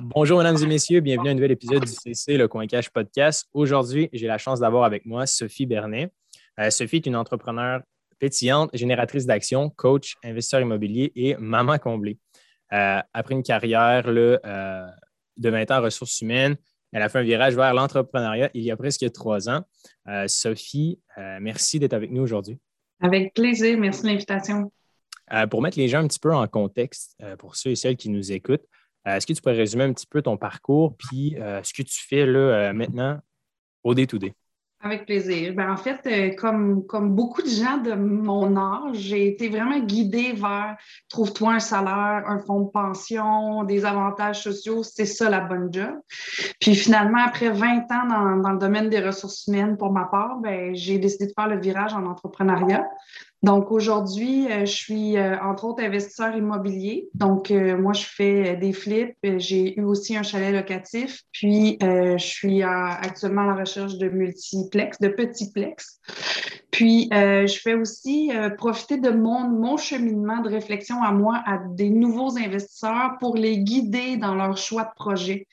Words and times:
Bonjour, 0.00 0.38
mesdames 0.38 0.56
et 0.62 0.66
messieurs. 0.66 1.00
Bienvenue 1.00 1.28
à 1.28 1.32
un 1.32 1.34
nouvel 1.34 1.50
épisode 1.50 1.84
du 1.84 1.92
CC, 1.92 2.38
le 2.38 2.48
Coin 2.48 2.66
Cash 2.66 2.88
Podcast. 2.88 3.46
Aujourd'hui, 3.52 4.08
j'ai 4.14 4.26
la 4.26 4.38
chance 4.38 4.58
d'avoir 4.58 4.84
avec 4.84 5.04
moi 5.04 5.26
Sophie 5.26 5.66
Bernet. 5.66 6.10
Euh, 6.58 6.70
Sophie 6.70 6.96
est 6.96 7.06
une 7.06 7.14
entrepreneure 7.14 7.82
pétillante, 8.18 8.70
génératrice 8.72 9.26
d'action, 9.26 9.68
coach, 9.68 10.16
investisseur 10.24 10.62
immobilier 10.62 11.12
et 11.14 11.36
maman 11.38 11.78
comblée. 11.78 12.18
Euh, 12.72 13.00
après 13.12 13.34
une 13.34 13.42
carrière 13.42 14.04
euh, 14.06 14.86
de 15.36 15.50
20 15.50 15.70
ans 15.70 15.78
en 15.80 15.82
ressources 15.82 16.22
humaines, 16.22 16.56
elle 16.90 17.02
a 17.02 17.10
fait 17.10 17.18
un 17.18 17.24
virage 17.24 17.54
vers 17.54 17.74
l'entrepreneuriat 17.74 18.50
il 18.54 18.62
y 18.62 18.70
a 18.70 18.76
presque 18.78 19.12
trois 19.12 19.50
ans. 19.50 19.62
Sophie, 20.26 21.00
merci 21.40 21.78
d'être 21.78 21.94
avec 21.94 22.10
nous 22.10 22.22
aujourd'hui. 22.22 22.58
Avec 23.00 23.32
plaisir. 23.34 23.78
Merci 23.78 24.02
de 24.02 24.08
l'invitation. 24.08 24.70
pour 25.50 25.62
mettre 25.62 25.78
les 25.78 25.88
gens 25.88 26.00
un 26.00 26.06
petit 26.06 26.18
peu 26.18 26.34
en 26.34 26.46
contexte, 26.48 27.16
pour 27.38 27.56
ceux 27.56 27.70
et 27.70 27.76
celles 27.76 27.96
qui 27.96 28.10
nous 28.10 28.30
écoutent, 28.30 28.66
est-ce 29.04 29.26
que 29.26 29.32
tu 29.32 29.42
pourrais 29.42 29.56
résumer 29.56 29.84
un 29.84 29.92
petit 29.92 30.06
peu 30.06 30.22
ton 30.22 30.36
parcours 30.36 30.96
puis 30.96 31.36
euh, 31.38 31.62
ce 31.62 31.72
que 31.72 31.82
tu 31.82 32.04
fais 32.06 32.26
là, 32.26 32.38
euh, 32.38 32.72
maintenant 32.72 33.18
au 33.82 33.94
day-to-day? 33.94 34.32
Avec 34.84 35.06
plaisir. 35.06 35.54
Ben, 35.54 35.70
en 35.70 35.76
fait, 35.76 36.34
comme, 36.34 36.84
comme 36.86 37.14
beaucoup 37.14 37.40
de 37.40 37.48
gens 37.48 37.76
de 37.76 37.92
mon 37.92 38.56
âge, 38.56 38.96
j'ai 38.96 39.28
été 39.28 39.48
vraiment 39.48 39.78
guidée 39.78 40.32
vers 40.32 40.76
trouve-toi 41.08 41.52
un 41.52 41.60
salaire, 41.60 42.24
un 42.26 42.40
fonds 42.40 42.62
de 42.62 42.70
pension, 42.70 43.62
des 43.62 43.84
avantages 43.84 44.42
sociaux, 44.42 44.82
c'est 44.82 45.06
ça 45.06 45.30
la 45.30 45.38
bonne 45.38 45.72
job. 45.72 45.94
Puis 46.60 46.74
finalement, 46.74 47.22
après 47.24 47.50
20 47.50 47.92
ans 47.92 48.06
dans, 48.08 48.36
dans 48.38 48.50
le 48.50 48.58
domaine 48.58 48.90
des 48.90 48.98
ressources 48.98 49.46
humaines, 49.46 49.76
pour 49.76 49.92
ma 49.92 50.06
part, 50.06 50.38
ben, 50.40 50.74
j'ai 50.74 50.98
décidé 50.98 51.28
de 51.28 51.32
faire 51.32 51.46
le 51.46 51.60
virage 51.60 51.94
en 51.94 52.04
entrepreneuriat. 52.04 52.84
Donc 53.42 53.72
aujourd'hui, 53.72 54.46
euh, 54.52 54.60
je 54.60 54.72
suis 54.72 55.16
euh, 55.16 55.36
entre 55.40 55.64
autres 55.64 55.82
investisseur 55.82 56.36
immobilier. 56.36 57.08
Donc 57.14 57.50
euh, 57.50 57.76
moi, 57.76 57.92
je 57.92 58.04
fais 58.04 58.56
des 58.56 58.72
flips. 58.72 59.16
J'ai 59.38 59.78
eu 59.78 59.82
aussi 59.82 60.16
un 60.16 60.22
chalet 60.22 60.54
locatif. 60.54 61.22
Puis 61.32 61.78
je 61.80 62.16
suis 62.18 62.62
actuellement 62.62 63.42
à 63.42 63.46
la 63.46 63.54
recherche 63.54 63.98
de 63.98 64.08
multiplex, 64.08 64.98
de 65.00 65.08
petits 65.08 65.50
plex. 65.50 66.00
Puis 66.70 67.08
je 67.12 67.58
fais 67.62 67.74
aussi 67.74 68.30
profiter 68.58 68.98
de 68.98 69.10
mon, 69.10 69.48
mon 69.48 69.76
cheminement 69.76 70.40
de 70.40 70.48
réflexion 70.48 71.02
à 71.02 71.12
moi 71.12 71.42
à 71.46 71.58
des 71.70 71.90
nouveaux 71.90 72.36
investisseurs 72.38 73.16
pour 73.20 73.36
les 73.36 73.58
guider 73.58 74.16
dans 74.16 74.34
leur 74.34 74.56
choix 74.56 74.84
de 74.84 74.94
projet. 74.96 75.46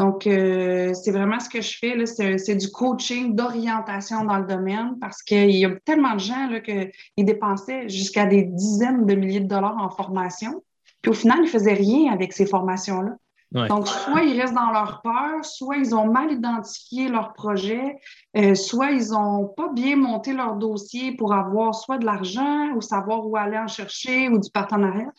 Donc, 0.00 0.26
euh, 0.26 0.92
c'est 0.94 1.12
vraiment 1.12 1.38
ce 1.38 1.48
que 1.48 1.60
je 1.60 1.78
fais. 1.78 2.06
C'est 2.06 2.56
du 2.56 2.68
coaching, 2.70 3.34
d'orientation 3.34 4.24
dans 4.24 4.38
le 4.38 4.46
domaine 4.46 4.98
parce 5.00 5.22
qu'il 5.22 5.52
y 5.52 5.64
a 5.64 5.70
tellement 5.84 6.14
de 6.14 6.20
gens 6.20 6.48
qu'ils 6.64 7.24
dépensaient 7.24 7.88
jusqu'à 7.88 8.26
des 8.26 8.42
dizaines 8.42 9.06
de 9.06 9.14
milliers 9.14 9.40
de 9.40 9.48
dollars 9.48 9.76
en 9.78 9.90
formation. 9.90 10.62
Puis 11.00 11.10
au 11.10 11.14
final, 11.14 11.38
ils 11.40 11.44
ne 11.44 11.48
faisaient 11.48 11.74
rien 11.74 12.12
avec 12.12 12.32
ces 12.32 12.46
formations-là. 12.46 13.12
Donc, 13.68 13.86
soit 13.86 14.24
ils 14.24 14.40
restent 14.40 14.54
dans 14.54 14.72
leur 14.72 15.00
peur, 15.02 15.44
soit 15.44 15.76
ils 15.76 15.94
ont 15.94 16.10
mal 16.10 16.32
identifié 16.32 17.08
leur 17.08 17.34
projet, 17.34 18.00
euh, 18.36 18.56
soit 18.56 18.90
ils 18.90 19.10
n'ont 19.10 19.46
pas 19.46 19.68
bien 19.72 19.94
monté 19.94 20.32
leur 20.32 20.56
dossier 20.56 21.12
pour 21.12 21.32
avoir 21.32 21.72
soit 21.72 21.98
de 21.98 22.04
l'argent 22.04 22.72
ou 22.74 22.80
savoir 22.80 23.24
où 23.24 23.36
aller 23.36 23.58
en 23.58 23.68
chercher 23.68 24.28
ou 24.28 24.40
du 24.40 24.50
partenariat. 24.50 25.12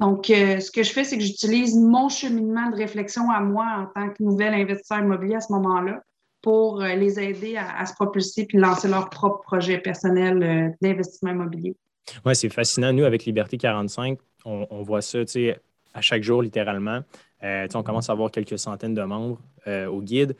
Donc, 0.00 0.30
euh, 0.30 0.60
ce 0.60 0.70
que 0.70 0.82
je 0.82 0.92
fais, 0.92 1.04
c'est 1.04 1.18
que 1.18 1.24
j'utilise 1.24 1.76
mon 1.76 2.08
cheminement 2.08 2.70
de 2.70 2.76
réflexion 2.76 3.30
à 3.30 3.40
moi 3.40 3.66
en 3.76 3.86
tant 3.86 4.08
que 4.08 4.22
nouvel 4.22 4.54
investisseur 4.54 4.98
immobilier 5.00 5.36
à 5.36 5.40
ce 5.40 5.52
moment-là 5.52 6.02
pour 6.42 6.80
euh, 6.80 6.94
les 6.94 7.20
aider 7.20 7.56
à, 7.56 7.84
se 7.84 7.92
propulser 7.92 8.46
puis 8.46 8.58
lancer 8.58 8.88
leur 8.88 9.10
propre 9.10 9.42
projet 9.42 9.78
personnel 9.78 10.74
d'investissement 10.80 11.30
immobilier. 11.30 11.76
Oui, 12.24 12.34
c'est 12.34 12.48
fascinant. 12.48 12.92
Nous, 12.92 13.04
avec 13.04 13.24
Liberté 13.26 13.58
45, 13.58 14.18
on, 14.46 14.66
on 14.70 14.82
voit 14.82 15.02
ça 15.02 15.18
à 15.94 16.00
chaque 16.00 16.22
jour, 16.22 16.42
littéralement. 16.42 17.02
Euh, 17.42 17.66
on 17.74 17.82
commence 17.82 18.10
à 18.10 18.12
avoir 18.12 18.30
quelques 18.30 18.58
centaines 18.58 18.94
de 18.94 19.02
membres 19.02 19.40
euh, 19.66 19.86
au 19.86 20.02
guide. 20.02 20.36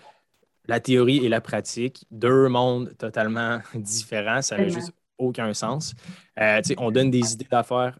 La 0.66 0.80
théorie 0.80 1.24
et 1.24 1.28
la 1.28 1.40
pratique, 1.40 2.04
deux 2.10 2.48
mondes 2.48 2.96
totalement 2.98 3.60
différents, 3.74 4.42
ça 4.42 4.58
n'a 4.58 4.68
juste 4.68 4.92
aucun 5.18 5.52
sens. 5.52 5.94
Euh, 6.38 6.60
on 6.78 6.90
donne 6.90 7.10
des 7.10 7.32
idées 7.32 7.46
d'affaires. 7.50 7.98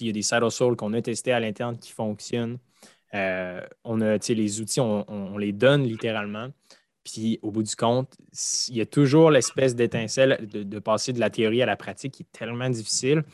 Il 0.00 0.06
y 0.06 0.10
a 0.10 0.12
des 0.12 0.22
side 0.22 0.48
soul 0.50 0.76
qu'on 0.76 0.92
a 0.92 1.02
testés 1.02 1.32
à 1.32 1.40
l'interne 1.40 1.78
qui 1.78 1.92
fonctionnent. 1.92 2.58
on 3.12 4.00
a 4.00 4.16
les 4.28 4.60
outils, 4.60 4.80
on, 4.80 5.38
les 5.38 5.52
donne 5.52 5.84
littéralement. 5.84 6.48
Puis 7.04 7.38
au 7.42 7.50
bout 7.50 7.62
du 7.62 7.74
compte, 7.74 8.12
il 8.68 8.76
y 8.76 8.80
a 8.80 8.86
toujours 8.86 9.30
l'espèce 9.30 9.74
d'étincelle 9.74 10.46
de, 10.52 10.62
de, 10.62 10.78
passer 10.78 11.14
de 11.14 11.20
la 11.20 11.30
théorie 11.30 11.62
à 11.62 11.66
la 11.66 11.76
pratique 11.76 12.12
qui 12.12 12.22
est 12.24 12.38
tellement 12.38 12.68
difficile. 12.68 13.24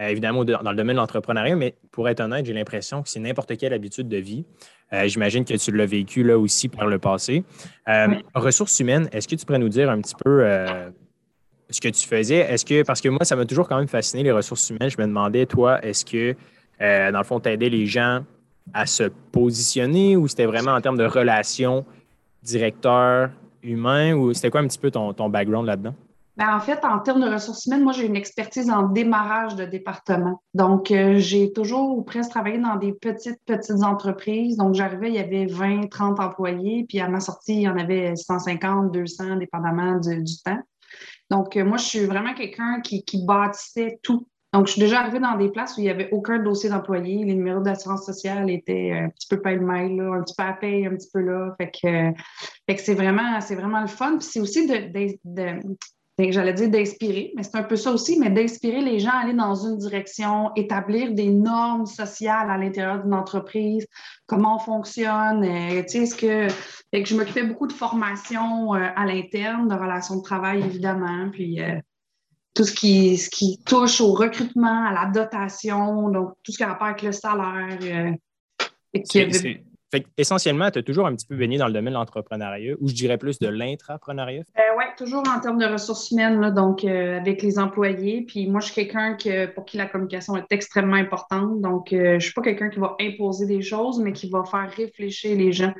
Euh, 0.00 0.08
évidemment 0.08 0.44
dans 0.44 0.70
le 0.70 0.76
domaine 0.76 0.96
de 0.96 1.00
l'entrepreneuriat, 1.00 1.54
mais 1.54 1.76
pour 1.92 2.08
être 2.08 2.18
honnête, 2.18 2.44
j'ai 2.46 2.52
l'impression 2.52 3.00
que 3.02 3.08
c'est 3.08 3.20
n'importe 3.20 3.56
quelle 3.56 3.72
habitude 3.72 4.08
de 4.08 4.16
vie. 4.16 4.44
Euh, 4.92 5.06
j'imagine 5.06 5.44
que 5.44 5.54
tu 5.54 5.70
l'as 5.70 5.86
vécu 5.86 6.24
là 6.24 6.36
aussi 6.36 6.68
par 6.68 6.88
le 6.88 6.98
passé. 6.98 7.44
Euh, 7.88 8.08
ressources 8.34 8.80
humaines, 8.80 9.08
est-ce 9.12 9.28
que 9.28 9.36
tu 9.36 9.46
pourrais 9.46 9.60
nous 9.60 9.68
dire 9.68 9.88
un 9.90 10.00
petit 10.00 10.16
peu 10.16 10.44
ce 11.70 11.80
que 11.80 11.88
tu 11.88 12.06
faisais? 12.06 12.38
Est-ce 12.38 12.64
que, 12.64 12.82
parce 12.82 13.00
que 13.00 13.08
moi, 13.08 13.24
ça 13.24 13.36
m'a 13.36 13.44
toujours 13.44 13.68
quand 13.68 13.78
même 13.78 13.88
fasciné 13.88 14.22
les 14.22 14.32
ressources 14.32 14.70
humaines, 14.70 14.90
je 14.90 15.00
me 15.00 15.06
demandais, 15.06 15.46
toi, 15.46 15.84
est-ce 15.84 16.04
que, 16.04 16.34
dans 16.80 17.18
le 17.18 17.24
fond, 17.24 17.40
tu 17.40 17.48
aidais 17.48 17.68
les 17.68 17.86
gens 17.86 18.24
à 18.72 18.86
se 18.86 19.04
positionner 19.32 20.16
ou 20.16 20.28
c'était 20.28 20.46
vraiment 20.46 20.72
en 20.72 20.80
termes 20.80 20.98
de 20.98 21.04
relations 21.04 21.84
directeur 22.42 23.30
humain 23.62 24.14
ou 24.14 24.32
c'était 24.34 24.50
quoi 24.50 24.60
un 24.60 24.66
petit 24.66 24.78
peu 24.78 24.90
ton 24.90 25.28
background 25.28 25.66
là-dedans? 25.66 25.94
Ben, 26.36 26.52
en 26.52 26.58
fait, 26.58 26.84
en 26.84 26.98
termes 26.98 27.20
de 27.20 27.32
ressources 27.32 27.66
humaines, 27.66 27.84
moi, 27.84 27.92
j'ai 27.92 28.06
une 28.06 28.16
expertise 28.16 28.68
en 28.68 28.82
démarrage 28.82 29.54
de 29.54 29.64
département. 29.64 30.42
Donc, 30.52 30.90
euh, 30.90 31.18
j'ai 31.18 31.52
toujours 31.52 31.96
ou 31.96 32.02
presque 32.02 32.30
travaillé 32.30 32.58
dans 32.58 32.74
des 32.74 32.92
petites, 32.92 33.38
petites 33.46 33.84
entreprises. 33.84 34.56
Donc, 34.56 34.74
j'arrivais, 34.74 35.10
il 35.10 35.14
y 35.14 35.20
avait 35.20 35.46
20, 35.46 35.88
30 35.88 36.18
employés, 36.18 36.86
puis 36.88 36.98
à 36.98 37.08
ma 37.08 37.20
sortie, 37.20 37.54
il 37.54 37.62
y 37.62 37.68
en 37.68 37.78
avait 37.78 38.16
150, 38.16 38.90
200, 38.90 39.36
dépendamment 39.36 40.00
du, 40.00 40.24
temps. 40.44 40.58
Donc, 41.30 41.56
euh, 41.56 41.64
moi, 41.64 41.76
je 41.76 41.84
suis 41.84 42.04
vraiment 42.04 42.34
quelqu'un 42.34 42.80
qui, 42.80 43.04
qui 43.04 43.24
bâtissait 43.24 43.98
tout. 44.02 44.28
Donc, 44.52 44.66
je 44.68 44.72
suis 44.72 44.80
déjà 44.80 45.00
arrivée 45.00 45.18
dans 45.18 45.36
des 45.36 45.48
places 45.48 45.76
où 45.76 45.80
il 45.80 45.84
n'y 45.84 45.90
avait 45.90 46.10
aucun 46.12 46.38
dossier 46.38 46.70
d'employé. 46.70 47.24
Les 47.24 47.34
numéros 47.34 47.60
d'assurance 47.60 48.06
sociale 48.06 48.48
étaient 48.50 48.92
un 48.92 49.08
petit 49.08 49.26
peu 49.28 49.40
pêle-mêle, 49.40 50.00
un 50.00 50.22
petit 50.22 50.34
peu 50.36 50.44
à 50.44 50.52
paye, 50.52 50.86
un 50.86 50.94
petit 50.94 51.08
peu 51.12 51.20
là. 51.20 51.56
Fait 51.58 51.70
que, 51.70 52.12
fait 52.68 52.76
que 52.76 52.80
c'est 52.80 52.94
vraiment, 52.94 53.38
vraiment 53.40 53.80
le 53.80 53.88
fun. 53.88 54.18
Puis 54.18 54.28
c'est 54.30 54.40
aussi 54.40 54.68
de, 54.68 55.60
j'allais 56.18 56.52
dire 56.52 56.70
d'inspirer, 56.70 57.32
mais 57.34 57.42
c'est 57.42 57.56
un 57.56 57.64
peu 57.64 57.76
ça 57.76 57.90
aussi, 57.90 58.18
mais 58.18 58.30
d'inspirer 58.30 58.80
les 58.80 59.00
gens 59.00 59.10
à 59.10 59.24
aller 59.24 59.34
dans 59.34 59.54
une 59.54 59.78
direction, 59.78 60.52
établir 60.54 61.12
des 61.12 61.28
normes 61.28 61.86
sociales 61.86 62.50
à 62.50 62.56
l'intérieur 62.56 63.02
d'une 63.02 63.14
entreprise, 63.14 63.86
comment 64.26 64.56
on 64.56 64.58
fonctionne, 64.60 65.44
euh, 65.44 65.82
tu 65.82 65.88
sais, 65.88 65.98
est-ce 65.98 66.14
que, 66.14 66.48
que 66.48 67.04
je 67.04 67.16
m'occupais 67.16 67.42
beaucoup 67.42 67.66
de 67.66 67.72
formation 67.72 68.74
euh, 68.74 68.88
à 68.94 69.06
l'interne, 69.06 69.68
de 69.68 69.74
relations 69.74 70.16
de 70.16 70.22
travail 70.22 70.60
évidemment, 70.60 71.30
puis 71.30 71.60
euh, 71.60 71.80
tout 72.54 72.64
ce 72.64 72.72
qui, 72.72 73.16
ce 73.16 73.28
qui 73.28 73.60
touche 73.64 74.00
au 74.00 74.12
recrutement, 74.12 74.86
à 74.86 74.92
la 74.92 75.10
dotation, 75.10 76.10
donc 76.10 76.34
tout 76.44 76.52
ce 76.52 76.58
qui 76.58 76.62
a 76.62 76.68
rapport 76.68 76.86
avec 76.86 77.02
le 77.02 77.10
salaire. 77.10 78.14
Essentiellement, 80.16 80.70
tu 80.70 80.78
as 80.78 80.82
toujours 80.82 81.06
un 81.06 81.14
petit 81.14 81.26
peu 81.26 81.36
baigné 81.36 81.58
dans 81.58 81.66
le 81.66 81.72
domaine 81.72 81.92
de 81.92 81.98
l'entrepreneuriat, 81.98 82.74
ou 82.80 82.88
je 82.88 82.94
dirais 82.94 83.18
plus 83.18 83.38
de 83.38 83.48
l'intrapreneuriat? 83.48 84.42
Euh, 84.58 84.62
oui, 84.76 84.84
toujours 84.96 85.22
en 85.28 85.40
termes 85.40 85.58
de 85.58 85.66
ressources 85.66 86.10
humaines, 86.10 86.52
donc 86.54 86.84
euh, 86.84 87.18
avec 87.18 87.42
les 87.42 87.58
employés. 87.58 88.22
Puis 88.22 88.48
moi, 88.48 88.60
je 88.60 88.66
suis 88.66 88.74
quelqu'un 88.74 89.16
pour 89.54 89.64
qui 89.64 89.76
la 89.76 89.86
communication 89.86 90.36
est 90.36 90.50
extrêmement 90.50 90.96
importante. 90.96 91.60
Donc, 91.60 91.92
euh, 91.92 92.10
je 92.10 92.14
ne 92.14 92.20
suis 92.20 92.32
pas 92.32 92.42
quelqu'un 92.42 92.68
qui 92.68 92.78
va 92.78 92.96
imposer 93.00 93.46
des 93.46 93.62
choses, 93.62 94.00
mais 94.00 94.12
qui 94.12 94.28
va 94.28 94.44
faire 94.44 94.70
réfléchir 94.70 95.36
les 95.36 95.52
gens. 95.52 95.74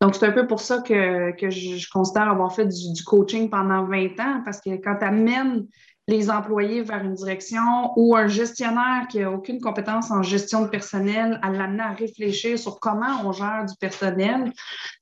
Donc, 0.00 0.14
c'est 0.14 0.26
un 0.26 0.32
peu 0.32 0.46
pour 0.46 0.60
ça 0.60 0.80
que, 0.80 1.34
je, 1.38 1.90
considère 1.90 2.30
avoir 2.30 2.54
fait 2.54 2.66
du, 2.66 3.04
coaching 3.04 3.50
pendant 3.50 3.84
20 3.84 4.18
ans, 4.20 4.42
parce 4.44 4.60
que 4.60 4.70
quand 4.76 4.96
tu 4.98 5.04
amènes 5.04 5.66
les 6.10 6.28
employés 6.28 6.82
vers 6.82 7.02
une 7.04 7.14
direction 7.14 7.92
ou 7.96 8.16
un 8.16 8.26
gestionnaire 8.26 9.06
qui 9.08 9.20
n'a 9.20 9.30
aucune 9.30 9.60
compétence 9.60 10.10
en 10.10 10.22
gestion 10.22 10.62
de 10.62 10.68
personnel, 10.68 11.38
à 11.42 11.50
l'amener 11.50 11.82
à 11.82 11.92
réfléchir 11.92 12.58
sur 12.58 12.80
comment 12.80 13.22
on 13.24 13.32
gère 13.32 13.64
du 13.66 13.74
personnel, 13.80 14.52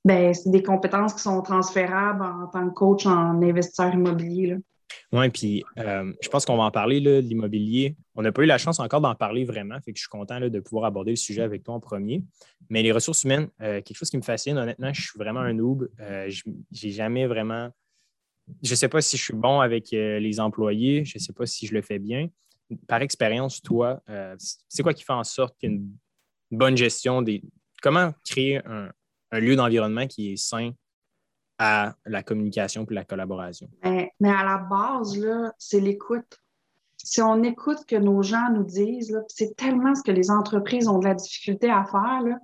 ben, 0.05 0.33
c'est 0.33 0.51
des 0.51 0.63
compétences 0.63 1.13
qui 1.13 1.21
sont 1.21 1.41
transférables 1.41 2.23
en 2.23 2.47
tant 2.47 2.69
que 2.69 2.73
coach 2.73 3.05
en 3.05 3.41
investisseur 3.41 3.93
immobilier. 3.93 4.57
Oui, 5.11 5.29
puis 5.29 5.63
euh, 5.79 6.13
je 6.21 6.29
pense 6.29 6.45
qu'on 6.45 6.57
va 6.57 6.63
en 6.63 6.71
parler, 6.71 7.01
de 7.01 7.17
l'immobilier. 7.19 7.95
On 8.15 8.21
n'a 8.21 8.31
pas 8.31 8.43
eu 8.43 8.45
la 8.45 8.57
chance 8.59 8.79
encore 8.79 9.01
d'en 9.01 9.15
parler 9.15 9.43
vraiment, 9.43 9.79
fait 9.81 9.91
que 9.91 9.97
je 9.97 10.03
suis 10.03 10.09
content 10.09 10.39
de 10.39 10.59
pouvoir 10.59 10.85
aborder 10.85 11.11
le 11.11 11.17
sujet 11.17 11.41
avec 11.41 11.63
toi 11.63 11.73
en 11.73 11.79
premier. 11.79 12.23
Mais 12.69 12.83
les 12.83 12.91
ressources 12.91 13.23
humaines, 13.23 13.49
euh, 13.61 13.81
quelque 13.81 13.97
chose 13.97 14.09
qui 14.09 14.17
me 14.17 14.21
fascine, 14.21 14.57
honnêtement, 14.57 14.93
je 14.93 15.01
suis 15.01 15.17
vraiment 15.17 15.39
un 15.39 15.53
noob. 15.53 15.89
Euh, 15.99 16.29
je 16.29 16.43
n'ai 16.47 16.91
jamais 16.91 17.25
vraiment 17.25 17.69
je 18.63 18.71
ne 18.71 18.75
sais 18.75 18.89
pas 18.89 19.01
si 19.01 19.17
je 19.17 19.23
suis 19.23 19.33
bon 19.33 19.59
avec 19.59 19.93
euh, 19.93 20.19
les 20.19 20.39
employés, 20.39 21.05
je 21.05 21.17
ne 21.17 21.21
sais 21.21 21.33
pas 21.33 21.45
si 21.45 21.67
je 21.67 21.73
le 21.73 21.81
fais 21.81 21.99
bien. 21.99 22.27
Par 22.87 23.01
expérience, 23.01 23.61
toi, 23.61 24.01
euh, 24.09 24.35
c'est 24.67 24.83
quoi 24.83 24.93
qui 24.93 25.03
fait 25.03 25.13
en 25.13 25.23
sorte 25.23 25.57
qu'il 25.57 25.71
y 25.71 25.73
ait 25.73 25.75
une 25.75 26.57
bonne 26.57 26.77
gestion 26.77 27.21
des. 27.21 27.43
Comment 27.81 28.13
créer 28.25 28.61
un, 28.65 28.91
lieu 29.39 29.55
d'environnement 29.55 30.05
qui 30.07 30.33
est 30.33 30.37
sain 30.37 30.71
à 31.57 31.95
la 32.05 32.23
communication 32.23 32.85
et 32.89 32.93
la 32.93 33.05
collaboration? 33.05 33.69
Mais, 33.83 34.11
à 34.23 34.43
la 34.43 34.57
base, 34.57 35.19
c'est 35.57 35.79
l'écoute. 35.79 36.37
Si 36.97 37.21
on 37.21 37.41
écoute 37.43 37.79
ce 37.79 37.85
que 37.85 37.95
nos 37.95 38.21
gens 38.21 38.51
nous 38.53 38.65
disent, 38.65 39.17
c'est 39.29 39.55
tellement 39.55 39.95
ce 39.95 40.03
que 40.03 40.11
les 40.11 40.29
entreprises 40.29 40.87
ont 40.87 40.99
de 40.99 41.05
la 41.05 41.15
difficulté 41.15 41.69
à 41.69 41.85
faire, 41.85 42.37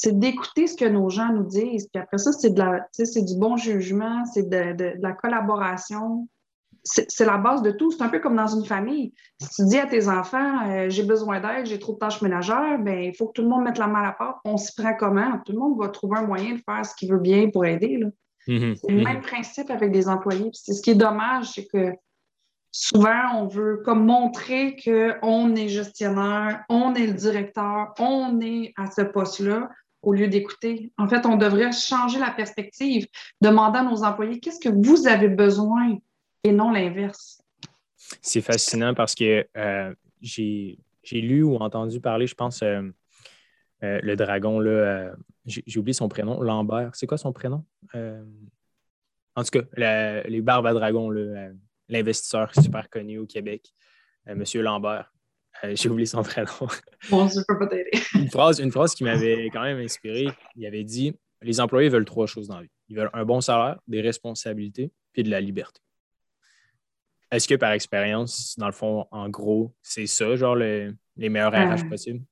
c'est 0.00 0.16
d'écouter 0.16 0.68
ce 0.68 0.76
que 0.76 0.84
nos 0.84 1.10
gens 1.10 1.32
nous 1.32 1.44
disent. 1.44 1.88
Puis 1.92 2.00
après 2.00 2.18
ça, 2.18 2.30
c'est 2.30 2.50
de 2.50 2.58
la, 2.60 2.86
c'est 2.92 3.24
du 3.24 3.36
bon 3.36 3.56
jugement, 3.56 4.24
c'est 4.26 4.48
de, 4.48 4.94
la 5.02 5.12
collaboration. 5.12 6.28
C'est 6.84 7.24
la 7.24 7.36
base 7.36 7.62
de 7.62 7.72
tout. 7.72 7.90
C'est 7.90 8.02
un 8.02 8.08
peu 8.08 8.20
comme 8.20 8.36
dans 8.36 8.46
une 8.46 8.64
famille. 8.64 9.12
Si 9.40 9.56
tu 9.56 9.68
dis 9.68 9.78
à 9.78 9.86
tes 9.86 10.08
enfants, 10.08 10.70
euh, 10.70 10.88
j'ai 10.88 11.02
besoin 11.02 11.40
d'aide, 11.40 11.66
j'ai 11.66 11.80
trop 11.80 11.94
de 11.94 11.98
tâches 11.98 12.22
ménagères, 12.22 12.78
ben 12.78 12.96
il 12.96 13.16
faut 13.16 13.26
que 13.26 13.32
tout 13.32 13.42
le 13.42 13.48
monde 13.48 13.64
mette 13.64 13.76
la 13.76 13.88
main 13.88 13.98
à 13.98 14.04
la 14.04 14.12
porte. 14.12 14.38
On 14.44 14.56
s'y 14.56 14.72
prend 14.72 14.94
comment? 14.94 15.40
Tout 15.44 15.52
le 15.52 15.58
monde 15.58 15.76
va 15.76 15.88
trouver 15.88 16.18
un 16.18 16.26
moyen 16.26 16.54
de 16.54 16.60
faire 16.60 16.86
ce 16.86 16.94
qu'il 16.94 17.10
veut 17.10 17.18
bien 17.18 17.50
pour 17.50 17.66
aider. 17.66 17.98
Mm-hmm. 18.46 18.76
c'est 18.80 18.92
le 18.92 19.02
même 19.02 19.20
principe 19.20 19.68
avec 19.68 19.90
des 19.90 20.08
employés. 20.08 20.48
Ce 20.54 20.80
qui 20.80 20.90
est 20.90 20.94
dommage, 20.94 21.50
c'est 21.54 21.66
que 21.66 21.92
souvent, 22.70 23.34
on 23.34 23.48
veut 23.48 23.82
comme 23.84 24.06
montrer 24.06 24.76
qu'on 24.76 25.56
est 25.56 25.68
gestionnaire, 25.68 26.64
on 26.68 26.94
est 26.94 27.08
le 27.08 27.14
directeur, 27.14 27.92
on 27.98 28.40
est 28.40 28.72
à 28.76 28.88
ce 28.88 29.02
poste-là, 29.02 29.68
au 30.02 30.12
lieu 30.12 30.28
d'écouter. 30.28 30.92
En 30.98 31.08
fait, 31.08 31.26
on 31.26 31.36
devrait 31.36 31.72
changer 31.72 32.18
la 32.18 32.30
perspective, 32.30 33.06
demander 33.40 33.78
à 33.78 33.82
nos 33.82 34.02
employés 34.02 34.40
qu'est-ce 34.40 34.60
que 34.60 34.68
vous 34.68 35.06
avez 35.06 35.28
besoin 35.28 35.98
et 36.44 36.52
non 36.52 36.70
l'inverse. 36.70 37.42
C'est 38.22 38.40
fascinant 38.40 38.94
parce 38.94 39.14
que 39.14 39.46
euh, 39.56 39.94
j'ai 40.20 40.78
lu 41.12 41.42
ou 41.42 41.56
entendu 41.56 42.00
parler, 42.00 42.26
je 42.26 42.34
pense, 42.34 42.62
euh, 42.62 42.82
euh, 43.82 44.00
le 44.02 44.16
dragon, 44.16 44.60
j'ai 45.46 45.78
oublié 45.78 45.94
son 45.94 46.08
prénom, 46.08 46.40
Lambert. 46.40 46.90
C'est 46.94 47.06
quoi 47.06 47.18
son 47.18 47.32
prénom? 47.32 47.64
en 47.94 49.44
tout 49.44 49.60
cas, 49.60 50.22
les 50.26 50.40
barbes 50.40 50.66
à 50.66 50.72
dragon, 50.72 51.10
l'investisseur 51.88 52.52
super 52.54 52.90
connu 52.90 53.18
au 53.18 53.26
Québec, 53.26 53.72
M. 54.26 54.42
Lambert. 54.54 55.12
Euh, 55.64 55.72
j'ai 55.74 55.88
oublié 55.88 56.06
son 56.06 56.22
prénom. 56.22 56.50
Bon, 57.10 57.28
je 57.28 57.40
peux 57.46 57.58
pas 57.58 57.66
t'aider. 57.66 57.90
une, 58.14 58.30
phrase, 58.30 58.60
une 58.60 58.72
phrase 58.72 58.94
qui 58.94 59.04
m'avait 59.04 59.48
quand 59.52 59.62
même 59.62 59.78
inspiré. 59.78 60.28
Il 60.56 60.66
avait 60.66 60.84
dit 60.84 61.14
Les 61.42 61.60
employés 61.60 61.88
veulent 61.88 62.04
trois 62.04 62.26
choses 62.26 62.48
dans 62.48 62.56
la 62.56 62.62
vie. 62.62 62.70
Ils 62.88 62.96
veulent 62.96 63.10
un 63.12 63.24
bon 63.24 63.40
salaire, 63.40 63.78
des 63.86 64.00
responsabilités, 64.00 64.90
puis 65.12 65.22
de 65.22 65.30
la 65.30 65.40
liberté. 65.40 65.80
Est-ce 67.30 67.46
que 67.46 67.54
par 67.54 67.72
expérience, 67.72 68.54
dans 68.58 68.66
le 68.66 68.72
fond, 68.72 69.06
en 69.10 69.28
gros, 69.28 69.74
c'est 69.82 70.06
ça, 70.06 70.34
genre 70.36 70.56
les 70.56 70.94
meilleurs 71.16 71.52
RH 71.52 71.84
euh, 71.84 71.88
possibles? 71.88 72.24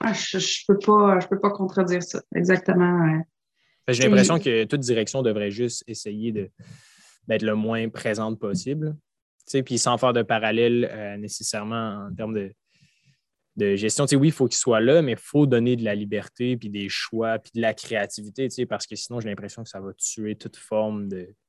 Ah, 0.00 0.12
je 0.12 0.36
ne 0.36 0.42
peux, 0.68 0.78
pas, 0.78 1.18
peux 1.26 1.40
pas 1.40 1.50
contredire 1.50 2.02
ça. 2.02 2.20
Exactement. 2.34 3.22
J'ai 3.88 4.02
l'impression 4.02 4.38
que 4.38 4.64
toute 4.64 4.80
direction 4.80 5.22
devrait 5.22 5.50
juste 5.50 5.82
essayer 5.86 6.32
d'être 6.32 7.42
le 7.42 7.54
moins 7.54 7.88
présente 7.88 8.38
possible. 8.38 8.96
Puis 9.64 9.78
sans 9.78 9.98
faire 9.98 10.12
de 10.12 10.22
parallèle 10.22 10.88
euh, 10.90 11.16
nécessairement 11.16 12.06
en 12.06 12.14
termes 12.14 12.34
de, 12.34 12.52
de 13.56 13.76
gestion. 13.76 14.04
oui, 14.12 14.28
il 14.28 14.32
faut 14.32 14.46
qu'il 14.46 14.58
soit 14.58 14.80
là, 14.80 15.02
mais 15.02 15.12
il 15.12 15.18
faut 15.18 15.46
donner 15.46 15.76
de 15.76 15.84
la 15.84 15.94
liberté, 15.94 16.56
puis 16.56 16.70
des 16.70 16.88
choix, 16.88 17.38
puis 17.38 17.52
de 17.54 17.60
la 17.60 17.74
créativité, 17.74 18.48
parce 18.66 18.86
que 18.86 18.96
sinon, 18.96 19.20
j'ai 19.20 19.28
l'impression 19.28 19.62
que 19.62 19.68
ça 19.68 19.80
va 19.80 19.92
tuer 19.94 20.36
toute 20.36 20.56
forme 20.56 21.08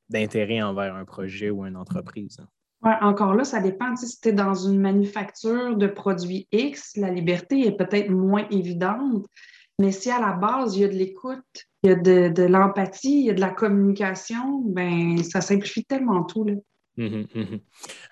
d'intérêt 0.10 0.62
envers 0.62 0.96
un 0.96 1.06
projet 1.06 1.50
ou 1.50 1.66
une 1.66 1.78
entreprise. 1.78 2.38
Hein. 2.40 2.48
Ouais, 2.84 2.96
encore 3.02 3.34
là, 3.34 3.44
ça 3.44 3.62
dépend. 3.62 3.96
Si 3.96 4.22
tu 4.22 4.30
es 4.30 4.34
dans 4.34 4.54
une 4.54 4.80
manufacture 4.80 5.75
de 5.75 5.88
produits 5.88 6.48
X, 6.52 6.96
la 6.98 7.10
liberté 7.10 7.66
est 7.66 7.75
peut-être 7.75 8.10
moins 8.10 8.48
évidente, 8.52 9.25
mais 9.80 9.92
si 9.92 10.12
à 10.12 10.19
la 10.19 10.34
base, 10.34 10.78
il 10.78 10.81
y 10.81 10.86
a 10.86 10.88
de 10.88 10.94
l'écoute, 10.94 11.44
il 11.84 11.90
y 11.90 11.94
a 11.94 11.96
de, 11.96 12.44
l'empathie, 12.44 13.22
il 13.22 13.25
y 13.25 13.30
a 13.30 13.34
de 13.34 13.42
la 13.42 13.50
communication, 13.50 14.62
ben 14.66 15.22
ça 15.24 15.42
simplifie 15.42 15.84
tellement 15.84 16.24
tout. 16.24 16.44
Là. 16.44 16.54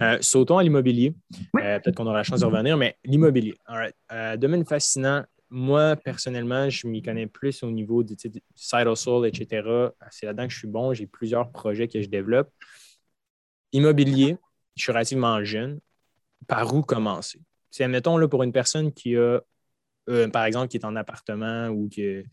Euh, 0.02 0.18
sautons 0.22 0.58
à 0.58 0.64
l'immobilier. 0.64 1.16
Euh, 1.58 1.80
peut-être 1.80 1.96
qu'on 1.96 2.06
aura 2.06 2.18
la 2.18 2.24
chance 2.24 2.42
de 2.42 2.46
revenir, 2.46 2.78
mais 2.78 2.98
l'immobilier. 3.04 3.56
Euh, 4.12 4.38
domaine 4.38 4.66
fascinant. 4.66 5.24
Moi, 5.50 5.96
personnellement, 5.96 6.70
je 6.70 6.88
m'y 6.88 7.02
connais 7.02 7.28
plus 7.28 7.62
au 7.62 7.70
niveau 7.70 8.04
du 8.04 8.16
side 8.56 8.88
hustle, 8.88 9.26
etc. 9.28 9.92
C'est 10.10 10.26
là-dedans 10.26 10.48
que 10.48 10.54
je 10.54 10.58
suis 10.58 10.68
bon. 10.68 10.94
J'ai 10.94 11.06
plusieurs 11.06 11.52
projets 11.52 11.88
que 11.88 12.02
je 12.02 12.08
développe. 12.08 12.50
Immobilier, 13.72 14.38
je 14.76 14.84
suis 14.84 14.92
relativement 14.92 15.44
jeune. 15.44 15.80
Par 16.48 16.74
où 16.74 16.82
commencer? 16.82 17.40
C'est, 17.70 17.84
admettons, 17.84 18.18
là, 18.18 18.28
pour 18.28 18.44
une 18.44 18.52
personne 18.52 18.92
qui 18.92 19.16
a, 19.16 19.40
par 20.32 20.46
exemple, 20.46 20.68
qui 20.68 20.78
est 20.78 20.86
en 20.86 20.96
appartement 20.96 21.68
ou 21.68 21.88
qui 21.88 22.24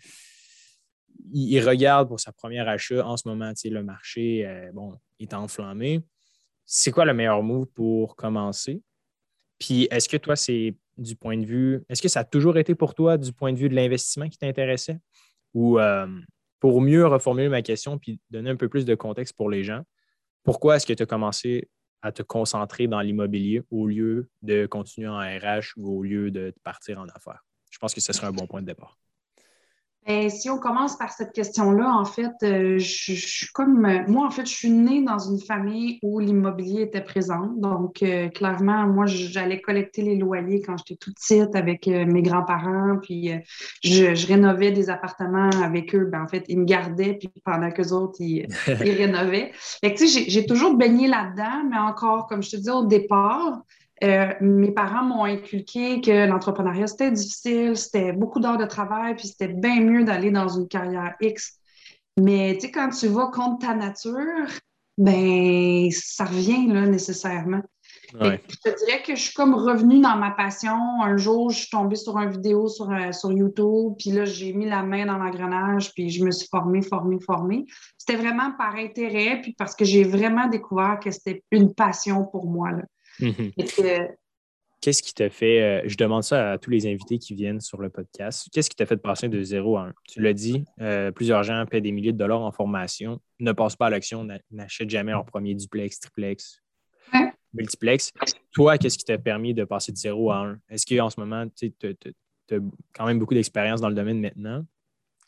il, 1.32 1.60
regarde 1.60 2.08
pour 2.08 2.18
sa 2.18 2.32
première 2.32 2.68
achat 2.68 3.06
en 3.06 3.16
ce 3.16 3.28
moment, 3.28 3.52
le 3.62 3.82
marché 3.82 4.70
bon, 4.72 4.98
est 5.20 5.34
enflammé 5.34 6.02
c'est 6.72 6.92
quoi 6.92 7.04
le 7.04 7.12
meilleur 7.12 7.42
move 7.42 7.66
pour 7.66 8.14
commencer? 8.14 8.80
Puis 9.58 9.88
est-ce 9.90 10.08
que 10.08 10.16
toi, 10.16 10.36
c'est 10.36 10.76
du 10.96 11.16
point 11.16 11.36
de 11.36 11.44
vue, 11.44 11.82
est-ce 11.88 12.00
que 12.00 12.06
ça 12.06 12.20
a 12.20 12.24
toujours 12.24 12.58
été 12.58 12.76
pour 12.76 12.94
toi 12.94 13.18
du 13.18 13.32
point 13.32 13.52
de 13.52 13.58
vue 13.58 13.68
de 13.68 13.74
l'investissement 13.74 14.28
qui 14.28 14.38
t'intéressait? 14.38 15.00
Ou 15.52 15.80
euh, 15.80 16.06
pour 16.60 16.80
mieux 16.80 17.08
reformuler 17.08 17.48
ma 17.48 17.62
question 17.62 17.98
puis 17.98 18.20
donner 18.30 18.50
un 18.50 18.56
peu 18.56 18.68
plus 18.68 18.84
de 18.84 18.94
contexte 18.94 19.36
pour 19.36 19.50
les 19.50 19.64
gens, 19.64 19.82
pourquoi 20.44 20.76
est-ce 20.76 20.86
que 20.86 20.92
tu 20.92 21.02
as 21.02 21.06
commencé 21.06 21.68
à 22.02 22.12
te 22.12 22.22
concentrer 22.22 22.86
dans 22.86 23.00
l'immobilier 23.00 23.62
au 23.72 23.88
lieu 23.88 24.30
de 24.42 24.66
continuer 24.66 25.08
en 25.08 25.18
RH 25.18 25.72
ou 25.76 25.98
au 25.98 26.02
lieu 26.04 26.30
de 26.30 26.54
partir 26.62 27.00
en 27.00 27.08
affaires? 27.08 27.44
Je 27.70 27.78
pense 27.78 27.94
que 27.94 28.00
ce 28.00 28.12
serait 28.12 28.28
un 28.28 28.32
bon 28.32 28.46
point 28.46 28.60
de 28.60 28.66
départ. 28.66 28.96
Ben, 30.06 30.30
si 30.30 30.48
on 30.48 30.58
commence 30.58 30.96
par 30.96 31.12
cette 31.12 31.32
question-là, 31.32 31.92
en 31.94 32.06
fait, 32.06 32.32
euh, 32.42 32.78
je, 32.78 33.12
suis 33.12 33.46
comme 33.52 33.86
moi, 34.08 34.26
en 34.26 34.30
fait, 34.30 34.46
je 34.46 34.54
suis 34.54 34.70
née 34.70 35.02
dans 35.02 35.18
une 35.18 35.38
famille 35.38 35.98
où 36.02 36.18
l'immobilier 36.18 36.82
était 36.82 37.02
présent. 37.02 37.52
Donc, 37.58 38.02
euh, 38.02 38.28
clairement, 38.30 38.86
moi, 38.86 39.04
j'allais 39.06 39.60
collecter 39.60 40.02
les 40.02 40.16
loyers 40.16 40.62
quand 40.62 40.76
j'étais 40.78 40.96
toute 40.96 41.16
petite 41.16 41.54
avec 41.54 41.86
euh, 41.86 42.06
mes 42.06 42.22
grands-parents, 42.22 42.96
puis 43.02 43.30
je, 43.84 44.26
rénovais 44.26 44.72
des 44.72 44.88
appartements 44.88 45.50
avec 45.62 45.94
eux. 45.94 46.06
Ben, 46.06 46.22
en 46.22 46.28
fait, 46.28 46.44
ils 46.48 46.58
me 46.58 46.64
gardaient, 46.64 47.14
puis 47.14 47.30
pendant 47.44 47.70
qu'eux 47.70 47.92
autres, 47.92 48.16
ils, 48.20 48.48
ils 48.66 48.92
rénovaient. 48.92 49.52
Fait 49.54 49.94
tu 49.94 50.08
sais, 50.08 50.24
j'ai 50.28 50.46
toujours 50.46 50.76
baigné 50.76 51.08
là-dedans, 51.08 51.68
mais 51.70 51.78
encore, 51.78 52.26
comme 52.26 52.42
je 52.42 52.50
te 52.50 52.56
dis 52.56 52.70
au 52.70 52.86
départ, 52.86 53.60
euh, 54.02 54.32
mes 54.40 54.70
parents 54.70 55.04
m'ont 55.04 55.24
inculqué 55.24 56.00
que 56.00 56.26
l'entrepreneuriat, 56.26 56.86
c'était 56.86 57.10
difficile, 57.10 57.76
c'était 57.76 58.12
beaucoup 58.12 58.40
d'heures 58.40 58.58
de 58.58 58.64
travail, 58.64 59.14
puis 59.14 59.28
c'était 59.28 59.52
bien 59.52 59.80
mieux 59.80 60.04
d'aller 60.04 60.30
dans 60.30 60.48
une 60.48 60.68
carrière 60.68 61.14
X. 61.20 61.58
Mais 62.18 62.54
tu 62.54 62.66
sais, 62.66 62.70
quand 62.70 62.88
tu 62.90 63.08
vas 63.08 63.26
contre 63.32 63.66
ta 63.66 63.74
nature, 63.74 64.48
ben 64.98 65.90
ça 65.90 66.24
revient 66.24 66.66
là 66.66 66.86
nécessairement. 66.86 67.62
Je 68.48 68.70
te 68.70 68.84
dirais 68.84 69.02
que 69.02 69.14
je 69.14 69.20
suis 69.20 69.34
comme 69.34 69.54
revenue 69.54 70.00
dans 70.00 70.16
ma 70.16 70.32
passion. 70.32 70.76
Un 71.02 71.16
jour, 71.16 71.50
je 71.50 71.58
suis 71.58 71.70
tombée 71.70 71.96
sur 71.96 72.18
une 72.18 72.30
vidéo 72.30 72.68
sur, 72.68 72.90
euh, 72.90 73.12
sur 73.12 73.30
YouTube, 73.30 73.94
puis 73.98 74.10
là, 74.10 74.24
j'ai 74.24 74.52
mis 74.52 74.66
la 74.66 74.82
main 74.82 75.06
dans 75.06 75.16
l'engrenage, 75.16 75.92
puis 75.94 76.10
je 76.10 76.24
me 76.24 76.30
suis 76.30 76.48
formée, 76.50 76.82
formée, 76.82 77.18
formée. 77.20 77.66
C'était 77.98 78.16
vraiment 78.20 78.52
par 78.58 78.74
intérêt, 78.74 79.40
puis 79.40 79.54
parce 79.56 79.76
que 79.76 79.84
j'ai 79.84 80.04
vraiment 80.04 80.48
découvert 80.48 80.98
que 81.00 81.10
c'était 81.10 81.44
une 81.50 81.72
passion 81.74 82.24
pour 82.24 82.46
moi. 82.46 82.72
Là. 82.72 82.82
Mhm. 83.20 83.52
Qu'est-ce 84.80 85.02
qui 85.02 85.12
t'a 85.12 85.28
fait, 85.28 85.60
euh, 85.60 85.82
je 85.84 85.94
demande 85.96 86.22
ça 86.22 86.52
à 86.52 86.58
tous 86.58 86.70
les 86.70 86.86
invités 86.86 87.18
qui 87.18 87.34
viennent 87.34 87.60
sur 87.60 87.82
le 87.82 87.90
podcast, 87.90 88.48
qu'est-ce 88.50 88.70
qui 88.70 88.76
t'a 88.76 88.86
fait 88.86 88.96
passer 88.96 89.28
de 89.28 89.42
zéro 89.42 89.76
à 89.76 89.88
un? 89.88 89.92
Tu 90.08 90.22
l'as 90.22 90.32
dit, 90.32 90.64
euh, 90.80 91.10
plusieurs 91.10 91.42
gens 91.42 91.66
paient 91.66 91.82
des 91.82 91.92
milliers 91.92 92.12
de 92.12 92.16
dollars 92.16 92.40
en 92.40 92.50
formation, 92.50 93.20
ne 93.40 93.52
passent 93.52 93.76
pas 93.76 93.88
à 93.88 93.90
l'action, 93.90 94.26
n'achètent 94.50 94.88
jamais 94.88 95.12
leur 95.12 95.26
premier 95.26 95.54
duplex, 95.54 96.00
triplex, 96.00 96.62
multiplex. 97.52 98.10
Toi, 98.52 98.78
qu'est-ce 98.78 98.96
qui 98.96 99.04
t'a 99.04 99.18
permis 99.18 99.52
de 99.52 99.64
passer 99.64 99.92
de 99.92 99.98
zéro 99.98 100.30
à 100.30 100.38
un? 100.38 100.58
Est-ce 100.70 100.86
qu'en 100.86 101.10
ce 101.10 101.20
moment, 101.20 101.46
tu 101.54 101.70
as 101.82 102.58
quand 102.94 103.04
même 103.04 103.18
beaucoup 103.18 103.34
d'expérience 103.34 103.82
dans 103.82 103.90
le 103.90 103.94
domaine 103.94 104.18
maintenant? 104.18 104.64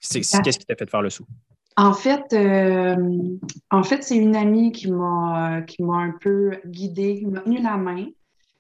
Qu'est-ce 0.00 0.58
qui 0.58 0.64
t'a 0.64 0.76
fait 0.76 0.88
faire 0.90 1.02
le 1.02 1.10
saut? 1.10 1.26
En 1.76 1.94
fait, 1.94 2.32
euh, 2.32 3.38
en 3.70 3.82
fait, 3.82 4.02
c'est 4.02 4.16
une 4.16 4.36
amie 4.36 4.72
qui 4.72 4.90
m'a 4.90 5.62
qui 5.62 5.82
m'a 5.82 5.96
un 5.96 6.12
peu 6.20 6.60
guidée, 6.66 7.20
qui 7.20 7.26
m'a 7.26 7.40
tenu 7.40 7.62
la 7.62 7.76
main, 7.76 8.06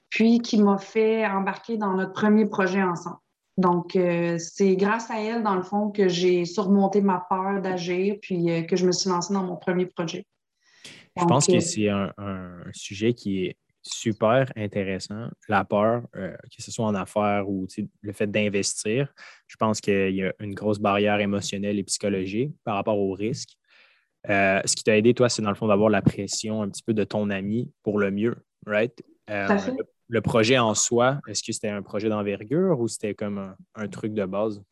puis 0.08 0.40
qui 0.40 0.62
m'a 0.62 0.78
fait 0.78 1.26
embarquer 1.26 1.76
dans 1.76 1.94
notre 1.94 2.12
premier 2.12 2.46
projet 2.46 2.82
ensemble. 2.82 3.18
Donc, 3.58 3.96
euh, 3.96 4.38
c'est 4.38 4.76
grâce 4.76 5.10
à 5.10 5.20
elle, 5.20 5.42
dans 5.42 5.56
le 5.56 5.62
fond, 5.62 5.90
que 5.90 6.08
j'ai 6.08 6.46
surmonté 6.46 7.02
ma 7.02 7.24
peur 7.28 7.60
d'agir, 7.60 8.16
puis 8.22 8.50
euh, 8.50 8.62
que 8.62 8.76
je 8.76 8.86
me 8.86 8.92
suis 8.92 9.10
lancée 9.10 9.34
dans 9.34 9.44
mon 9.44 9.56
premier 9.56 9.86
projet. 9.86 10.26
Je 11.16 11.24
pense 11.26 11.46
que 11.46 11.60
c'est 11.60 11.90
un, 11.90 12.10
sujet 12.72 13.12
qui 13.12 13.44
est 13.44 13.56
super 13.82 14.50
intéressant. 14.56 15.28
La 15.48 15.64
peur, 15.64 16.02
euh, 16.16 16.36
que 16.56 16.62
ce 16.62 16.70
soit 16.70 16.86
en 16.86 16.94
affaires 16.94 17.48
ou 17.48 17.66
le 18.02 18.12
fait 18.12 18.30
d'investir, 18.30 19.12
je 19.46 19.56
pense 19.56 19.80
qu'il 19.80 20.14
y 20.14 20.24
a 20.24 20.32
une 20.40 20.54
grosse 20.54 20.78
barrière 20.78 21.20
émotionnelle 21.20 21.78
et 21.78 21.84
psychologique 21.84 22.52
par 22.64 22.76
rapport 22.76 22.98
au 22.98 23.12
risque. 23.12 23.50
Euh, 24.28 24.60
ce 24.64 24.76
qui 24.76 24.84
t'a 24.84 24.96
aidé, 24.96 25.14
toi, 25.14 25.28
c'est 25.28 25.42
dans 25.42 25.50
le 25.50 25.56
fond 25.56 25.66
d'avoir 25.66 25.90
la 25.90 26.00
pression 26.02 26.62
un 26.62 26.68
petit 26.68 26.82
peu 26.82 26.94
de 26.94 27.04
ton 27.04 27.28
ami 27.30 27.72
pour 27.82 27.98
le 27.98 28.10
mieux, 28.10 28.36
right? 28.66 29.02
Euh, 29.30 29.48
le, 30.08 30.20
projet 30.20 30.58
en 30.58 30.74
soi, 30.74 31.20
est-ce 31.26 31.42
que 31.42 31.52
c'était 31.52 31.68
un 31.68 31.82
projet 31.82 32.08
d'envergure 32.08 32.78
ou 32.78 32.86
c'était 32.86 33.14
comme 33.14 33.54
un 33.74 33.88
truc 33.88 34.14
de 34.14 34.24
base? 34.24 34.62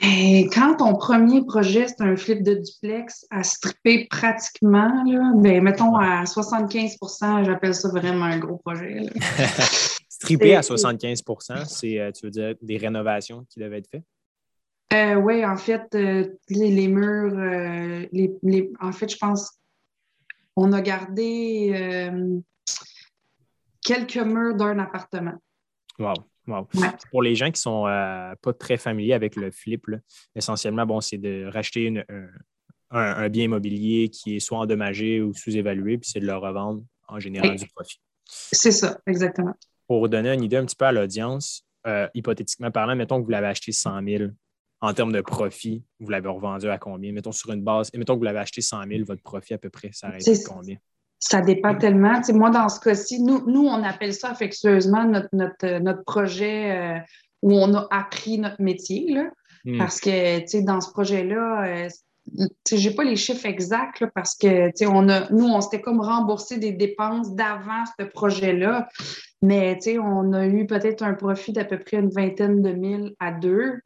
Quand 0.00 0.76
ton 0.76 0.94
premier 0.94 1.44
projet, 1.44 1.86
c'est 1.88 2.02
un 2.02 2.16
flip 2.16 2.42
de 2.42 2.54
duplex 2.54 3.26
à 3.30 3.42
stripper 3.42 4.06
pratiquement, 4.08 5.04
là, 5.04 5.32
ben, 5.34 5.62
mettons 5.62 5.96
à 5.96 6.24
75% 6.24 7.44
j'appelle 7.44 7.74
ça 7.74 7.88
vraiment 7.88 8.26
un 8.26 8.38
gros 8.38 8.58
projet. 8.58 9.06
stripper 10.08 10.56
à 10.56 10.60
75% 10.60 11.64
c'est, 11.66 11.98
euh, 11.98 12.10
tu 12.12 12.26
veux 12.26 12.30
dire, 12.30 12.54
des 12.62 12.76
rénovations 12.76 13.44
qui 13.48 13.60
devaient 13.60 13.78
être 13.78 13.90
faites? 13.90 14.04
Euh, 14.92 15.16
oui, 15.16 15.44
en 15.44 15.56
fait, 15.56 15.86
euh, 15.94 16.26
les, 16.48 16.88
murs, 16.88 17.34
euh, 17.34 18.06
les, 18.10 18.72
en 18.80 18.92
fait, 18.92 19.10
je 19.10 19.18
pense 19.18 19.52
on 20.56 20.72
a 20.72 20.80
gardé 20.80 22.10
quelques 23.80 24.16
murs 24.16 24.56
d'un 24.56 24.80
appartement. 24.80 25.34
Wow. 26.00 26.14
Wow. 26.48 26.66
Pour 27.10 27.22
les 27.22 27.34
gens 27.34 27.46
qui 27.46 27.52
ne 27.52 27.56
sont 27.56 27.82
pas 27.84 28.52
très 28.58 28.78
familiers 28.78 29.12
avec 29.12 29.36
le 29.36 29.50
flip, 29.50 29.86
essentiellement, 30.34 30.86
bon, 30.86 31.00
c'est 31.00 31.18
de 31.18 31.46
racheter 31.52 32.02
un, 32.90 33.28
bien 33.28 33.44
immobilier 33.44 34.08
qui 34.08 34.36
est 34.36 34.40
soit 34.40 34.58
endommagé 34.58 35.20
ou 35.20 35.34
sous-évalué, 35.34 35.98
puis 35.98 36.10
c'est 36.10 36.20
de 36.20 36.26
le 36.26 36.36
revendre 36.36 36.82
en 37.06 37.20
général 37.20 37.56
du 37.56 37.66
profit. 37.66 38.00
C'est 38.24 38.72
ça, 38.72 38.98
exactement. 39.06 39.54
Pour 39.86 40.08
donner 40.08 40.32
une 40.32 40.42
idée 40.42 40.56
un 40.56 40.64
petit 40.64 40.76
peu 40.76 40.86
à 40.86 40.92
l'audience, 40.92 41.66
hypothétiquement 42.14 42.70
parlant, 42.70 42.96
mettons 42.96 43.20
que 43.20 43.24
vous 43.24 43.30
l'avez 43.30 43.48
acheté 43.48 43.72
100 43.72 44.02
000 44.04 44.24
en 44.80 44.94
termes 44.94 45.12
de 45.12 45.20
profit, 45.20 45.84
vous 45.98 46.08
l'avez 46.08 46.28
revendu 46.28 46.68
à 46.70 46.78
combien? 46.78 47.12
Mettons 47.12 47.32
sur 47.32 47.52
une 47.52 47.62
base, 47.62 47.90
et 47.92 47.98
mettons 47.98 48.14
que 48.14 48.18
vous 48.18 48.24
l'avez 48.24 48.38
acheté 48.38 48.60
100 48.62 48.86
000, 48.88 49.04
votre 49.04 49.22
profit 49.22 49.54
à 49.54 49.58
peu 49.58 49.70
près, 49.70 49.90
ça 49.92 50.06
arrête 50.06 50.26
à 50.26 50.32
combien? 50.46 50.76
Ça 51.20 51.40
dépend 51.40 51.74
tellement. 51.74 52.20
moi, 52.34 52.50
dans 52.50 52.68
ce 52.68 52.80
cas-ci, 52.80 53.20
nous, 53.20 53.44
nous, 53.50 53.66
on 53.66 53.82
appelle 53.82 54.14
ça 54.14 54.30
affectueusement 54.30 55.04
notre, 55.04 55.78
notre, 55.78 56.04
projet 56.04 56.70
euh, 56.70 56.98
où 57.42 57.52
on 57.54 57.74
a 57.74 57.88
appris 57.90 58.38
notre 58.38 58.62
métier. 58.62 59.12
Là, 59.12 59.30
hmm. 59.64 59.78
Parce 59.78 60.00
que 60.00 60.64
dans 60.64 60.80
ce 60.80 60.90
projet-là, 60.92 61.64
euh, 61.66 61.88
je 62.70 62.88
n'ai 62.88 62.94
pas 62.94 63.04
les 63.04 63.16
chiffres 63.16 63.46
exacts 63.46 64.04
parce 64.14 64.36
que 64.36 64.70
on 64.86 65.08
a, 65.08 65.30
nous, 65.30 65.46
on 65.46 65.60
s'était 65.60 65.80
comme 65.80 66.00
remboursé 66.00 66.58
des 66.58 66.72
dépenses 66.72 67.34
d'avant 67.34 67.84
ce 67.98 68.04
projet-là. 68.04 68.88
Mais 69.40 69.78
on 70.00 70.32
a 70.32 70.46
eu 70.46 70.66
peut-être 70.66 71.02
un 71.02 71.14
profit 71.14 71.52
d'à 71.52 71.64
peu 71.64 71.78
près 71.78 71.98
une 71.98 72.10
vingtaine 72.10 72.60
de 72.60 72.72
mille 72.72 73.14
à 73.20 73.32
deux. 73.32 73.80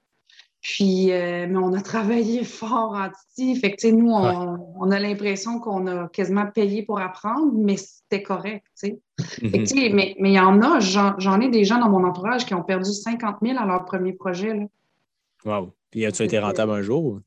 Puis, 0.62 1.10
euh, 1.10 1.46
mais 1.48 1.58
on 1.58 1.72
a 1.72 1.82
travaillé 1.82 2.44
fort 2.44 2.94
en 2.94 3.10
Titi. 3.10 3.56
Fait 3.56 3.72
que, 3.72 3.88
nous, 3.88 4.10
on, 4.10 4.90
a 4.90 4.98
l'impression 5.00 5.58
qu'on 5.58 5.86
a 5.88 6.08
quasiment 6.08 6.46
payé 6.46 6.84
pour 6.84 7.00
apprendre, 7.00 7.52
mais 7.54 7.76
c'était 7.76 8.22
correct, 8.22 8.64
tu 8.78 8.98
mhm. 9.42 9.94
mais 9.94 10.14
il 10.18 10.32
y 10.32 10.38
en 10.38 10.62
a, 10.62 10.78
j'en 10.80 11.40
ai 11.40 11.48
des 11.48 11.64
gens 11.64 11.78
dans 11.78 11.88
mon 11.88 12.04
entourage 12.04 12.46
qui 12.46 12.54
ont 12.54 12.62
perdu 12.62 12.92
50 12.92 13.36
000 13.42 13.58
à 13.58 13.66
leur 13.66 13.84
premier 13.84 14.12
projet. 14.12 14.54
Là. 14.54 14.64
Wow. 15.44 15.72
Puis, 15.90 16.06
as-tu 16.06 16.22
été 16.22 16.38
rentable 16.38 16.72
un 16.72 16.82
jour? 16.82 17.20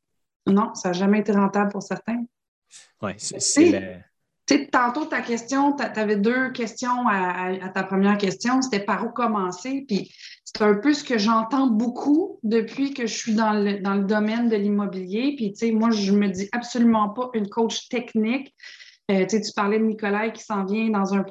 Non, 0.47 0.73
ça 0.73 0.89
n'a 0.89 0.93
jamais 0.93 1.19
été 1.19 1.33
rentable 1.33 1.71
pour 1.71 1.83
certains. 1.83 2.23
Oui, 3.01 3.11
c'est 3.17 4.03
tantôt, 4.71 5.05
ta 5.05 5.21
question, 5.21 5.73
tu 5.73 5.83
avais 5.83 6.17
deux 6.17 6.51
questions 6.51 7.07
à, 7.07 7.69
ta 7.73 7.83
première 7.83 8.17
question. 8.17 8.61
C'était 8.61 8.83
par 8.83 9.05
où 9.05 9.09
commencer? 9.09 9.85
Puis 9.87 10.11
c'est 10.43 10.61
un 10.61 10.75
peu 10.75 10.93
ce 10.93 11.03
que 11.03 11.17
j'entends 11.17 11.67
beaucoup 11.67 12.39
depuis 12.43 12.93
que 12.93 13.07
je 13.07 13.13
suis 13.13 13.33
dans 13.33 13.53
le, 13.53 13.81
dans 13.81 13.95
le 13.95 14.03
domaine 14.03 14.49
de 14.49 14.55
l'immobilier. 14.55 15.35
Puis, 15.35 15.51
tu 15.51 15.67
sais, 15.67 15.71
moi, 15.71 15.91
je 15.91 16.11
me 16.11 16.29
dis 16.29 16.47
absolument 16.51 17.09
pas 17.09 17.29
une 17.33 17.49
coach 17.49 17.89
technique. 17.89 18.53
Euh, 19.11 19.25
tu 19.27 19.39
parlais 19.55 19.77
de 19.77 19.83
Nicolas 19.83 20.29
qui 20.29 20.43
s'en 20.43 20.65
vient 20.65 20.89
dans, 20.89 21.13
un 21.13 21.23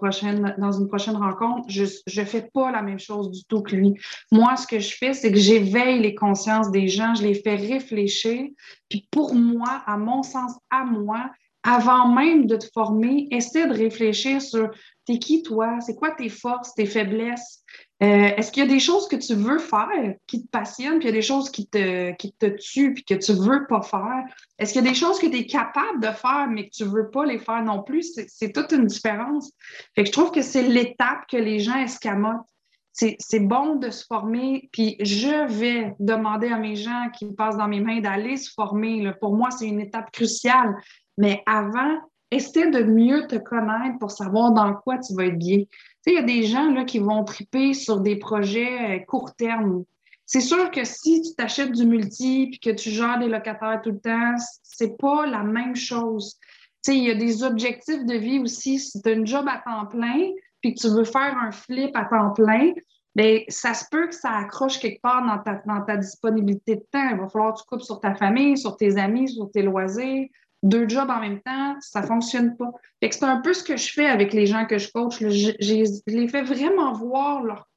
dans 0.58 0.72
une 0.72 0.86
prochaine 0.86 1.16
rencontre. 1.16 1.68
Je 1.68 1.84
ne 1.84 2.24
fais 2.24 2.48
pas 2.54 2.70
la 2.70 2.82
même 2.82 3.00
chose 3.00 3.32
du 3.32 3.44
tout 3.44 3.62
que 3.62 3.74
lui. 3.74 3.94
Moi, 4.30 4.56
ce 4.56 4.66
que 4.66 4.78
je 4.78 4.94
fais, 4.96 5.12
c'est 5.12 5.32
que 5.32 5.38
j'éveille 5.38 5.98
les 6.00 6.14
consciences 6.14 6.70
des 6.70 6.86
gens, 6.86 7.16
je 7.16 7.22
les 7.22 7.34
fais 7.34 7.56
réfléchir. 7.56 8.46
Puis 8.88 9.08
pour 9.10 9.34
moi, 9.34 9.82
à 9.86 9.96
mon 9.96 10.22
sens, 10.22 10.52
à 10.70 10.84
moi, 10.84 11.30
avant 11.64 12.08
même 12.08 12.46
de 12.46 12.56
te 12.56 12.66
former, 12.72 13.26
essaie 13.30 13.66
de 13.66 13.72
réfléchir 13.72 14.40
sur 14.40 14.70
t'es 15.06 15.18
qui 15.18 15.42
toi, 15.42 15.80
c'est 15.80 15.96
quoi 15.96 16.12
tes 16.12 16.28
forces, 16.28 16.74
tes 16.74 16.86
faiblesses? 16.86 17.62
Euh, 18.02 18.28
est-ce 18.36 18.52
qu'il 18.52 18.62
y 18.62 18.66
a 18.66 18.68
des 18.68 18.80
choses 18.80 19.08
que 19.08 19.16
tu 19.16 19.34
veux 19.34 19.58
faire 19.58 20.14
qui 20.26 20.44
te 20.44 20.48
passionnent, 20.48 20.98
puis 20.98 21.08
il 21.08 21.10
y 21.10 21.14
a 21.14 21.16
des 21.16 21.22
choses 21.22 21.50
qui 21.50 21.66
te, 21.66 22.12
qui 22.16 22.32
te 22.32 22.46
tuent, 22.46 22.94
puis 22.94 23.04
que 23.04 23.14
tu 23.14 23.32
veux 23.32 23.66
pas 23.66 23.82
faire? 23.82 24.24
Est-ce 24.58 24.72
qu'il 24.72 24.84
y 24.84 24.86
a 24.86 24.90
des 24.90 24.96
choses 24.96 25.18
que 25.18 25.26
tu 25.26 25.36
es 25.36 25.46
capable 25.46 26.00
de 26.00 26.08
faire, 26.08 26.48
mais 26.50 26.68
que 26.68 26.74
tu 26.74 26.84
veux 26.84 27.10
pas 27.10 27.24
les 27.24 27.38
faire 27.38 27.62
non 27.62 27.82
plus? 27.82 28.14
C'est 28.28 28.52
toute 28.52 28.72
une 28.72 28.86
différence. 28.86 29.50
Fait 29.94 30.02
que 30.02 30.08
je 30.08 30.12
trouve 30.12 30.30
que 30.30 30.42
c'est 30.42 30.62
l'étape 30.62 31.26
que 31.30 31.38
les 31.38 31.60
gens 31.60 31.76
escamotent. 31.76 32.46
C'est 32.92 33.40
bon 33.40 33.74
de 33.74 33.90
se 33.90 34.04
former, 34.04 34.68
puis 34.70 34.96
je 35.00 35.46
vais 35.52 35.96
demander 35.98 36.48
à 36.48 36.58
mes 36.58 36.76
gens 36.76 37.08
qui 37.12 37.26
passent 37.32 37.56
dans 37.56 37.66
mes 37.66 37.80
mains 37.80 38.00
d'aller 38.00 38.36
se 38.36 38.52
former. 38.52 39.12
Pour 39.20 39.34
moi, 39.34 39.50
c'est 39.50 39.66
une 39.66 39.80
étape 39.80 40.12
cruciale. 40.12 40.76
Mais 41.18 41.42
avant, 41.46 42.00
essaie 42.30 42.70
de 42.70 42.82
mieux 42.82 43.26
te 43.26 43.36
connaître 43.36 43.98
pour 43.98 44.10
savoir 44.10 44.52
dans 44.52 44.74
quoi 44.74 44.98
tu 44.98 45.14
vas 45.14 45.26
être 45.26 45.38
bien. 45.38 45.62
Il 46.06 46.14
y 46.14 46.18
a 46.18 46.22
des 46.22 46.42
gens 46.44 46.70
là, 46.70 46.84
qui 46.84 46.98
vont 46.98 47.24
triper 47.24 47.72
sur 47.72 48.00
des 48.00 48.16
projets 48.16 48.98
euh, 48.98 49.04
court 49.06 49.34
terme. 49.34 49.84
C'est 50.26 50.40
sûr 50.40 50.70
que 50.70 50.84
si 50.84 51.22
tu 51.22 51.34
t'achètes 51.34 51.72
du 51.72 51.86
multi 51.86 52.48
puis 52.50 52.58
que 52.58 52.70
tu 52.70 52.90
gères 52.90 53.18
des 53.18 53.28
locataires 53.28 53.80
tout 53.82 53.92
le 53.92 54.00
temps, 54.00 54.34
c'est 54.62 54.98
pas 54.98 55.26
la 55.26 55.42
même 55.42 55.76
chose. 55.76 56.38
Il 56.88 57.04
y 57.04 57.10
a 57.10 57.14
des 57.14 57.42
objectifs 57.42 58.04
de 58.04 58.14
vie 58.14 58.38
aussi. 58.38 58.78
Si 58.78 59.00
tu 59.00 59.08
as 59.08 59.12
une 59.12 59.26
job 59.26 59.46
à 59.48 59.62
temps 59.64 59.86
plein 59.86 60.30
puis 60.60 60.74
que 60.74 60.80
tu 60.80 60.88
veux 60.88 61.04
faire 61.04 61.36
un 61.38 61.50
flip 61.50 61.94
à 61.94 62.04
temps 62.04 62.32
plein, 62.32 62.72
bien, 63.14 63.40
ça 63.48 63.74
se 63.74 63.84
peut 63.90 64.06
que 64.08 64.14
ça 64.14 64.30
accroche 64.30 64.78
quelque 64.78 65.00
part 65.00 65.24
dans 65.24 65.38
ta, 65.38 65.62
dans 65.66 65.82
ta 65.84 65.96
disponibilité 65.96 66.76
de 66.76 66.84
temps. 66.90 67.08
Il 67.10 67.18
va 67.18 67.28
falloir 67.28 67.54
que 67.54 67.60
tu 67.60 67.66
coupes 67.66 67.82
sur 67.82 68.00
ta 68.00 68.14
famille, 68.14 68.58
sur 68.58 68.76
tes 68.76 68.96
amis, 68.96 69.28
sur 69.28 69.50
tes 69.50 69.62
loisirs 69.62 70.28
deux 70.64 70.88
jobs 70.88 71.10
en 71.10 71.20
même 71.20 71.40
temps, 71.42 71.76
ça 71.80 72.00
ne 72.00 72.06
fonctionne 72.06 72.56
pas. 72.56 72.72
c'est 73.02 73.22
un 73.22 73.40
peu 73.40 73.52
ce 73.52 73.62
que 73.62 73.76
je 73.76 73.92
fais 73.92 74.06
avec 74.06 74.32
les 74.32 74.46
gens 74.46 74.64
que 74.66 74.78
je 74.78 74.90
coach. 74.90 75.18
Je, 75.20 75.52
les 76.06 76.28
fais 76.28 76.42
vraiment 76.42 76.92
voir 76.94 77.42
leur, 77.42 77.68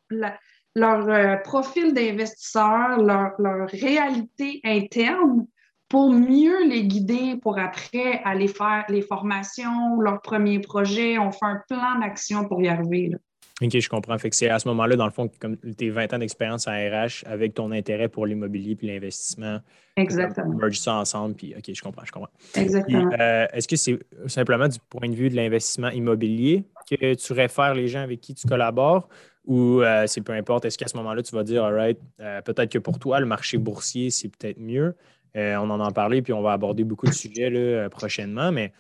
leur 0.74 1.10
euh, 1.10 1.36
profil 1.38 1.94
d'investisseur, 1.94 2.98
leur, 3.02 3.68
réalité 3.70 4.62
interne 4.64 5.46
pour 5.90 6.12
mieux 6.12 6.66
les 6.66 6.86
guider 6.86 7.36
pour 7.42 7.60
après 7.60 8.22
aller 8.24 8.48
faire 8.48 8.86
les 8.90 9.02
formations, 9.02 10.00
leurs 10.00 10.22
premiers 10.22 10.60
projets. 10.60 11.18
On 11.18 11.32
fait 11.32 11.46
un 11.46 11.62
plan 11.68 12.00
d'action 12.00 12.48
pour 12.48 12.62
y 12.62 12.70
arriver. 12.70 13.12
OK, 13.62 13.80
je 13.80 13.90
comprends. 13.90 14.18
Fait 14.20 14.30
que 14.30 14.36
c'est 14.36 14.50
à 14.50 14.60
ce 14.60 14.68
moment-là, 14.68 14.96
dans 14.96 15.06
le 15.06 15.12
fond, 15.12 15.30
comme 15.40 15.58
tes 15.58 15.90
20 15.90 16.14
ans 16.14 16.20
d'expérience 16.20 16.68
en 16.68 16.72
RH 16.72 17.24
avec 17.26 17.56
ton 17.56 17.72
intérêt 17.72 18.08
pour 18.08 18.28
l'immobilier 18.28 18.76
puis 18.76 18.88
l'investissement. 18.88 19.62
Exactement. 19.96 20.56
Merge 20.56 20.80
ça 20.80 20.94
ensemble, 20.94 21.36
puis 21.36 21.56
OK, 21.58 21.74
je 21.74 21.82
comprends, 21.82 22.06
je 22.06 22.12
comprends. 22.12 22.30
Exactement. 22.56 23.10
Euh, 23.20 23.48
est-ce 23.52 23.68
que 23.68 23.76
c'est 23.76 23.98
simplement 24.28 24.68
du 24.68 24.78
point 24.90 25.10
de 25.10 25.16
vue 25.16 25.30
de 25.30 25.36
l'investissement 25.36 25.90
immobilier 25.90 26.66
que 26.90 27.16
tu 27.16 27.34
réfères 27.34 27.74
les 27.74 27.88
gens 27.88 28.02
avec 28.02 28.22
qui 28.22 28.36
tu 28.36 28.48
collabores 28.48 29.10
ou 29.46 29.82
euh, 29.82 30.06
c'est 30.08 30.22
peu 30.22 30.34
importe, 30.34 30.66
est-ce 30.66 30.78
qu'à 30.78 30.88
ce, 30.88 30.98
moment-là, 30.98 31.24
tu 31.24 31.34
vas 31.34 31.44
dire, 31.44 31.64
all 31.64 31.74
right, 31.74 32.00
euh, 32.20 32.42
peut-être 32.42 32.70
que 32.70 32.80
pour 32.80 33.00
toi, 33.00 33.20
le 33.22 33.26
marché 33.26 33.58
boursier, 33.58 34.10
c'est 34.12 34.28
peut-être 34.30 34.60
mieux? 34.60 34.96
on 35.36 35.70
en 35.70 35.80
a 35.80 35.92
parlé, 35.92 36.24
puis 36.24 36.34
on 36.34 36.42
va 36.42 36.54
aborder 36.54 36.84
beaucoup 36.84 37.06
de 37.06 37.12
sujets 37.14 37.52
là, 37.52 37.92
prochainement, 37.92 38.52
mais 38.52 38.74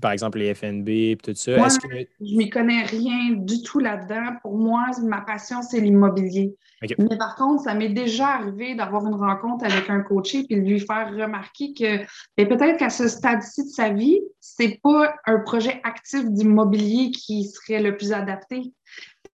par 0.00 0.12
exemple 0.12 0.38
les 0.38 0.54
FNB 0.54 0.88
et 0.88 1.18
tout 1.22 1.34
ça. 1.34 1.56
Moi, 1.56 1.68
que... 1.68 1.88
Je 2.20 2.36
m'y 2.36 2.50
connais 2.50 2.84
rien 2.84 3.32
du 3.32 3.62
tout 3.62 3.78
là-dedans. 3.78 4.36
Pour 4.42 4.56
moi, 4.56 4.86
ma 5.02 5.22
passion, 5.22 5.62
c'est 5.62 5.80
l'immobilier. 5.80 6.54
Mais 6.98 7.16
par 7.18 7.34
contre, 7.34 7.64
ça 7.64 7.74
m'est 7.74 7.88
déjà 7.88 8.28
arrivé 8.28 8.74
d'avoir 8.74 9.04
une 9.06 9.14
rencontre 9.14 9.64
avec 9.64 9.90
un 9.90 10.00
coaché 10.00 10.44
puis 10.44 10.56
de 10.56 10.60
lui 10.60 10.78
faire 10.78 11.10
remarquer 11.12 11.72
que 11.72 12.04
peut-être 12.36 12.76
qu'à 12.76 12.90
ce 12.90 13.08
stade-ci 13.08 13.64
de 13.64 13.70
sa 13.70 13.88
vie, 13.88 14.20
c'est 14.40 14.78
pas 14.82 15.14
un 15.26 15.40
projet 15.40 15.80
actif 15.82 16.30
d'immobilier 16.30 17.10
qui 17.10 17.44
serait 17.44 17.82
le 17.82 17.96
plus 17.96 18.12
adapté. 18.12 18.72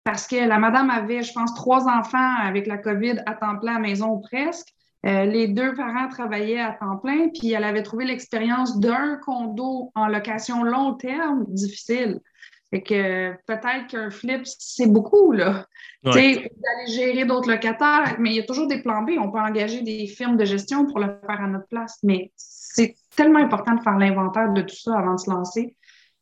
Parce 0.04 0.28
que 0.28 0.36
la 0.36 0.60
madame 0.60 0.90
avait, 0.90 1.24
je 1.24 1.34
pense, 1.34 1.54
trois 1.54 1.88
enfants 1.88 2.36
avec 2.42 2.68
la 2.68 2.78
COVID 2.78 3.24
à 3.26 3.34
temps 3.34 3.58
plein 3.58 3.74
à 3.74 3.76
la 3.76 3.88
maison 3.88 4.10
ou 4.10 4.20
presque. 4.20 4.68
Euh, 5.06 5.26
les 5.26 5.48
deux 5.50 5.74
parents 5.74 6.08
travaillaient 6.08 6.62
à 6.62 6.72
temps 6.72 6.98
plein, 6.98 7.30
puis 7.30 7.52
elle 7.52 7.66
avait 7.66 7.84
trouvé 7.84 8.06
l'expérience 8.06 8.80
d'un 8.80 9.18
condo 9.18 9.92
en 9.96 10.08
location 10.08 10.64
long 10.64 10.94
terme 10.94 11.46
difficile. 11.50 12.22
Fait 12.70 12.82
que 12.82 13.34
peut-être 13.46 13.88
qu'un 13.88 14.10
flip, 14.10 14.42
c'est 14.46 14.88
beaucoup, 14.88 15.32
là. 15.32 15.68
Tu 16.06 16.12
sais, 16.12 16.34
d'aller 16.34 16.92
gérer 16.92 17.26
d'autres 17.26 17.50
locataires, 17.50 18.16
mais 18.18 18.32
il 18.32 18.36
y 18.38 18.40
a 18.40 18.44
toujours 18.44 18.68
des 18.68 18.82
plans 18.82 19.04
B. 19.04 19.12
On 19.20 19.30
peut 19.30 19.40
engager 19.40 19.82
des 19.82 20.08
firmes 20.08 20.38
de 20.38 20.46
gestion 20.46 20.88
pour 20.88 21.00
le 21.00 21.06
faire 21.06 21.42
à 21.42 21.48
notre 21.48 21.68
place. 21.68 22.00
Mais 22.02 22.32
c'est 22.36 22.96
tellement 23.16 23.40
important 23.40 23.76
de 23.76 23.82
faire 23.82 23.98
l'inventaire 23.98 24.52
de 24.54 24.62
tout 24.64 24.76
ça 24.76 24.98
avant 24.98 25.16
de 25.16 25.20
se 25.20 25.30
lancer. 25.30 25.76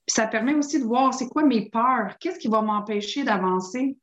Puis 0.05 0.13
ça 0.13 0.27
permet 0.27 0.53
aussi 0.53 0.79
de 0.79 0.85
voir 0.85 1.13
c'est 1.13 1.27
quoi 1.27 1.43
mes 1.43 1.69
peurs, 1.69 2.17
qu'est-ce 2.19 2.37
qui 2.37 2.49
va 2.49 2.61
m'empêcher 2.61 3.23
d'avancer? 3.23 3.95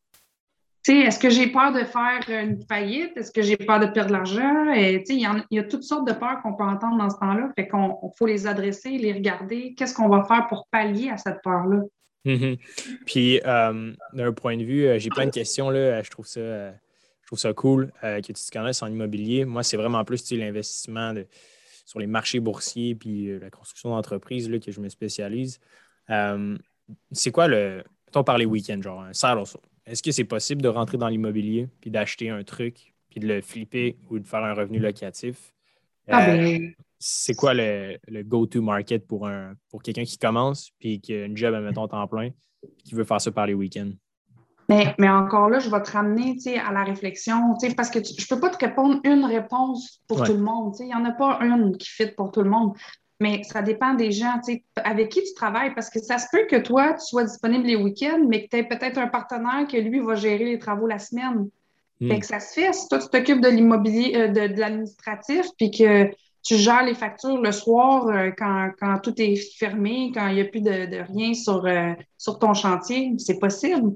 Est-ce 0.92 1.18
que 1.18 1.30
j'ai 1.30 1.48
peur 1.48 1.72
de 1.72 1.84
faire 1.84 2.20
une 2.28 2.62
faillite? 2.62 3.16
Est-ce 3.16 3.32
que 3.32 3.42
j'ai 3.42 3.56
peur 3.56 3.80
de 3.80 3.86
perdre 3.86 4.08
de 4.08 4.12
l'argent? 4.12 4.72
Il 4.72 5.46
y, 5.50 5.58
a 5.58 5.62
toutes 5.64 5.82
sortes 5.82 6.06
de 6.06 6.12
peurs 6.12 6.40
qu'on 6.42 6.54
peut 6.54 6.64
entendre 6.64 6.98
dans 6.98 7.10
ce 7.10 7.16
temps-là. 7.18 7.50
Fait 7.56 7.68
qu'on 7.68 8.12
faut 8.16 8.26
les 8.26 8.46
adresser, 8.46 8.90
les 8.90 9.12
regarder. 9.12 9.74
Qu'est-ce 9.74 9.94
qu'on 9.94 10.08
va 10.08 10.24
faire 10.24 10.46
pour 10.48 10.66
pallier 10.70 11.10
à 11.10 11.16
cette 11.16 11.42
peur-là? 11.42 11.82
Mm-hmm. 12.24 12.58
Puis, 13.06 13.40
euh, 13.44 13.92
d'un 14.12 14.32
point 14.32 14.56
de 14.56 14.64
vue, 14.64 14.86
euh, 14.86 14.98
j'ai 14.98 15.10
plein 15.10 15.26
de 15.26 15.30
questions. 15.30 15.70
Là, 15.70 16.02
je, 16.02 16.10
trouve 16.10 16.26
ça, 16.26 16.40
je 16.70 17.26
trouve 17.26 17.38
ça 17.38 17.52
cool 17.52 17.92
que 18.02 18.20
tu 18.20 18.32
te 18.32 18.50
connaisses 18.52 18.82
en 18.82 18.88
immobilier. 18.88 19.44
Moi, 19.44 19.62
c'est 19.62 19.76
vraiment 19.76 20.04
plus 20.04 20.30
l'investissement 20.32 21.14
sur 21.84 21.98
les 21.98 22.06
marchés 22.06 22.40
boursiers 22.40 22.94
puis 22.94 23.30
euh, 23.30 23.38
la 23.40 23.50
construction 23.50 23.90
d'entreprises 23.90 24.50
que 24.64 24.70
je 24.70 24.80
me 24.80 24.88
spécialise. 24.88 25.60
c'est 27.12 27.30
quoi 27.30 27.48
le. 27.48 27.82
Mettons 28.06 28.24
par 28.24 28.38
les 28.38 28.46
week-ends, 28.46 28.80
genre 28.80 29.02
un 29.02 29.12
saddle 29.12 29.44
est-ce 29.88 30.02
que 30.02 30.10
c'est 30.10 30.24
possible 30.24 30.62
de 30.62 30.68
rentrer 30.68 30.98
dans 30.98 31.08
l'immobilier 31.08 31.68
puis 31.80 31.90
d'acheter 31.90 32.30
un 32.30 32.44
truc 32.44 32.94
puis 33.10 33.20
de 33.20 33.26
le 33.26 33.40
flipper 33.40 33.96
ou 34.10 34.18
de 34.18 34.26
faire 34.26 34.44
un 34.44 34.54
revenu 34.54 34.78
locatif? 34.78 35.52
Ah, 36.08 36.26
ben, 36.26 36.72
c'est 36.98 37.34
quoi 37.34 37.54
le, 37.54 37.98
go-to 38.22 38.62
market 38.62 39.06
pour, 39.06 39.26
un, 39.26 39.54
pour 39.70 39.82
quelqu'un 39.82 40.04
qui 40.04 40.18
commence 40.18 40.70
puis 40.78 41.00
qui 41.00 41.14
a 41.14 41.24
une 41.24 41.36
job, 41.36 41.54
mettons, 41.62 41.86
temps 41.86 42.06
plein, 42.06 42.30
qui 42.84 42.94
veut 42.94 43.04
faire 43.04 43.20
ça 43.20 43.30
par 43.30 43.46
les 43.46 43.54
week-ends? 43.54 43.92
Mais, 44.70 44.94
mais, 44.98 45.08
encore 45.08 45.48
là, 45.48 45.60
je 45.60 45.70
vais 45.70 45.82
te 45.82 45.92
ramener 45.92 46.36
à 46.58 46.72
la 46.72 46.84
réflexion, 46.84 47.54
parce 47.74 47.88
que 47.88 48.00
je 48.04 48.12
ne 48.12 48.28
peux 48.28 48.40
pas 48.40 48.50
te 48.50 48.62
répondre 48.62 49.00
une 49.04 49.24
réponse 49.24 50.02
pour 50.06 50.22
tout 50.24 50.34
le 50.34 50.40
monde. 50.40 50.74
Il 50.80 50.86
n'y 50.86 50.94
en 50.94 51.04
a 51.06 51.12
pas 51.12 51.38
une 51.40 51.78
qui 51.78 51.88
fit 51.88 52.08
pour 52.08 52.30
tout 52.30 52.42
le 52.42 52.50
monde. 52.50 52.74
Mais 53.20 53.42
ça 53.42 53.62
dépend 53.62 53.94
des 53.94 54.12
gens, 54.12 54.40
avec 54.76 55.08
qui 55.08 55.22
tu 55.24 55.34
travailles, 55.34 55.74
parce 55.74 55.90
que 55.90 55.98
ça 55.98 56.18
se 56.18 56.26
peut 56.30 56.46
que 56.48 56.56
toi, 56.56 56.94
tu 56.94 57.04
sois 57.04 57.24
disponible 57.24 57.64
les 57.64 57.76
week-ends, 57.76 58.24
mais 58.28 58.44
que 58.44 58.50
tu 58.50 58.56
aies 58.58 58.68
peut-être 58.68 58.98
un 58.98 59.08
partenaire 59.08 59.66
que 59.68 59.76
lui 59.76 59.98
va 60.00 60.14
gérer 60.14 60.44
les 60.44 60.58
travaux 60.58 60.86
la 60.86 60.98
semaine. 60.98 61.48
Fait 62.00 62.20
que 62.20 62.26
ça 62.26 62.38
se 62.38 62.54
fait. 62.54 62.72
Si 62.72 62.88
toi, 62.88 63.00
tu 63.00 63.08
t'occupes 63.08 63.40
de 63.40 63.48
l'immobilier, 63.48 64.12
euh, 64.14 64.28
de, 64.28 64.54
de 64.54 64.60
l'administratif, 64.60 65.46
puis 65.58 65.72
que 65.72 66.08
tu 66.44 66.56
gères 66.56 66.84
les 66.84 66.94
factures 66.94 67.40
le 67.40 67.52
soir 67.52 68.06
euh, 68.06 68.30
quand, 68.36 68.98
tout 69.02 69.14
est 69.20 69.36
fermé, 69.58 70.12
quand 70.14 70.28
il 70.28 70.36
n'y 70.36 70.40
a 70.40 70.44
plus 70.44 70.60
de, 70.60 71.12
rien 71.12 71.34
sur, 71.34 71.66
euh, 71.66 71.92
sur 72.16 72.38
ton 72.38 72.54
chantier, 72.54 73.12
c'est 73.18 73.38
possible. 73.38 73.92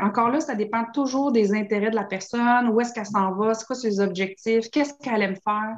Encore 0.00 0.30
là, 0.30 0.40
ça 0.40 0.54
dépend 0.54 0.84
toujours 0.92 1.32
des 1.32 1.54
intérêts 1.54 1.90
de 1.90 1.96
la 1.96 2.04
personne, 2.04 2.68
où 2.68 2.80
est-ce 2.80 2.92
qu'elle 2.92 3.06
s'en 3.06 3.34
va, 3.34 3.54
c'est 3.54 3.66
quoi 3.66 3.76
ses 3.76 4.00
objectifs, 4.00 4.70
qu'est-ce 4.70 4.94
qu'elle 5.02 5.22
aime 5.22 5.36
faire. 5.42 5.76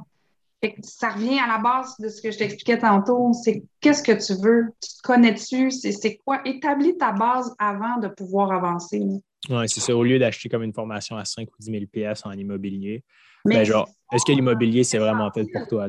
Ça 0.83 1.11
revient 1.11 1.39
à 1.39 1.47
la 1.47 1.59
base 1.59 1.97
de 1.99 2.09
ce 2.09 2.23
que 2.23 2.31
je 2.31 2.39
t'expliquais 2.39 2.79
tantôt, 2.79 3.33
c'est 3.33 3.63
qu'est-ce 3.81 4.03
que 4.03 4.13
tu 4.13 4.41
veux, 4.41 4.67
tu 4.81 4.91
te 4.97 5.03
connais-tu, 5.03 5.71
c'est 5.71 6.17
quoi, 6.19 6.41
établis 6.45 6.97
ta 6.97 7.13
base 7.13 7.55
avant 7.59 7.99
de 7.99 8.09
pouvoir 8.09 8.53
avancer. 8.53 9.03
Oui, 9.51 9.69
c'est 9.69 9.81
ça. 9.81 9.95
Au 9.95 10.03
lieu 10.03 10.19
d'acheter 10.19 10.49
comme 10.49 10.63
une 10.63 10.73
formation 10.73 11.17
à 11.17 11.25
5 11.25 11.49
ou 11.49 11.55
10 11.59 11.89
000 11.93 12.13
PS 12.13 12.25
en 12.25 12.33
immobilier, 12.33 13.05
mais 13.45 13.57
ben, 13.57 13.65
genre, 13.65 13.89
est-ce 14.13 14.25
que 14.25 14.33
l'immobilier, 14.33 14.85
c'est 14.85 14.99
vraiment 14.99 15.31
fait 15.31 15.45
pour 15.53 15.67
toi? 15.69 15.89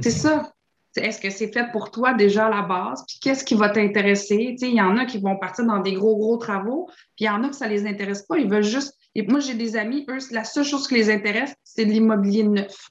C'est 0.00 0.10
ça. 0.10 0.52
Est-ce 0.96 1.20
que 1.20 1.28
c'est 1.28 1.52
fait 1.52 1.70
pour 1.72 1.90
toi 1.90 2.14
déjà 2.14 2.46
à 2.46 2.50
la 2.50 2.62
base? 2.62 3.04
Puis 3.06 3.18
qu'est-ce 3.20 3.44
qui 3.44 3.54
va 3.54 3.68
t'intéresser? 3.68 4.56
Il 4.58 4.74
y 4.74 4.80
en 4.80 4.96
a 4.96 5.04
qui 5.04 5.18
vont 5.18 5.36
partir 5.36 5.66
dans 5.66 5.80
des 5.80 5.92
gros, 5.92 6.16
gros 6.16 6.38
travaux, 6.38 6.86
puis 7.16 7.24
il 7.24 7.24
y 7.26 7.28
en 7.28 7.42
a 7.44 7.48
que 7.50 7.56
ça 7.56 7.66
ne 7.66 7.72
les 7.72 7.86
intéresse 7.86 8.22
pas. 8.22 8.38
Ils 8.38 8.48
veulent 8.48 8.62
juste. 8.62 8.96
Et 9.14 9.26
moi, 9.26 9.40
j'ai 9.40 9.54
des 9.54 9.76
amis, 9.76 10.06
eux, 10.08 10.18
la 10.30 10.44
seule 10.44 10.64
chose 10.64 10.88
qui 10.88 10.94
les 10.94 11.10
intéresse, 11.10 11.54
c'est 11.64 11.84
l'immobilier 11.84 12.44
neuf. 12.44 12.88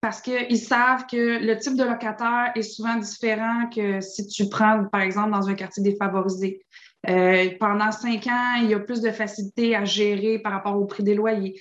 Parce 0.00 0.20
qu'ils 0.20 0.58
savent 0.58 1.06
que 1.10 1.44
le 1.44 1.58
type 1.58 1.76
de 1.76 1.84
locataire 1.84 2.52
est 2.54 2.62
souvent 2.62 2.96
différent 2.96 3.68
que 3.74 4.00
si 4.00 4.26
tu 4.26 4.48
prends, 4.48 4.84
par 4.92 5.00
exemple, 5.00 5.30
dans 5.32 5.48
un 5.48 5.54
quartier 5.54 5.82
défavorisé. 5.82 6.60
Euh, 7.08 7.50
pendant 7.60 7.92
cinq 7.92 8.26
ans, 8.26 8.56
il 8.60 8.70
y 8.70 8.74
a 8.74 8.80
plus 8.80 9.00
de 9.00 9.10
facilité 9.10 9.76
à 9.76 9.84
gérer 9.84 10.40
par 10.40 10.52
rapport 10.52 10.76
au 10.76 10.86
prix 10.86 11.04
des 11.04 11.14
loyers. 11.14 11.60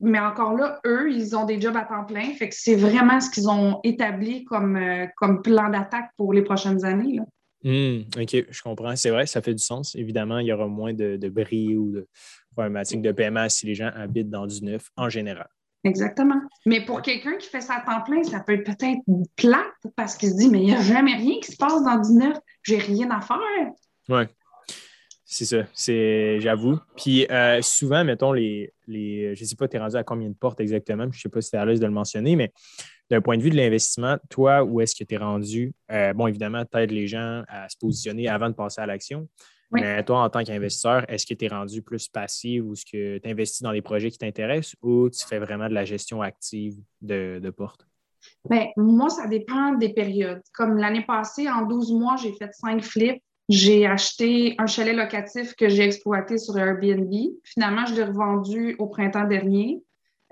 mais 0.00 0.18
encore 0.18 0.54
là, 0.56 0.80
eux, 0.86 1.12
ils 1.12 1.36
ont 1.36 1.44
des 1.44 1.60
jobs 1.60 1.76
à 1.76 1.84
temps 1.84 2.04
plein. 2.04 2.32
C'est 2.50 2.76
vraiment 2.76 3.20
ce 3.20 3.30
qu'ils 3.30 3.48
ont 3.48 3.80
établi 3.84 4.44
comme, 4.44 4.76
euh, 4.76 5.06
plan 5.44 5.68
d'attaque 5.68 6.10
pour 6.16 6.32
les 6.32 6.42
prochaines 6.42 6.84
années. 6.84 7.20
Hmm, 7.64 8.00
OK, 8.20 8.44
je 8.48 8.62
comprends. 8.62 8.96
C'est 8.96 9.10
vrai, 9.10 9.26
ça 9.26 9.42
fait 9.42 9.54
du 9.54 9.62
sens. 9.62 9.94
Évidemment, 9.94 10.38
il 10.38 10.46
y 10.46 10.52
aura 10.52 10.66
moins 10.66 10.94
de, 10.94 11.16
de 11.16 11.28
bris 11.28 11.76
ou 11.76 11.92
de 11.92 12.08
problématiques 12.52 13.02
de 13.02 13.12
paiement 13.12 13.48
si 13.48 13.66
les 13.66 13.74
gens 13.74 13.90
habitent 13.94 14.30
dans 14.30 14.46
du 14.46 14.64
neuf 14.64 14.88
en 14.96 15.08
général. 15.08 15.48
Exactement. 15.84 16.40
Mais 16.64 16.84
pour 16.84 17.02
quelqu'un 17.02 17.36
qui 17.36 17.48
fait 17.48 17.60
ça 17.60 17.74
à 17.74 17.80
temps 17.80 18.02
plein, 18.02 18.22
ça 18.22 18.40
peut 18.40 18.54
être 18.54 18.64
peut-être 18.64 19.00
plate 19.36 19.92
parce 19.96 20.16
qu'il 20.16 20.30
se 20.30 20.36
dit, 20.36 20.48
mais 20.48 20.60
il 20.60 20.66
n'y 20.66 20.74
a 20.74 20.80
jamais 20.80 21.14
rien 21.14 21.40
qui 21.40 21.50
se 21.50 21.56
passe 21.56 21.82
dans 21.82 21.98
du 21.98 22.12
neuf. 22.12 22.38
J'ai 22.62 22.78
rien 22.78 23.10
à 23.10 23.20
faire. 23.20 23.38
Oui. 24.08 24.22
C'est 25.24 25.46
ça, 25.46 25.64
c'est, 25.72 26.40
j'avoue. 26.40 26.78
Puis 26.94 27.26
euh, 27.30 27.62
souvent, 27.62 28.04
mettons, 28.04 28.32
les, 28.32 28.70
les 28.86 29.34
je 29.34 29.42
ne 29.42 29.46
sais 29.46 29.56
pas, 29.56 29.66
tu 29.66 29.76
es 29.76 29.80
rendu 29.80 29.96
à 29.96 30.04
combien 30.04 30.28
de 30.28 30.34
portes 30.34 30.60
exactement, 30.60 31.04
je 31.04 31.16
ne 31.16 31.20
sais 31.22 31.30
pas 31.30 31.40
si 31.40 31.48
tu 31.48 31.56
es 31.56 31.58
à 31.58 31.64
l'aise 31.64 31.80
de 31.80 31.86
le 31.86 31.92
mentionner, 31.92 32.36
mais 32.36 32.52
d'un 33.10 33.22
point 33.22 33.38
de 33.38 33.42
vue 33.42 33.48
de 33.48 33.56
l'investissement, 33.56 34.18
toi, 34.28 34.62
où 34.62 34.82
est-ce 34.82 34.94
que 34.94 35.04
tu 35.04 35.14
es 35.14 35.16
rendu? 35.16 35.72
Euh, 35.90 36.12
bon, 36.12 36.26
évidemment, 36.26 36.66
tu 36.70 36.76
aides 36.76 36.90
les 36.90 37.06
gens 37.06 37.44
à 37.48 37.66
se 37.70 37.78
positionner 37.78 38.28
avant 38.28 38.50
de 38.50 38.54
passer 38.54 38.82
à 38.82 38.86
l'action. 38.86 39.26
Mais 39.72 40.04
toi, 40.04 40.24
en 40.24 40.30
tant 40.30 40.44
qu'investisseur, 40.44 41.04
est-ce 41.08 41.26
que 41.26 41.34
tu 41.34 41.46
es 41.46 41.48
rendu 41.48 41.82
plus 41.82 42.08
passif 42.08 42.62
ou 42.64 42.74
est-ce 42.74 42.84
que 42.84 43.18
tu 43.18 43.28
investis 43.28 43.62
dans 43.62 43.72
des 43.72 43.82
projets 43.82 44.10
qui 44.10 44.18
t'intéressent 44.18 44.76
ou 44.82 45.08
tu 45.08 45.24
fais 45.26 45.38
vraiment 45.38 45.68
de 45.68 45.74
la 45.74 45.84
gestion 45.84 46.20
active 46.22 46.76
de, 47.00 47.40
de 47.42 47.50
portes? 47.50 47.86
Bien, 48.48 48.66
moi, 48.76 49.08
ça 49.08 49.26
dépend 49.26 49.72
des 49.72 49.92
périodes. 49.92 50.42
Comme 50.54 50.76
l'année 50.76 51.04
passée, 51.04 51.48
en 51.48 51.62
12 51.62 51.92
mois, 51.92 52.16
j'ai 52.16 52.32
fait 52.32 52.52
cinq 52.52 52.82
flips 52.82 53.22
j'ai 53.48 53.86
acheté 53.86 54.54
un 54.58 54.66
chalet 54.66 54.96
locatif 54.96 55.54
que 55.54 55.68
j'ai 55.68 55.82
exploité 55.82 56.38
sur 56.38 56.56
Airbnb. 56.56 57.12
Finalement, 57.44 57.84
je 57.86 57.94
l'ai 57.94 58.04
revendu 58.04 58.76
au 58.78 58.86
printemps 58.86 59.26
dernier. 59.26 59.82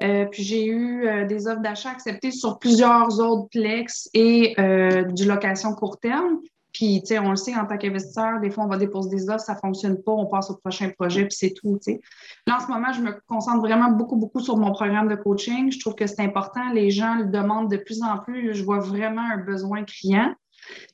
Euh, 0.03 0.24
puis 0.24 0.42
j'ai 0.42 0.64
eu 0.64 1.07
euh, 1.07 1.26
des 1.26 1.46
offres 1.46 1.61
d'achat 1.61 1.90
acceptées 1.90 2.31
sur 2.31 2.59
plusieurs 2.59 3.20
autres 3.20 3.48
plex 3.50 4.09
et 4.14 4.55
euh, 4.59 5.03
du 5.03 5.26
location 5.26 5.74
court 5.74 5.98
terme. 5.98 6.40
Puis, 6.72 7.00
tu 7.00 7.09
sais, 7.09 7.18
on 7.18 7.30
le 7.30 7.37
sait, 7.37 7.54
en 7.56 7.66
tant 7.66 7.76
qu'investisseur, 7.76 8.40
des 8.40 8.50
fois, 8.50 8.64
on 8.64 8.68
va 8.68 8.76
déposer 8.76 9.11
des 9.11 9.28
offres, 9.28 9.44
ça 9.44 9.54
ne 9.54 9.59
fonctionne 9.59 10.02
pas, 10.02 10.12
on 10.12 10.26
passe 10.26 10.50
au 10.50 10.56
prochain 10.56 10.90
projet, 10.90 11.22
puis 11.22 11.37
c'est 11.37 11.52
tout, 11.52 11.78
tu 11.83 11.92
sais. 11.92 12.00
Là, 12.46 12.56
en 12.56 12.61
ce 12.61 12.68
moment, 12.68 12.92
je 12.92 13.00
me 13.00 13.12
concentre 13.26 13.61
vraiment 13.61 13.90
beaucoup, 13.90 14.16
beaucoup 14.16 14.40
sur 14.40 14.56
mon 14.56 14.72
programme 14.72 15.09
de 15.09 15.16
coaching. 15.16 15.70
Je 15.72 15.78
trouve 15.80 15.94
que 15.94 16.06
c'est 16.06 16.20
important. 16.20 16.70
Les 16.72 16.90
gens 16.90 17.16
le 17.16 17.26
demandent 17.26 17.70
de 17.70 17.76
plus 17.76 18.02
en 18.02 18.18
plus. 18.18 18.54
Je 18.54 18.64
vois 18.64 18.78
vraiment 18.78 19.22
un 19.22 19.38
besoin 19.38 19.85
criant. 19.85 20.35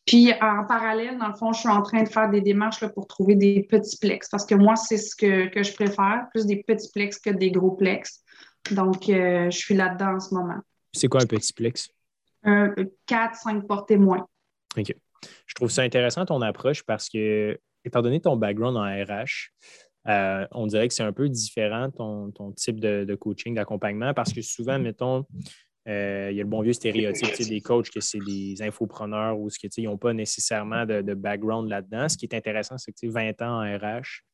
Puis 0.07 0.33
en 0.41 0.65
parallèle, 0.65 1.19
dans 1.19 1.29
le 1.29 1.35
fond, 1.35 1.53
je 1.53 1.61
suis 1.61 1.69
en 1.69 1.83
train 1.83 2.03
de 2.03 2.09
faire 2.09 2.31
des 2.31 2.41
démarches 2.41 2.81
là, 2.81 2.89
pour 2.89 3.07
trouver 3.07 3.35
des 3.35 3.67
petits 3.69 3.99
plex 3.99 4.29
parce 4.29 4.47
que 4.47 4.55
moi, 4.55 4.77
c'est 4.77 4.97
ce 4.97 5.15
que, 5.17 5.62
je 5.62 5.75
préfère, 5.75 6.27
plus 6.31 6.47
des 6.47 6.62
petits 6.62 6.91
plex 6.93 7.19
que 7.19 7.31
des 7.31 7.51
gros 7.51 7.73
plex. 7.73 8.23
Donc, 8.71 9.09
euh, 9.09 9.51
je 9.51 9.57
suis 9.57 9.75
là-dedans 9.75 10.15
en 10.15 10.21
ce 10.21 10.35
moment. 10.35 10.61
C'est 10.93 11.09
quoi 11.09 11.23
un 11.23 11.27
petit 11.27 11.53
plex? 11.53 11.91
Un 12.45 12.75
4, 13.07 13.35
5 13.35 13.67
portes 13.67 13.91
moins. 13.93 14.27
OK. 14.77 14.95
Je 15.46 15.55
trouve 15.55 15.70
ça 15.70 15.83
intéressant 15.83 16.24
ton 16.26 16.42
approche 16.42 16.83
parce 16.83 17.09
que, 17.09 17.59
étant 17.85 18.02
donné 18.02 18.20
ton 18.20 18.37
background 18.37 18.76
en 18.76 18.85
RH, 18.85 19.50
euh, 20.09 20.46
on 20.52 20.66
dirait 20.66 20.88
que 20.88 20.94
c'est 20.94 21.02
un 21.02 21.12
peu 21.12 21.29
différent 21.29 21.90
ton, 21.90 22.52
type 22.52 22.81
de, 22.81 23.05
de 23.05 23.14
coaching, 23.14 23.55
d'accompagnement, 23.55 24.14
parce 24.14 24.33
que 24.33 24.42
souvent, 24.42 24.79
mettons, 24.79 25.24
euh, 25.88 26.29
il 26.33 26.37
y 26.37 26.40
a 26.40 26.42
le 26.42 26.48
bon 26.48 26.62
vieux 26.62 26.72
stéréotype 26.72 27.48
des 27.48 27.61
coachs 27.61 27.90
que 27.90 28.00
c'est 28.00 28.18
des 28.18 28.61
infopreneurs 28.61 29.38
ou 29.38 29.50
ce 29.50 29.59
qu'ils 29.59 29.85
n'ont 29.85 29.98
pas 29.98 30.12
nécessairement 30.12 30.85
de, 30.85 31.14
background 31.14 31.68
là-dedans. 31.68 32.09
Ce 32.09 32.16
qui 32.16 32.26
est 32.26 32.35
intéressant, 32.35 32.76
c'est 32.76 32.92
que 32.92 33.07
20 33.07 33.40
ans 33.42 33.62
en 33.62 33.79
RH, 33.79 34.24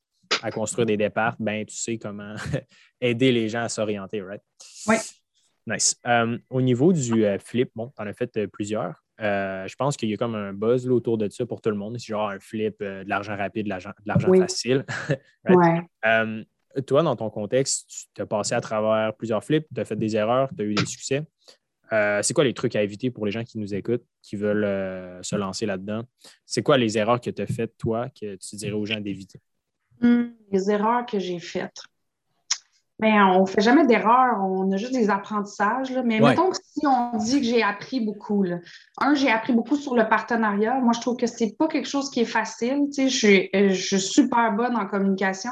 à 0.42 0.50
construire 0.50 0.86
des 0.86 0.96
départs, 0.96 1.36
ben, 1.38 1.66
tu 1.66 1.76
sais 1.76 1.98
comment 1.98 2.34
aider 3.00 3.32
les 3.32 3.48
gens 3.48 3.62
à 3.62 3.68
s'orienter, 3.68 4.22
right? 4.22 4.42
Oui. 4.86 4.96
Nice. 5.66 5.96
Euh, 6.06 6.38
au 6.50 6.60
niveau 6.60 6.92
du 6.92 7.24
euh, 7.24 7.38
flip, 7.38 7.70
bon, 7.74 7.92
tu 7.96 8.02
en 8.02 8.06
as 8.06 8.12
fait 8.12 8.46
plusieurs. 8.48 8.94
je 9.18 9.74
pense 9.76 9.96
qu'il 9.96 10.10
y 10.10 10.14
a 10.14 10.16
comme 10.16 10.34
un 10.34 10.52
buzz 10.52 10.88
autour 10.88 11.18
de 11.18 11.28
ça 11.28 11.46
pour 11.46 11.60
tout 11.60 11.70
le 11.70 11.76
monde. 11.76 11.96
C'est 11.98 12.06
genre 12.06 12.28
un 12.28 12.40
flip, 12.40 12.80
de 12.80 13.04
l'argent 13.06 13.36
rapide, 13.36 13.66
de 13.66 13.70
l'argent 13.70 14.32
facile. 14.34 14.84
toi, 16.86 17.02
dans 17.02 17.16
ton 17.16 17.30
contexte, 17.30 18.08
tu 18.14 18.22
as 18.22 18.26
passé 18.26 18.54
à 18.54 18.60
travers 18.60 19.14
plusieurs 19.14 19.44
flips, 19.44 19.66
tu 19.74 19.80
as 19.80 19.84
fait 19.84 19.96
des 19.96 20.16
erreurs, 20.16 20.48
tu 20.56 20.62
as 20.62 20.66
eu 20.66 20.74
des 20.74 20.86
succès. 20.86 21.22
Euh, 21.92 22.22
c'est 22.22 22.32
quoi 22.32 22.44
les 22.44 22.54
trucs 22.54 22.74
à 22.74 22.82
éviter 22.82 23.10
pour 23.10 23.26
les 23.26 23.32
gens 23.32 23.44
qui 23.44 23.58
nous 23.58 23.74
écoutent, 23.74 24.04
qui 24.22 24.36
veulent 24.36 24.64
euh, 24.64 25.22
se 25.22 25.36
lancer 25.36 25.66
là-dedans? 25.66 26.04
C'est 26.46 26.62
quoi 26.62 26.78
les 26.78 26.96
erreurs 26.96 27.20
que 27.20 27.30
tu 27.30 27.42
as 27.42 27.46
faites, 27.46 27.76
toi, 27.76 28.08
que 28.08 28.36
tu 28.36 28.56
dirais 28.56 28.72
aux 28.72 28.86
gens 28.86 29.00
d'éviter? 29.00 29.40
Hmm, 30.00 30.30
les 30.50 30.70
erreurs 30.70 31.04
que 31.04 31.18
j'ai 31.18 31.38
faites. 31.38 31.82
Bien, 33.02 33.26
on 33.26 33.40
ne 33.40 33.46
fait 33.46 33.60
jamais 33.60 33.84
d'erreurs, 33.84 34.38
on 34.40 34.70
a 34.70 34.76
juste 34.76 34.92
des 34.92 35.10
apprentissages. 35.10 35.92
Mais 36.04 36.20
mettons 36.20 36.50
que 36.50 36.56
si 36.56 36.86
on 36.86 37.16
dit 37.16 37.40
que 37.40 37.46
j'ai 37.46 37.60
appris 37.60 37.98
beaucoup, 37.98 38.44
un, 38.98 39.14
j'ai 39.14 39.28
appris 39.28 39.52
beaucoup 39.52 39.74
sur 39.74 39.96
le 39.96 40.08
partenariat. 40.08 40.78
Moi, 40.78 40.92
je 40.94 41.00
trouve 41.00 41.16
que 41.16 41.26
ce 41.26 41.42
n'est 41.42 41.52
pas 41.52 41.66
quelque 41.66 41.88
chose 41.88 42.10
qui 42.10 42.20
est 42.20 42.24
facile. 42.24 42.86
je 42.96 43.08
suis, 43.08 43.50
euh, 43.56 43.70
je 43.70 43.96
suis 43.96 44.00
super 44.00 44.52
bonne 44.52 44.76
en 44.76 44.86
communication, 44.86 45.50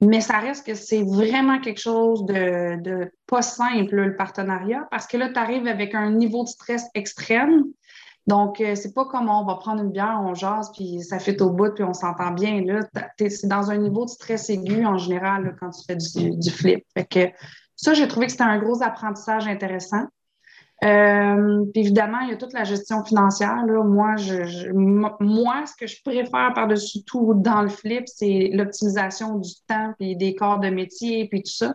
mais 0.00 0.20
ça 0.20 0.38
reste 0.38 0.66
que 0.66 0.74
c'est 0.74 1.04
vraiment 1.04 1.60
quelque 1.60 1.80
chose 1.80 2.26
de, 2.26 3.08
pas 3.28 3.42
simple, 3.42 3.94
le 3.94 4.16
partenariat, 4.16 4.88
parce 4.90 5.06
que 5.06 5.16
là, 5.16 5.28
tu 5.28 5.38
arrives 5.38 5.68
avec 5.68 5.94
un 5.94 6.10
niveau 6.10 6.42
de 6.42 6.48
stress 6.48 6.86
extrême. 6.94 7.66
Donc, 8.30 8.60
euh, 8.60 8.76
c'est 8.76 8.94
pas 8.94 9.06
comme 9.06 9.28
on 9.28 9.44
va 9.44 9.56
prendre 9.56 9.82
une 9.82 9.90
bière, 9.90 10.20
on 10.22 10.34
jase, 10.34 10.70
puis 10.72 11.00
ça 11.00 11.18
fait 11.18 11.42
au 11.42 11.50
bout, 11.50 11.74
puis 11.74 11.82
on 11.82 11.92
s'entend 11.92 12.30
bien. 12.30 12.62
C'est 13.18 13.48
dans 13.48 13.72
un 13.72 13.76
niveau 13.76 14.04
de 14.04 14.10
stress 14.10 14.48
aigu 14.50 14.86
en 14.86 14.98
général 14.98 15.56
quand 15.58 15.70
tu 15.70 15.80
fais 15.84 15.96
du, 15.96 16.50
flip. 16.52 16.84
Fait 16.94 17.04
que 17.06 17.28
ça, 17.74 17.92
j'ai 17.92 18.06
trouvé 18.06 18.26
que 18.26 18.32
c'était 18.32 18.44
un 18.44 18.60
gros 18.60 18.84
apprentissage 18.84 19.48
intéressant. 19.48 20.04
Euh, 20.84 21.64
puis 21.72 21.82
évidemment, 21.82 22.20
il 22.20 22.30
y 22.30 22.32
a 22.32 22.36
toute 22.36 22.52
la 22.52 22.62
gestion 22.62 23.04
financière. 23.04 23.66
Là. 23.66 23.82
Moi, 23.82 24.14
je, 24.14 24.70
moi, 24.72 25.64
ce 25.66 25.74
que 25.74 25.88
je 25.88 26.00
préfère 26.00 26.52
par-dessus 26.54 27.02
tout 27.04 27.34
dans 27.34 27.62
le 27.62 27.68
flip, 27.68 28.04
c'est 28.06 28.50
l'optimisation 28.52 29.38
du 29.38 29.50
temps, 29.66 29.92
puis 29.98 30.14
des 30.14 30.36
corps 30.36 30.60
de 30.60 30.70
métier, 30.70 31.26
puis 31.28 31.42
tout 31.42 31.52
ça. 31.52 31.74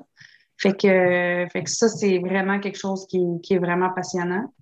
Fait 0.58 0.74
que 0.74 1.48
ça, 1.66 1.90
c'est 1.90 2.20
vraiment 2.20 2.62
quelque 2.62 2.80
chose 2.80 3.06
qui, 3.08 3.20
qui, 3.44 3.56
est 3.56 3.60
vraiment 3.60 3.90
passionnant. 3.90 4.54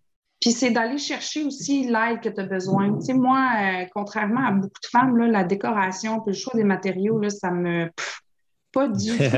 Puis 0.43 0.51
c'est 0.51 0.71
d'aller 0.71 0.97
chercher 0.97 1.45
aussi 1.45 1.86
l'aide 1.86 2.19
que 2.19 2.27
tu 2.27 2.41
as 2.41 2.45
besoin. 2.45 2.93
Tu 2.97 3.06
sais, 3.06 3.13
moi, 3.13 3.47
euh, 3.62 3.86
contrairement 3.95 4.45
à 4.45 4.51
beaucoup 4.51 4.82
de 4.84 4.89
femmes, 4.91 5.15
là, 5.15 5.27
la 5.27 5.45
décoration 5.45 6.19
puis 6.19 6.34
le 6.34 6.38
choix 6.38 6.51
des 6.53 6.65
matériaux, 6.65 7.17
là, 7.17 7.29
ça 7.29 7.49
me... 7.49 7.89
pas 8.73 8.89
du 8.89 9.17
tout. 9.17 9.38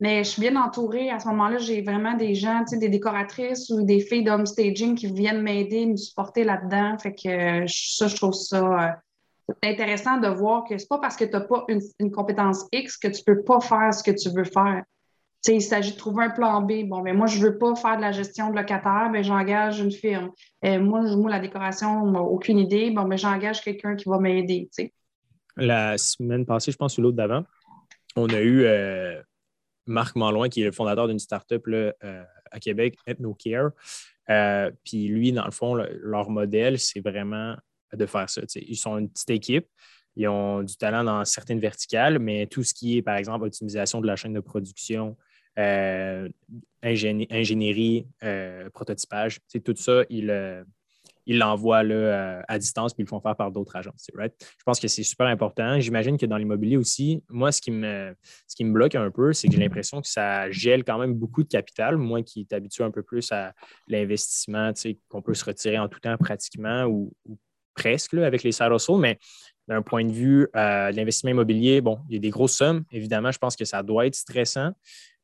Mais 0.00 0.24
je 0.24 0.30
suis 0.30 0.40
bien 0.40 0.56
entourée. 0.56 1.10
À 1.10 1.20
ce 1.20 1.28
moment-là, 1.28 1.58
j'ai 1.58 1.82
vraiment 1.82 2.14
des 2.14 2.34
gens, 2.34 2.64
des 2.72 2.88
décoratrices 2.88 3.68
ou 3.68 3.82
des 3.82 4.00
filles 4.00 4.24
d'home 4.24 4.46
staging 4.46 4.94
qui 4.94 5.12
viennent 5.12 5.42
m'aider, 5.42 5.84
me 5.84 5.96
supporter 5.96 6.42
là-dedans. 6.42 6.96
Fait 6.96 7.12
que 7.14 7.66
ça, 7.66 8.08
je 8.08 8.16
trouve 8.16 8.32
ça 8.32 8.64
euh, 8.64 9.52
intéressant 9.62 10.16
de 10.16 10.28
voir 10.28 10.64
que 10.64 10.78
c'est 10.78 10.88
pas 10.88 11.00
parce 11.00 11.16
que 11.16 11.24
tu 11.26 11.32
n'as 11.32 11.40
pas 11.40 11.66
une, 11.68 11.82
une, 12.00 12.10
compétence 12.10 12.64
X 12.72 12.96
que 12.96 13.08
tu 13.08 13.22
peux 13.24 13.42
pas 13.42 13.60
faire 13.60 13.92
ce 13.92 14.02
que 14.02 14.10
tu 14.10 14.30
veux 14.30 14.44
faire 14.44 14.84
il 15.52 15.62
s'agit 15.62 15.92
de 15.92 15.96
trouver 15.96 16.24
un 16.24 16.30
plan 16.30 16.62
B. 16.62 16.84
Bon, 16.86 17.02
mais 17.02 17.12
ben, 17.12 17.18
moi, 17.18 17.26
je 17.26 17.38
ne 17.38 17.44
veux 17.44 17.58
pas 17.58 17.74
faire 17.74 17.96
de 17.96 18.02
la 18.02 18.12
gestion 18.12 18.50
de 18.50 18.56
locataire, 18.56 19.08
mais 19.10 19.18
ben, 19.18 19.24
j'engage 19.24 19.80
une 19.80 19.90
firme. 19.90 20.30
Euh, 20.64 20.80
moi, 20.80 21.02
moi, 21.16 21.30
la 21.30 21.40
décoration, 21.40 22.02
aucune 22.14 22.58
idée. 22.58 22.90
Bon, 22.90 23.02
mais 23.02 23.10
ben, 23.10 23.18
j'engage 23.18 23.62
quelqu'un 23.62 23.96
qui 23.96 24.08
va 24.08 24.18
m'aider. 24.18 24.70
La 25.56 25.98
semaine 25.98 26.46
passée, 26.46 26.72
je 26.72 26.76
pense, 26.76 26.96
ou 26.98 27.02
l'autre 27.02 27.16
d'avant, 27.16 27.44
on 28.16 28.28
a 28.28 28.40
eu 28.40 28.64
euh, 28.64 29.20
Marc 29.86 30.16
Malouin, 30.16 30.48
qui 30.48 30.62
est 30.62 30.66
le 30.66 30.72
fondateur 30.72 31.08
d'une 31.08 31.18
start-up 31.18 31.62
euh, 31.68 31.92
à 32.50 32.60
Québec, 32.60 32.96
EthnoCare. 33.06 33.70
Puis 34.84 35.08
lui, 35.08 35.32
dans 35.32 35.44
le 35.44 35.50
fond, 35.50 35.74
leur 35.74 36.30
modèle, 36.30 36.78
c'est 36.78 37.00
vraiment 37.00 37.54
de 37.92 38.06
faire 38.06 38.28
ça. 38.30 38.40
Ils 38.56 38.76
sont 38.76 38.98
une 38.98 39.10
petite 39.10 39.30
équipe. 39.30 39.66
Ils 40.16 40.28
ont 40.28 40.62
du 40.62 40.76
talent 40.76 41.04
dans 41.04 41.24
certaines 41.24 41.58
verticales, 41.58 42.18
mais 42.18 42.46
tout 42.46 42.62
ce 42.62 42.72
qui 42.72 42.98
est, 42.98 43.02
par 43.02 43.16
exemple, 43.16 43.44
optimisation 43.44 44.00
de 44.00 44.06
la 44.06 44.16
chaîne 44.16 44.32
de 44.32 44.40
production, 44.40 45.16
euh, 45.58 46.28
ingénierie, 46.82 48.06
euh, 48.22 48.68
prototypage. 48.70 49.40
tout 49.64 49.74
ça, 49.76 50.02
ils 50.10 50.30
euh, 50.30 50.64
l'envoient 51.26 51.82
à 52.48 52.58
distance 52.58 52.92
puis 52.92 53.02
ils 53.02 53.06
le 53.06 53.08
font 53.08 53.20
faire 53.20 53.36
par 53.36 53.50
d'autres 53.50 53.76
agences. 53.76 54.06
Je 54.12 54.64
pense 54.66 54.80
que 54.80 54.88
c'est 54.88 55.02
super 55.02 55.26
important. 55.26 55.80
J'imagine 55.80 56.18
que 56.18 56.26
dans 56.26 56.36
l'immobilier 56.36 56.76
aussi, 56.76 57.22
moi, 57.30 57.52
ce 57.52 57.60
qui 57.60 57.70
me, 57.70 58.14
ce 58.46 58.56
qui 58.56 58.64
me 58.64 58.72
bloque 58.72 58.94
un 58.94 59.10
peu, 59.10 59.32
c'est 59.32 59.48
que 59.48 59.54
j'ai 59.54 59.60
l'impression 59.60 60.02
que 60.02 60.08
ça 60.08 60.50
gèle 60.50 60.84
quand 60.84 60.98
même 60.98 61.14
beaucoup 61.14 61.42
de 61.42 61.48
capital. 61.48 61.96
Moi 61.96 62.22
qui 62.22 62.40
est 62.40 62.52
habitué 62.52 62.84
un 62.84 62.90
peu 62.90 63.02
plus 63.02 63.32
à 63.32 63.54
l'investissement, 63.88 64.72
qu'on 65.08 65.22
peut 65.22 65.34
se 65.34 65.44
retirer 65.44 65.78
en 65.78 65.88
tout 65.88 66.00
temps 66.00 66.16
pratiquement 66.18 66.84
ou, 66.84 67.12
presque 67.74 68.14
avec 68.14 68.44
les 68.44 68.52
side 68.52 68.70
mais 68.98 69.18
d'un 69.68 69.82
point 69.82 70.04
de 70.04 70.12
vue 70.12 70.48
de 70.54 70.96
l'investissement 70.96 71.30
immobilier, 71.30 71.80
bon, 71.80 71.98
il 72.08 72.14
y 72.14 72.16
a 72.16 72.20
des 72.20 72.30
grosses 72.30 72.56
sommes. 72.56 72.84
Évidemment, 72.92 73.32
je 73.32 73.38
pense 73.38 73.56
que 73.56 73.64
ça 73.64 73.82
doit 73.82 74.06
être 74.06 74.14
stressant. 74.14 74.72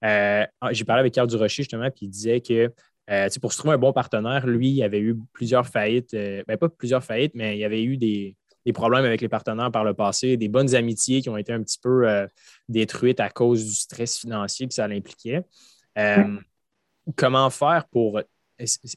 Euh, 0.05 0.47
ah, 0.61 0.73
j'ai 0.73 0.85
parlé 0.85 1.01
avec 1.01 1.15
Carl 1.15 1.29
Durocher 1.29 1.63
justement, 1.63 1.91
puis 1.91 2.07
il 2.07 2.09
disait 2.09 2.41
que 2.41 2.73
euh, 3.11 3.29
pour 3.41 3.53
se 3.53 3.59
trouver 3.59 3.75
un 3.75 3.79
bon 3.79 3.93
partenaire, 3.93 4.47
lui, 4.47 4.71
il 4.71 4.83
avait 4.83 5.01
eu 5.01 5.17
plusieurs 5.33 5.67
faillites, 5.67 6.15
euh, 6.15 6.43
ben, 6.47 6.57
pas 6.57 6.69
plusieurs 6.69 7.05
faillites, 7.05 7.33
mais 7.35 7.57
il 7.57 7.61
y 7.61 7.65
avait 7.65 7.83
eu 7.83 7.97
des, 7.97 8.37
problèmes 8.73 9.05
avec 9.05 9.21
les 9.21 9.29
partenaires 9.29 9.73
par 9.73 9.83
le 9.83 9.95
passé, 9.95 10.37
des 10.37 10.49
bonnes 10.49 10.77
amitiés 10.77 11.21
qui 11.23 11.29
ont 11.29 11.37
été 11.37 11.53
un 11.53 11.61
petit 11.61 11.81
peu 11.83 12.07
détruites 12.69 13.19
à 13.19 13.29
cause 13.29 13.67
du 13.67 13.75
stress 13.75 14.17
financier 14.17 14.69
que 14.69 14.75
ça 14.75 14.87
l'impliquait. 14.87 15.43
Comment 17.17 17.51
faire 17.51 17.87
pour 17.91 18.21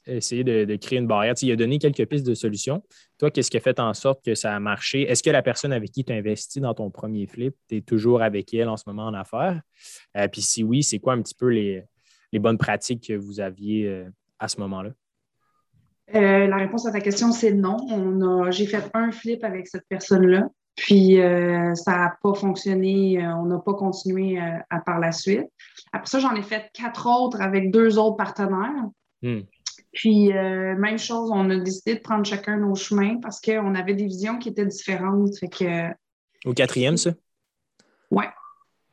essayer 0.08 0.43
de, 0.43 0.76
créer 0.76 0.99
une 0.99 1.08
barrière. 1.08 1.34
il 1.41 1.52
a 1.52 1.56
donné 1.56 1.80
quelques 1.80 2.06
pistes 2.06 2.26
de 2.26 2.34
solutions. 2.34 2.84
Toi, 3.17 3.32
qu'est-ce 3.32 3.49
qui 3.49 3.58
a 3.58 3.60
fait 3.60 3.80
en 3.80 3.93
sorte 3.93 4.23
que 4.23 4.36
ça 4.36 4.56
a 4.56 4.60
marché? 4.60 5.04
Est-ce 5.04 5.23
que 5.23 5.30
la 5.30 5.41
personne 5.41 5.73
avec 5.73 5.91
qui 5.91 6.04
tu 6.04 6.13
as 6.13 6.15
investi 6.15 6.60
dans 6.60 6.73
ton 6.73 6.89
premier 6.89 7.28
flip, 7.28 7.56
tu 7.69 7.78
es 7.78 7.82
toujours 7.82 8.21
avec 8.21 8.54
elle 8.54 8.69
en 8.69 8.78
ce 8.78 8.84
moment 8.88 9.06
en 9.06 9.13
affaires? 9.13 9.62
Euh, 10.17 10.28
puis 10.28 10.41
si 10.41 10.63
oui, 10.63 10.84
c'est 10.84 10.99
quoi 10.99 11.13
un 11.13 11.21
petit 11.21 11.36
peu 11.36 11.47
les, 11.49 11.86
bonnes 12.34 12.58
pratiques 12.58 13.08
que 13.08 13.13
vous 13.13 13.39
aviez 13.39 13.88
euh, 13.88 14.10
à 14.39 14.47
ce 14.47 14.60
moment-là? 14.62 14.91
Euh, 16.15 16.47
la 16.47 16.58
réponse 16.58 16.86
à 16.86 16.91
ta 16.91 16.99
question, 16.99 17.32
c'est 17.32 17.54
non. 17.54 17.78
j'ai 18.52 18.67
fait 18.67 18.89
un 18.93 19.12
flip 19.12 19.43
avec 19.43 19.67
cette 19.67 19.88
personne-là, 19.88 20.49
puis 20.76 21.15
ça 21.15 21.91
n'a 21.91 22.17
pas 22.21 22.34
fonctionné. 22.34 23.26
on 23.26 23.45
n'a 23.45 23.60
pas 23.60 23.73
continué 23.73 24.38
par 24.86 24.99
la 24.99 25.13
suite. 25.13 25.47
Après 25.93 26.10
ça, 26.10 26.19
j'en 26.19 26.36
ai 26.36 26.41
fait 26.41 26.69
quatre 26.73 27.08
autres 27.08 27.41
avec 27.41 27.71
deux 27.71 27.97
autres 27.97 28.17
partenaires. 28.17 28.89
Hmm. 29.24 29.42
Puis, 29.94 30.34
euh, 30.34 30.76
même 30.76 30.98
chose, 30.98 31.32
on 31.32 31.50
a 31.50 31.58
décidé 31.58 31.96
de 31.96 32.00
prendre 32.02 32.26
chacun 32.26 32.58
nos 32.58 32.76
chemins 32.76 33.18
parce 33.22 33.40
qu'on 33.40 33.76
avait 33.76 33.94
des 33.94 34.06
visions 34.06 34.38
qui 34.38 34.50
étaient 34.50 34.66
différentes. 34.66 35.38
Fait 35.38 35.48
que... 35.48 35.90
Au 36.46 36.54
quatrième, 36.54 36.98
ça? 36.98 37.12
Oui. 38.12 38.26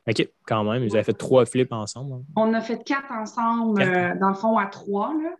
OK, 0.07 0.29
quand 0.45 0.63
même. 0.63 0.87
Vous 0.87 0.95
avez 0.95 1.03
fait 1.03 1.13
trois 1.13 1.45
flips 1.45 1.73
ensemble. 1.73 2.13
Hein? 2.13 2.23
On 2.35 2.53
a 2.53 2.61
fait 2.61 2.83
quatre 2.83 3.11
ensemble, 3.11 3.81
euh, 3.81 4.15
dans 4.19 4.29
le 4.29 4.35
fond, 4.35 4.57
à 4.57 4.67
trois. 4.67 5.13
Là. 5.13 5.31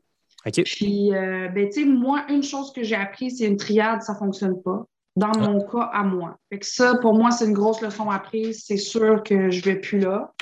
OK. 0.48 0.64
Puis, 0.64 1.14
euh, 1.14 1.48
ben, 1.50 1.70
tu 1.70 1.82
sais, 1.82 1.86
moi, 1.86 2.26
une 2.30 2.44
chose 2.44 2.74
que 2.74 2.84
j'ai 2.84 2.96
appris, 2.96 3.32
c'est 3.32 3.46
une 3.46 3.58
triade, 3.58 4.02
ça 4.02 4.14
ne 4.14 4.18
fonctionne 4.18 4.62
pas. 4.62 4.86
Dans 5.16 5.38
mon 5.38 5.66
cas, 5.68 5.90
à 5.94 6.04
moi. 6.04 6.38
Fait 6.50 6.60
que 6.60 6.66
ça, 6.66 6.96
pour 7.02 7.14
moi, 7.14 7.32
c'est 7.32 7.46
une 7.46 7.54
grosse 7.54 7.82
leçon 7.82 8.10
apprise. 8.10 8.64
C'est 8.66 8.78
sûr 8.78 9.22
que 9.24 9.52
je 9.52 9.60
ne 9.60 9.66
vais 9.66 9.80
plus 9.80 10.00
là. 10.00 10.34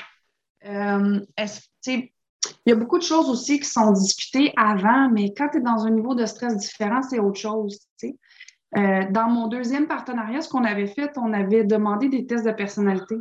est-ce, 1.36 1.60
il 2.66 2.70
y 2.70 2.72
a 2.72 2.76
beaucoup 2.76 2.98
de 2.98 3.04
choses 3.04 3.28
aussi 3.28 3.60
qui 3.60 3.68
sont 3.68 3.92
discutées 3.92 4.52
avant, 4.56 5.10
mais 5.10 5.32
quand 5.34 5.48
tu 5.50 5.58
es 5.58 5.60
dans 5.60 5.86
un 5.86 5.90
niveau 5.90 6.14
de 6.14 6.26
stress 6.26 6.56
différent, 6.56 7.02
c'est 7.02 7.18
autre 7.18 7.38
chose. 7.38 7.78
Euh, 8.76 9.02
dans 9.10 9.28
mon 9.28 9.48
deuxième 9.48 9.86
partenariat, 9.86 10.40
ce 10.40 10.48
qu'on 10.48 10.64
avait 10.64 10.86
fait, 10.86 11.10
on 11.16 11.32
avait 11.32 11.64
demandé 11.64 12.08
des 12.08 12.26
tests 12.26 12.46
de 12.46 12.52
personnalité. 12.52 13.16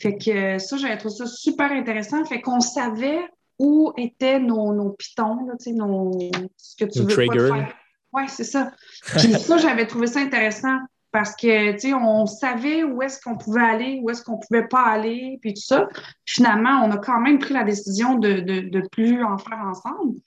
Fait 0.00 0.18
que 0.18 0.58
ça, 0.58 0.76
j'avais 0.76 0.98
trouvé 0.98 1.14
ça 1.14 1.26
super 1.26 1.70
intéressant. 1.72 2.24
Fait 2.24 2.40
qu'on 2.40 2.60
savait 2.60 3.20
où 3.58 3.92
étaient 3.96 4.40
nos, 4.40 4.72
nos 4.74 4.90
pitons, 4.90 5.46
là, 5.46 5.54
nos, 5.74 6.12
ce 6.56 6.76
que 6.76 6.84
tu 6.84 7.00
veux 7.00 7.26
pas 7.26 7.32
faire. 7.32 7.74
Oui, 8.12 8.22
c'est 8.28 8.44
ça. 8.44 8.72
Puis 9.18 9.32
ça, 9.34 9.58
j'avais 9.58 9.86
trouvé 9.86 10.06
ça 10.06 10.20
intéressant 10.20 10.78
parce 11.10 11.34
que, 11.36 11.72
tu 11.72 11.78
sais, 11.78 11.94
on 11.94 12.26
savait 12.26 12.84
où 12.84 13.00
est-ce 13.02 13.20
qu'on 13.20 13.36
pouvait 13.36 13.62
aller, 13.62 14.00
où 14.02 14.10
est-ce 14.10 14.22
qu'on 14.22 14.38
pouvait 14.38 14.66
pas 14.68 14.84
aller, 14.84 15.38
puis 15.40 15.54
tout 15.54 15.62
ça. 15.62 15.88
Finalement, 16.26 16.82
on 16.84 16.90
a 16.90 16.98
quand 16.98 17.20
même 17.20 17.38
pris 17.38 17.54
la 17.54 17.64
décision 17.64 18.16
de 18.16 18.40
ne 18.40 18.86
plus 18.88 19.22
en 19.24 19.38
faire 19.38 19.58
ensemble. 19.58 20.18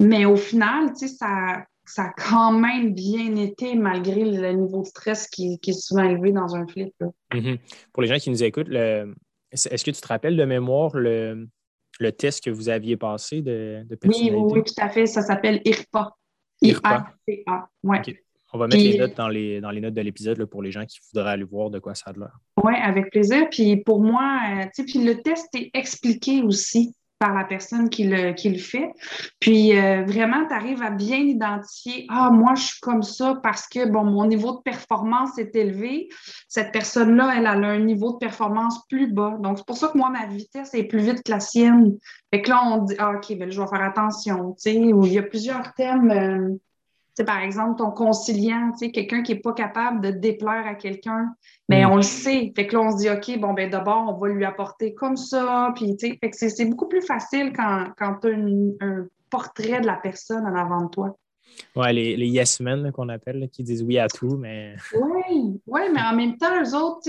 Mais 0.00 0.24
au 0.26 0.36
final, 0.36 0.92
tu 0.92 1.08
sais, 1.08 1.14
ça, 1.14 1.64
ça 1.84 2.04
a 2.04 2.10
quand 2.10 2.52
même 2.52 2.92
bien 2.92 3.34
été 3.36 3.74
malgré 3.74 4.24
le 4.24 4.52
niveau 4.52 4.82
de 4.82 4.86
stress 4.86 5.26
qui, 5.28 5.58
est 5.66 5.72
souvent 5.72 6.04
élevé 6.04 6.32
dans 6.32 6.54
un 6.54 6.66
flip. 6.66 6.94
Mm-hmm. 7.32 7.58
Pour 7.92 8.02
les 8.02 8.08
gens 8.08 8.18
qui 8.18 8.30
nous 8.30 8.44
écoutent, 8.44 8.70
est-ce 8.70 9.84
que 9.84 9.90
tu 9.90 10.00
te 10.00 10.06
rappelles 10.06 10.36
de 10.36 10.44
mémoire 10.44 10.94
le, 10.94 11.48
test 12.18 12.44
que 12.44 12.50
vous 12.50 12.68
aviez 12.68 12.96
passé 12.96 13.40
de, 13.40 13.82
de 13.88 13.96
personnalité? 13.96 14.36
Oui, 14.36 14.52
oui, 14.52 14.62
tout 14.64 14.74
à 14.80 14.88
fait. 14.90 15.06
Ça 15.06 15.22
s'appelle 15.22 15.62
IRPA. 15.64 16.14
IRPA. 16.60 17.14
Oui. 17.82 17.96
On 18.52 18.58
va 18.58 18.66
mettre 18.66 18.82
les 18.82 18.98
notes 18.98 19.16
dans 19.16 19.28
les, 19.28 19.60
dans 19.60 19.70
les 19.70 19.80
notes 19.80 19.94
de 19.94 20.00
l'épisode 20.00 20.42
pour 20.46 20.62
les 20.62 20.72
gens 20.72 20.84
qui 20.86 20.98
voudraient 21.12 21.32
aller 21.32 21.44
voir 21.44 21.70
de 21.70 21.78
quoi 21.78 21.94
ça 21.94 22.10
a 22.10 22.12
l'air. 22.18 22.38
Oui, 22.62 22.72
avec 22.82 23.10
plaisir. 23.10 23.48
Puis 23.50 23.76
pour 23.76 24.00
moi, 24.00 24.40
euh, 24.50 24.62
tu 24.64 24.70
sais, 24.72 24.84
puis 24.84 25.04
le 25.04 25.20
test 25.20 25.48
est 25.54 25.70
expliqué 25.74 26.42
aussi 26.42 26.94
par 27.18 27.34
la 27.34 27.44
personne 27.44 27.90
qui 27.90 28.04
le, 28.04 28.32
qui 28.32 28.48
le 28.48 28.58
fait. 28.58 28.90
Puis 29.40 29.76
euh, 29.76 30.04
vraiment, 30.04 30.46
tu 30.46 30.54
arrives 30.54 30.82
à 30.82 30.90
bien 30.90 31.18
identifier 31.18 32.06
Ah, 32.08 32.30
moi, 32.30 32.54
je 32.54 32.62
suis 32.62 32.80
comme 32.80 33.02
ça 33.02 33.38
parce 33.42 33.66
que 33.66 33.88
bon, 33.88 34.04
mon 34.04 34.26
niveau 34.26 34.52
de 34.52 34.62
performance 34.62 35.36
est 35.38 35.54
élevé. 35.56 36.08
Cette 36.48 36.72
personne-là, 36.72 37.34
elle, 37.36 37.46
a 37.46 37.52
un 37.52 37.80
niveau 37.80 38.12
de 38.12 38.18
performance 38.18 38.86
plus 38.88 39.12
bas. 39.12 39.36
Donc, 39.40 39.58
c'est 39.58 39.66
pour 39.66 39.76
ça 39.76 39.88
que 39.88 39.98
moi, 39.98 40.10
ma 40.10 40.26
vitesse 40.26 40.74
est 40.74 40.84
plus 40.84 41.00
vite 41.00 41.22
que 41.24 41.32
la 41.32 41.40
sienne. 41.40 41.98
Fait 42.32 42.40
que 42.40 42.50
là, 42.50 42.62
on 42.64 42.84
dit 42.84 42.94
ah, 42.98 43.12
OK, 43.16 43.36
ben, 43.36 43.50
je 43.50 43.60
vais 43.60 43.66
faire 43.66 43.82
attention. 43.82 44.52
Tu 44.52 44.70
sais, 44.70 44.74
il 44.74 45.12
y 45.12 45.18
a 45.18 45.22
plusieurs 45.22 45.74
thèmes. 45.74 46.10
Euh, 46.10 46.56
par 47.24 47.40
exemple, 47.40 47.78
ton 47.78 47.90
conciliant, 47.90 48.72
quelqu'un 48.72 49.22
qui 49.22 49.34
n'est 49.34 49.40
pas 49.40 49.52
capable 49.52 50.00
de 50.00 50.10
déplaire 50.10 50.66
à 50.66 50.74
quelqu'un, 50.74 51.34
mais 51.68 51.84
mm. 51.84 51.90
on 51.90 51.96
le 51.96 52.02
sait. 52.02 52.52
Fait 52.54 52.66
que 52.66 52.76
là, 52.76 52.82
on 52.82 52.90
se 52.92 52.96
dit, 52.98 53.10
OK, 53.10 53.40
bon, 53.40 53.54
ben 53.54 53.70
d'abord, 53.70 54.04
on 54.08 54.18
va 54.18 54.28
lui 54.28 54.44
apporter 54.44 54.94
comme 54.94 55.16
ça. 55.16 55.72
Puis, 55.74 55.96
c'est 56.32 56.64
beaucoup 56.66 56.88
plus 56.88 57.02
facile 57.02 57.52
quand, 57.54 57.86
quand 57.96 58.16
tu 58.22 58.28
as 58.28 58.86
un 58.86 59.06
portrait 59.30 59.80
de 59.80 59.86
la 59.86 59.96
personne 59.96 60.46
en 60.46 60.54
avant 60.54 60.84
de 60.84 60.90
toi. 60.90 61.16
Oui, 61.76 61.92
les, 61.92 62.16
les 62.16 62.26
yes 62.26 62.60
men 62.60 62.92
qu'on 62.92 63.08
appelle, 63.08 63.48
qui 63.52 63.62
disent 63.62 63.82
oui 63.82 63.98
à 63.98 64.08
tout, 64.08 64.36
mais. 64.36 64.76
Oui, 64.94 65.60
ouais, 65.66 65.90
mais 65.92 66.00
en 66.00 66.14
même 66.14 66.36
temps, 66.36 66.62
eux 66.62 66.74
autres, 66.74 67.00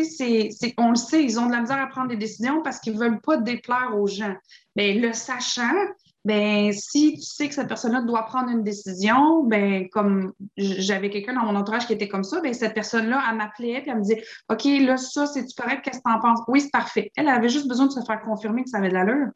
on 0.78 0.90
le 0.90 0.96
sait, 0.96 1.24
ils 1.24 1.40
ont 1.40 1.48
de 1.48 1.52
la 1.52 1.62
misère 1.62 1.82
à 1.82 1.88
prendre 1.88 2.10
des 2.10 2.18
décisions 2.18 2.62
parce 2.64 2.80
qu'ils 2.80 2.94
ne 2.94 3.00
veulent 3.00 3.22
pas 3.22 3.38
déplaire 3.38 3.96
aux 3.96 4.08
gens. 4.08 4.36
Mais 4.76 4.94
le 4.94 5.14
sachant, 5.14 5.76
ben 6.26 6.74
si 6.74 7.14
tu 7.14 7.22
sais 7.22 7.48
que 7.48 7.54
cette 7.54 7.68
personne-là 7.68 8.02
doit 8.02 8.24
prendre 8.24 8.50
une 8.50 8.64
décision, 8.64 9.44
ben 9.44 9.88
comme 9.90 10.34
j'avais 10.58 11.10
quelqu'un 11.10 11.34
dans 11.34 11.46
mon 11.46 11.56
entourage 11.56 11.88
qui 11.88 11.94
était 11.94 12.10
comme 12.10 12.24
ça, 12.24 12.42
ben 12.42 12.54
cette 12.54 12.74
personne-là, 12.74 13.24
elle 13.30 13.38
m'appelait 13.38 13.82
puis 13.82 13.92
elle 13.92 13.98
me 13.98 14.02
disait 14.02 14.24
OK, 14.50 14.66
là, 14.66 14.98
ça, 14.98 15.26
c'est-tu 15.26 15.56
correct? 15.56 15.82
Qu'est-ce 15.84 16.00
que 16.00 16.04
tu 16.04 16.12
en 16.12 16.20
penses? 16.20 16.40
Oui, 16.48 16.62
c'est 16.62 16.72
parfait. 16.72 17.12
Elle 17.16 17.30
avait 17.30 17.50
juste 17.50 17.68
besoin 17.68 17.88
de 17.88 17.92
se 17.92 18.02
faire 18.02 18.22
confirmer 18.22 18.64
que 18.64 18.70
ça 18.70 18.80
avait 18.80 18.90
de 18.90 18.94
l'allure. 18.94 19.30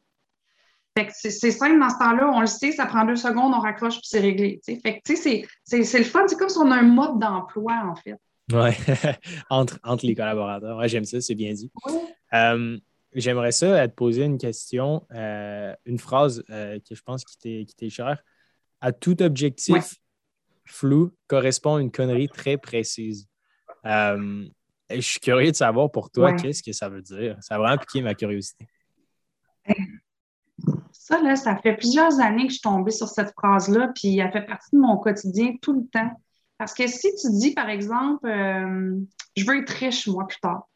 Fait 0.95 1.07
que 1.07 1.11
c'est 1.15 1.51
simple 1.51 1.79
dans 1.79 1.89
ce 1.89 1.97
temps-là, 1.97 2.29
on 2.31 2.41
le 2.41 2.47
sait, 2.47 2.71
ça 2.71 2.85
prend 2.85 3.03
deux 3.03 3.15
secondes, 3.15 3.53
on 3.55 3.59
raccroche 3.59 3.95
puis 3.95 4.05
c'est 4.05 4.19
réglé. 4.19 4.61
Fait 4.63 4.77
que 4.77 4.99
tu 5.03 5.15
sais, 5.15 5.47
c'est 5.63 5.97
le 5.97 6.03
fun, 6.03 6.27
c'est 6.27 6.37
comme 6.37 6.49
si 6.49 6.57
on 6.59 6.69
a 6.69 6.75
un 6.75 6.83
mode 6.83 7.17
d'emploi, 7.19 7.73
en 7.85 7.95
fait. 7.95 8.19
Oui, 8.51 8.69
entre, 9.49 9.79
entre 9.83 10.05
les 10.05 10.13
collaborateurs. 10.13 10.77
Ouais, 10.77 10.87
j'aime 10.89 11.05
ça, 11.05 11.19
c'est 11.19 11.33
bien 11.33 11.53
dit. 11.53 11.71
Euh, 12.33 12.77
J'aimerais 13.15 13.51
ça 13.51 13.87
te 13.87 13.93
poser 13.93 14.23
une 14.23 14.37
question, 14.37 15.05
euh, 15.13 15.73
une 15.85 15.99
phrase 15.99 16.43
euh, 16.49 16.79
que 16.79 16.95
je 16.95 17.01
pense 17.03 17.23
qui 17.23 17.65
t'est 17.77 17.89
chère. 17.89 18.23
À 18.81 18.91
tout 18.91 19.21
objectif 19.21 19.95
flou 20.65 21.11
correspond 21.27 21.77
une 21.77 21.91
connerie 21.91 22.29
très 22.29 22.57
précise. 22.57 23.27
Euh, 23.85 24.45
je 24.89 25.01
suis 25.01 25.19
curieux 25.19 25.51
de 25.51 25.55
savoir 25.55 25.91
pour 25.91 26.09
toi, 26.09 26.33
qu'est-ce 26.33 26.63
que 26.63 26.71
ça 26.71 26.89
veut 26.89 27.01
dire? 27.01 27.37
Ça 27.41 27.55
a 27.55 27.57
vraiment 27.57 27.77
piqué 27.77 28.01
ma 28.01 28.15
curiosité. 28.15 28.67
Ça, 30.91 31.21
là, 31.21 31.35
ça 31.35 31.57
fait 31.57 31.75
plusieurs 31.75 32.19
années 32.19 32.43
que 32.43 32.49
je 32.49 32.57
suis 32.57 32.61
tombée 32.61 32.91
sur 32.91 33.07
cette 33.07 33.33
phrase-là, 33.37 33.91
puis 33.95 34.17
elle 34.19 34.31
fait 34.31 34.45
partie 34.45 34.69
de 34.73 34.79
mon 34.79 34.97
quotidien 34.97 35.55
tout 35.61 35.73
le 35.73 35.87
temps. 35.87 36.11
Parce 36.57 36.73
que 36.73 36.87
si 36.87 37.13
tu 37.15 37.29
dis, 37.31 37.53
par 37.53 37.69
exemple, 37.69 38.27
je 38.27 39.45
veux 39.45 39.59
être 39.59 39.69
riche, 39.69 40.07
moi, 40.07 40.27
plus 40.27 40.39
tard, 40.39 40.67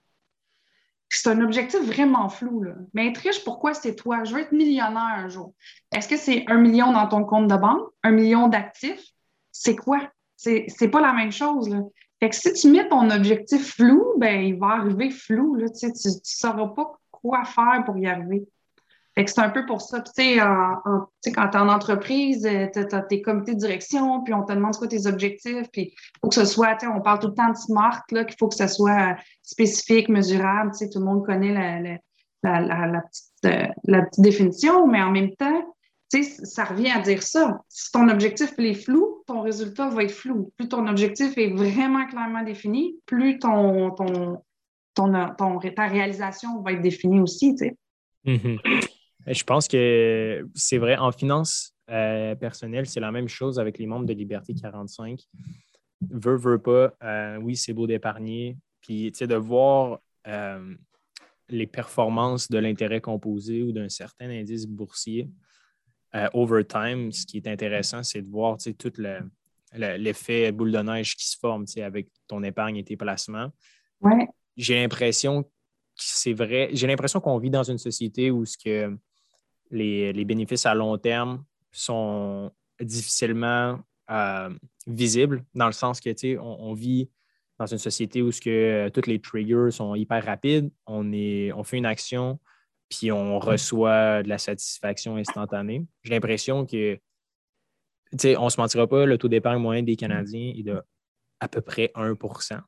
c'est 1.09 1.29
un 1.29 1.41
objectif 1.41 1.81
vraiment 1.81 2.29
flou. 2.29 2.63
Là. 2.63 2.73
Mais 2.93 3.07
être 3.07 3.17
riche, 3.17 3.43
pourquoi 3.43 3.73
c'est 3.73 3.95
toi? 3.95 4.23
Je 4.23 4.33
veux 4.33 4.41
être 4.41 4.51
millionnaire 4.51 5.15
un 5.17 5.29
jour. 5.29 5.53
Est-ce 5.95 6.07
que 6.07 6.17
c'est 6.17 6.45
un 6.47 6.57
million 6.57 6.91
dans 6.91 7.07
ton 7.07 7.23
compte 7.23 7.47
de 7.47 7.55
banque, 7.55 7.87
un 8.03 8.11
million 8.11 8.47
d'actifs? 8.47 9.05
C'est 9.51 9.75
quoi? 9.75 9.99
C'est, 10.35 10.67
pas 10.91 11.01
la 11.01 11.13
même 11.13 11.31
chose. 11.31 11.69
Là. 11.69 11.79
Fait 12.19 12.29
que 12.29 12.35
si 12.35 12.53
tu 12.53 12.69
mets 12.69 12.87
ton 12.87 13.09
objectif 13.09 13.75
flou, 13.75 14.13
ben 14.17 14.41
il 14.41 14.57
va 14.57 14.67
arriver 14.67 15.09
flou. 15.09 15.55
Là, 15.55 15.67
tu 15.69 15.87
ne 15.87 15.91
sauras 16.23 16.67
pas 16.67 16.99
quoi 17.11 17.43
faire 17.45 17.83
pour 17.85 17.97
y 17.97 18.07
arriver 18.07 18.47
c'est 19.25 19.39
un 19.39 19.49
peu 19.49 19.65
pour 19.65 19.81
ça. 19.81 20.01
Tu 20.01 20.11
sais, 20.13 20.35
quand 20.37 21.47
tu 21.47 21.57
es 21.57 21.59
en 21.59 21.69
entreprise, 21.69 22.45
euh, 22.45 22.67
tu 22.71 22.95
as, 22.95 23.01
tes 23.01 23.21
comités 23.21 23.55
de 23.55 23.59
direction, 23.59 24.23
puis 24.23 24.33
on 24.33 24.43
te 24.43 24.53
demande 24.53 24.75
quoi 24.75 24.87
tes 24.87 25.07
objectifs, 25.07 25.67
puis 25.71 25.93
il 25.93 26.19
faut 26.21 26.29
que 26.29 26.35
ce 26.35 26.45
soit, 26.45 26.77
on 26.83 27.01
parle 27.01 27.19
tout 27.19 27.29
le 27.29 27.33
temps 27.33 27.49
de 27.49 27.57
SMART, 27.57 28.03
qu'il 28.07 28.35
faut 28.37 28.47
que 28.47 28.55
ce 28.55 28.67
soit 28.67 29.15
spécifique, 29.41 30.09
mesurable. 30.09 30.71
Tu 30.71 30.79
sais, 30.79 30.89
tout 30.89 30.99
le 30.99 31.05
monde 31.05 31.25
connaît 31.25 31.99
la, 32.43 33.01
petite, 33.01 33.45
euh, 33.45 33.67
la, 33.85 34.03
petite, 34.03 34.23
définition, 34.23 34.87
mais 34.87 35.01
en 35.01 35.11
même 35.11 35.35
temps, 35.35 35.63
tu 36.11 36.23
sais, 36.23 36.45
ça 36.45 36.65
revient 36.65 36.91
à 36.91 36.99
dire 36.99 37.23
ça. 37.23 37.59
Si 37.69 37.91
ton 37.91 38.07
objectif 38.09 38.53
est 38.59 38.73
flou, 38.75 39.23
ton 39.25 39.41
résultat 39.41 39.89
va 39.89 40.03
être 40.03 40.11
flou. 40.11 40.51
Plus 40.57 40.69
ton 40.69 40.87
objectif 40.87 41.37
est 41.37 41.49
vraiment 41.49 42.05
clairement 42.05 42.43
défini, 42.43 42.99
plus 43.07 43.39
ton, 43.39 43.91
ton, 43.91 44.41
ton, 44.93 45.59
ta 45.75 45.87
réalisation 45.87 46.61
va 46.61 46.73
être 46.73 46.81
définie 46.81 47.19
aussi. 47.19 47.55
Tu 47.55 47.65
sais. 47.65 47.77
Mm-hmm. 48.25 48.87
Je 49.27 49.43
pense 49.43 49.67
que 49.67 50.47
c'est 50.55 50.77
vrai. 50.77 50.97
En 50.97 51.11
finance 51.11 51.75
euh, 51.89 52.35
personnelle, 52.35 52.87
c'est 52.87 52.99
la 52.99 53.11
même 53.11 53.27
chose 53.27 53.59
avec 53.59 53.77
les 53.77 53.85
membres 53.85 54.05
de 54.05 54.13
Liberté 54.13 54.53
45. 54.53 55.19
Veux, 56.09 56.35
veux 56.35 56.59
pas, 56.59 56.93
euh, 57.03 57.37
oui, 57.37 57.55
c'est 57.55 57.73
beau 57.73 57.87
d'épargner. 57.87 58.57
Puis, 58.81 59.11
tu 59.11 59.19
sais, 59.19 59.27
de 59.27 59.35
voir 59.35 59.99
euh, 60.27 60.75
les 61.49 61.67
performances 61.67 62.49
de 62.49 62.57
l'intérêt 62.57 63.01
composé 63.01 63.63
ou 63.63 63.71
d'un 63.71 63.89
certain 63.89 64.29
indice 64.29 64.65
boursier 64.65 65.29
over 66.33 66.63
time, 66.65 67.11
ce 67.11 67.27
qui 67.27 67.37
est 67.37 67.47
intéressant, 67.47 68.01
c'est 68.01 68.23
de 68.23 68.27
voir, 68.27 68.57
tu 68.57 68.71
sais, 68.71 68.73
tout 68.73 68.91
l'effet 69.73 70.51
boule 70.51 70.71
de 70.71 70.79
neige 70.79 71.15
qui 71.15 71.27
se 71.27 71.37
forme, 71.37 71.65
tu 71.65 71.73
sais, 71.73 71.83
avec 71.83 72.07
ton 72.27 72.41
épargne 72.41 72.77
et 72.77 72.83
tes 72.83 72.97
placements. 72.97 73.51
Ouais. 74.01 74.27
J'ai 74.55 74.81
l'impression 74.81 75.43
que 75.43 75.49
c'est 75.95 76.33
vrai. 76.33 76.69
J'ai 76.73 76.87
l'impression 76.87 77.19
qu'on 77.19 77.37
vit 77.37 77.51
dans 77.51 77.61
une 77.61 77.77
société 77.77 78.31
où 78.31 78.45
ce 78.45 78.57
que 78.57 78.97
les, 79.71 80.25
bénéfices 80.25 80.65
à 80.65 80.73
long 80.73 80.97
terme 80.97 81.43
sont 81.71 82.51
difficilement 82.79 83.79
euh, 84.09 84.49
visibles, 84.85 85.43
dans 85.53 85.67
le 85.67 85.73
sens 85.73 85.99
que 85.99 86.37
on, 86.37 86.69
on 86.69 86.73
vit 86.73 87.09
dans 87.59 87.65
une 87.65 87.77
société 87.77 88.21
où 88.21 88.31
ce 88.31 88.39
que, 88.39 88.49
euh, 88.49 88.89
tous 88.89 89.07
les 89.07 89.19
triggers 89.19 89.71
sont 89.71 89.95
hyper 89.95 90.23
rapides. 90.23 90.71
On, 90.85 91.11
est, 91.11 91.51
on 91.53 91.63
fait 91.63 91.77
une 91.77 91.85
action, 91.85 92.39
puis 92.89 93.11
on 93.11 93.39
reçoit 93.39 94.23
de 94.23 94.29
la 94.29 94.37
satisfaction 94.37 95.17
instantanée. 95.17 95.85
J'ai 96.03 96.11
l'impression 96.11 96.65
que, 96.65 96.99
on 98.37 98.45
ne 98.45 98.49
se 98.49 98.59
mentira 98.59 98.87
pas, 98.87 99.05
le 99.05 99.17
taux 99.17 99.27
d'épargne 99.27 99.61
moyen 99.61 99.83
des 99.83 99.95
Canadiens 99.95 100.53
est 100.55 100.63
de 100.63 100.81
à 101.39 101.47
peu 101.47 101.61
près 101.61 101.91
1% 101.95 102.61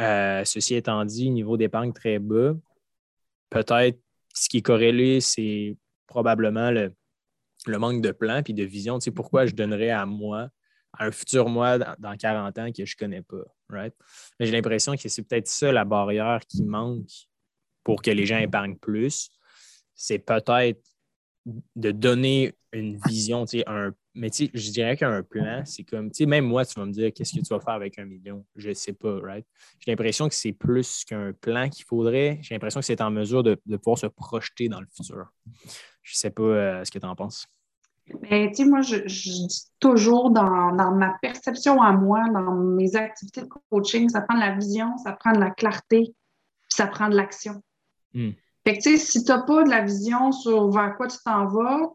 euh, 0.00 0.44
Ceci 0.44 0.74
étant 0.74 1.04
dit, 1.04 1.30
niveau 1.30 1.56
d'épargne 1.56 1.92
très 1.92 2.18
bas, 2.18 2.54
peut-être 3.50 3.98
ce 4.40 4.48
qui 4.48 4.58
est 4.58 4.62
corrélé, 4.62 5.20
c'est 5.20 5.76
probablement 6.06 6.70
le, 6.70 6.94
manque 7.66 8.00
de 8.00 8.10
plan 8.10 8.40
et 8.46 8.52
de 8.54 8.64
vision. 8.64 8.98
Tu 8.98 9.12
pourquoi 9.12 9.44
je 9.44 9.52
donnerais 9.52 9.90
à 9.90 10.06
moi, 10.06 10.48
à 10.94 11.04
un 11.04 11.10
futur 11.10 11.50
moi 11.50 11.78
dans, 11.78 12.16
40 12.16 12.58
ans 12.58 12.72
que 12.72 12.86
je 12.86 12.94
ne 12.94 12.98
connais 12.98 13.20
pas. 13.20 13.44
Right? 13.68 13.94
Mais 14.38 14.46
j'ai 14.46 14.52
l'impression 14.52 14.96
que 14.96 15.08
c'est 15.10 15.22
peut-être 15.24 15.46
ça 15.46 15.70
la 15.72 15.84
barrière 15.84 16.40
qui 16.48 16.64
manque 16.64 17.10
pour 17.84 18.00
que 18.00 18.10
les 18.10 18.24
gens 18.24 18.38
épargnent 18.38 18.78
plus. 18.78 19.28
C'est 19.94 20.20
peut-être 20.20 20.80
de 21.76 21.90
donner 21.90 22.54
une 22.72 22.98
vision, 23.06 23.44
tu 23.44 23.58
sais, 23.58 23.64
un 23.68 23.92
mais 24.14 24.30
tu 24.30 24.50
je 24.52 24.70
dirais 24.70 24.96
qu'un 24.96 25.22
plan, 25.22 25.62
c'est 25.64 25.84
comme, 25.84 26.10
tu 26.10 26.18
sais, 26.18 26.26
même 26.26 26.44
moi, 26.44 26.64
tu 26.64 26.78
vas 26.78 26.86
me 26.86 26.92
dire 26.92 27.12
qu'est-ce 27.12 27.32
que 27.32 27.40
tu 27.40 27.54
vas 27.54 27.60
faire 27.60 27.74
avec 27.74 27.98
un 27.98 28.04
million? 28.04 28.44
Je 28.56 28.70
ne 28.70 28.74
sais 28.74 28.92
pas, 28.92 29.18
right? 29.20 29.46
J'ai 29.78 29.90
l'impression 29.90 30.28
que 30.28 30.34
c'est 30.34 30.52
plus 30.52 31.04
qu'un 31.04 31.32
plan 31.32 31.68
qu'il 31.68 31.84
faudrait. 31.84 32.38
J'ai 32.42 32.54
l'impression 32.54 32.80
que 32.80 32.86
c'est 32.86 33.00
en 33.00 33.10
mesure 33.10 33.42
de, 33.42 33.54
pouvoir 33.76 33.98
se 33.98 34.06
projeter 34.06 34.68
dans 34.68 34.80
le 34.80 34.86
futur. 34.94 35.32
Je 36.02 36.14
ne 36.14 36.16
sais 36.16 36.30
pas 36.30 36.42
euh, 36.42 36.84
ce 36.84 36.90
que 36.90 36.98
tu 36.98 37.06
en 37.06 37.14
penses. 37.14 37.46
Mais 38.22 38.46
ben, 38.46 38.48
tu 38.48 38.54
sais, 38.56 38.64
moi, 38.64 38.80
je, 38.80 38.96
dis 39.04 39.70
toujours 39.78 40.30
dans, 40.30 40.72
ma 40.72 41.16
perception 41.22 41.80
à 41.80 41.92
moi, 41.92 42.28
dans 42.32 42.54
mes 42.54 42.96
activités 42.96 43.42
de 43.42 43.48
coaching, 43.70 44.08
ça 44.08 44.22
prend 44.22 44.34
de 44.34 44.40
la 44.40 44.56
vision, 44.56 44.96
ça 44.98 45.12
prend 45.12 45.32
de 45.32 45.38
la 45.38 45.50
clarté, 45.50 46.02
puis 46.02 46.70
ça 46.70 46.88
prend 46.88 47.08
de 47.08 47.16
l'action. 47.16 47.62
Hmm. 48.12 48.30
Fait 48.66 48.76
que, 48.76 48.82
tu 48.82 48.98
sais, 48.98 49.04
si 49.04 49.24
tu 49.24 49.30
n'as 49.30 49.42
pas 49.42 49.62
de 49.62 49.70
la 49.70 49.82
vision 49.82 50.32
sur 50.32 50.70
vers 50.70 50.94
quoi 50.96 51.06
tu 51.06 51.16
t'en 51.24 51.46
vas, 51.46 51.92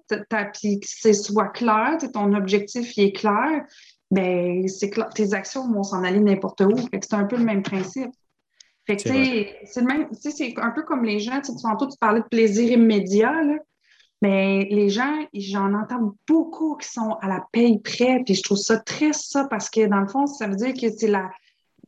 puis 0.53 0.79
que 0.79 0.87
c'est 0.87 1.13
soit 1.13 1.49
clair, 1.49 1.97
ton 2.11 2.33
objectif 2.33 2.97
est 2.97 3.11
clair, 3.11 3.63
ben 4.09 4.67
c'est 4.67 4.89
clair, 4.89 5.09
tes 5.09 5.33
actions 5.33 5.71
vont 5.71 5.83
s'en 5.83 6.03
aller 6.03 6.19
n'importe 6.19 6.61
où. 6.61 6.75
Fait 6.75 6.99
que 6.99 7.05
c'est 7.07 7.15
un 7.15 7.25
peu 7.25 7.37
le 7.37 7.43
même 7.43 7.61
principe. 7.61 8.11
Fait 8.87 8.97
que, 8.97 9.03
tu 9.03 9.09
sais, 9.09 9.59
c'est 9.65 9.81
le 9.81 9.87
même, 9.87 10.09
tu 10.09 10.15
sais, 10.21 10.31
c'est 10.31 10.53
un 10.57 10.71
peu 10.71 10.83
comme 10.83 11.03
les 11.03 11.19
gens, 11.19 11.39
tu 11.41 11.51
sais, 11.51 11.61
tantôt, 11.61 11.87
tu 11.87 11.97
parlais 11.99 12.21
de 12.21 12.27
plaisir 12.27 12.71
immédiat, 12.71 13.43
là. 13.43 13.57
Mais 14.21 14.67
les 14.71 14.89
gens, 14.89 15.27
j'en 15.33 15.73
entends 15.73 16.15
beaucoup 16.27 16.77
qui 16.77 16.87
sont 16.87 17.17
à 17.21 17.27
la 17.27 17.43
paye 17.51 17.79
près, 17.79 18.23
puis 18.25 18.33
je 18.33 18.43
trouve 18.43 18.57
ça 18.57 18.77
très 18.77 19.13
ça 19.13 19.45
parce 19.49 19.69
que 19.69 19.85
dans 19.85 19.99
le 19.99 20.07
fond, 20.07 20.25
ça 20.25 20.47
veut 20.47 20.55
dire 20.55 20.73
que 20.73 20.89
c'est 20.97 21.07
la, 21.07 21.29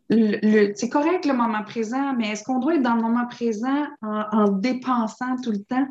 c'est 0.10 0.90
correct 0.90 1.26
le 1.26 1.34
moment 1.34 1.64
présent, 1.64 2.14
mais 2.14 2.30
est-ce 2.32 2.44
qu'on 2.44 2.60
doit 2.60 2.76
être 2.76 2.82
dans 2.82 2.96
le 2.96 3.02
moment 3.02 3.28
présent 3.28 3.86
en, 4.02 4.50
dépensant 4.50 5.36
tout 5.44 5.52
le 5.52 5.64
temps? 5.64 5.88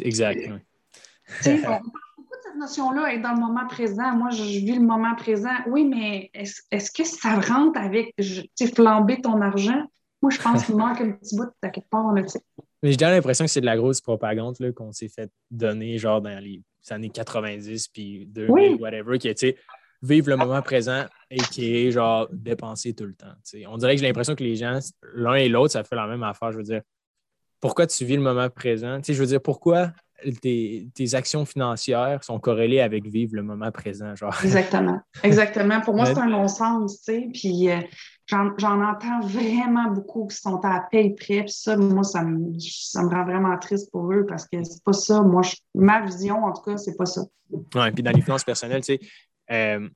Exact. 0.00 0.40
on 0.46 1.62
parle 1.62 1.82
beaucoup 2.16 2.34
de 2.34 2.42
cette 2.44 2.56
notion-là, 2.56 3.14
être 3.14 3.22
dans 3.22 3.32
le 3.32 3.40
moment 3.40 3.66
présent. 3.66 4.12
Moi, 4.12 4.30
je, 4.30 4.42
vis 4.42 4.74
le 4.74 4.84
moment 4.84 5.14
présent. 5.16 5.54
Oui, 5.66 5.84
mais 5.84 6.30
est-ce 6.34 6.90
que 6.90 7.04
ça 7.04 7.40
rentre 7.40 7.78
avec 7.78 8.14
flamber 8.74 9.20
ton 9.20 9.40
argent? 9.40 9.82
Moi, 10.22 10.30
je 10.30 10.40
pense 10.40 10.64
qu'il 10.64 10.76
manque 10.76 11.00
un 11.00 11.12
petit 11.12 11.36
bout 11.36 11.44
de 11.44 11.68
quelque 11.68 11.88
part. 11.90 12.12
Là, 12.12 12.22
mais 12.82 12.92
j'ai 12.92 12.98
l'impression 12.98 13.44
que 13.44 13.50
c'est 13.50 13.60
de 13.60 13.66
la 13.66 13.76
grosse 13.76 14.00
propagande 14.00 14.56
qu'on 14.74 14.92
s'est 14.92 15.08
fait 15.08 15.30
donner 15.50 15.98
genre 15.98 16.20
dans 16.20 16.42
les 16.42 16.62
années 16.90 17.10
90 17.10 17.88
puis 17.88 18.26
2000, 18.26 18.76
whatever, 18.80 19.18
qui 19.18 19.28
est, 19.28 19.56
vivre 20.02 20.28
le 20.28 20.36
moment 20.36 20.62
présent 20.62 21.04
et 21.30 21.38
qui 21.38 21.76
est 21.76 21.90
genre 21.90 22.28
dépenser 22.32 22.94
tout 22.94 23.04
le 23.04 23.14
temps. 23.14 23.32
On 23.68 23.76
dirait 23.76 23.94
que 23.94 24.00
j'ai 24.00 24.06
l'impression 24.06 24.34
que 24.34 24.44
les 24.44 24.56
gens, 24.56 24.78
l'un 25.14 25.34
et 25.34 25.48
l'autre, 25.48 25.72
ça 25.72 25.84
fait 25.84 25.96
la 25.96 26.06
même 26.06 26.22
affaire. 26.22 26.52
Je 26.52 26.58
veux 26.58 26.62
dire, 26.62 26.82
pourquoi 27.60 27.86
tu 27.86 28.04
vis 28.04 28.16
le 28.16 28.22
moment 28.22 28.48
présent? 28.50 28.98
je 29.02 29.12
veux 29.12 29.26
dire, 29.26 29.40
pourquoi 29.40 29.92
tes, 30.40 31.14
actions 31.14 31.44
financières 31.44 32.22
sont 32.24 32.38
corrélées 32.38 32.80
avec 32.80 33.06
vivre 33.06 33.34
le 33.34 33.42
moment 33.42 33.70
présent? 33.70 34.14
Genre? 34.14 34.34
Exactement. 34.44 35.00
Exactement. 35.22 35.80
Pour 35.80 35.94
moi, 35.94 36.06
c'est 36.06 36.18
un 36.18 36.28
non-sens. 36.28 37.02
Puis 37.32 37.70
euh, 37.70 37.80
j'en 38.26 38.82
entends 38.82 39.20
vraiment 39.22 39.90
beaucoup 39.90 40.26
qui 40.26 40.36
sont 40.36 40.60
à 40.64 40.86
paye 40.90 41.14
près. 41.14 41.42
Puis 41.42 41.52
ça, 41.52 41.76
moi, 41.76 42.02
ça 42.02 42.22
me, 42.22 42.52
ça 42.58 43.02
me 43.02 43.08
rend 43.08 43.24
vraiment 43.24 43.56
triste 43.58 43.90
pour 43.90 44.12
eux 44.12 44.26
parce 44.26 44.46
que 44.46 44.62
c'est 44.64 44.82
pas 44.84 44.92
ça. 44.92 45.22
Moi, 45.22 45.42
ma 45.74 46.04
vision, 46.04 46.44
en 46.44 46.52
tout 46.52 46.62
cas, 46.62 46.76
c'est 46.76 46.96
pas 46.96 47.06
ça. 47.06 47.22
Oui, 47.50 47.90
puis 47.92 48.02
dans 48.02 48.10
les 48.10 48.22
finances 48.22 48.44
personnelles, 48.44 48.82
tu 48.84 48.96
sais, 48.96 49.00
euh, 49.50 49.88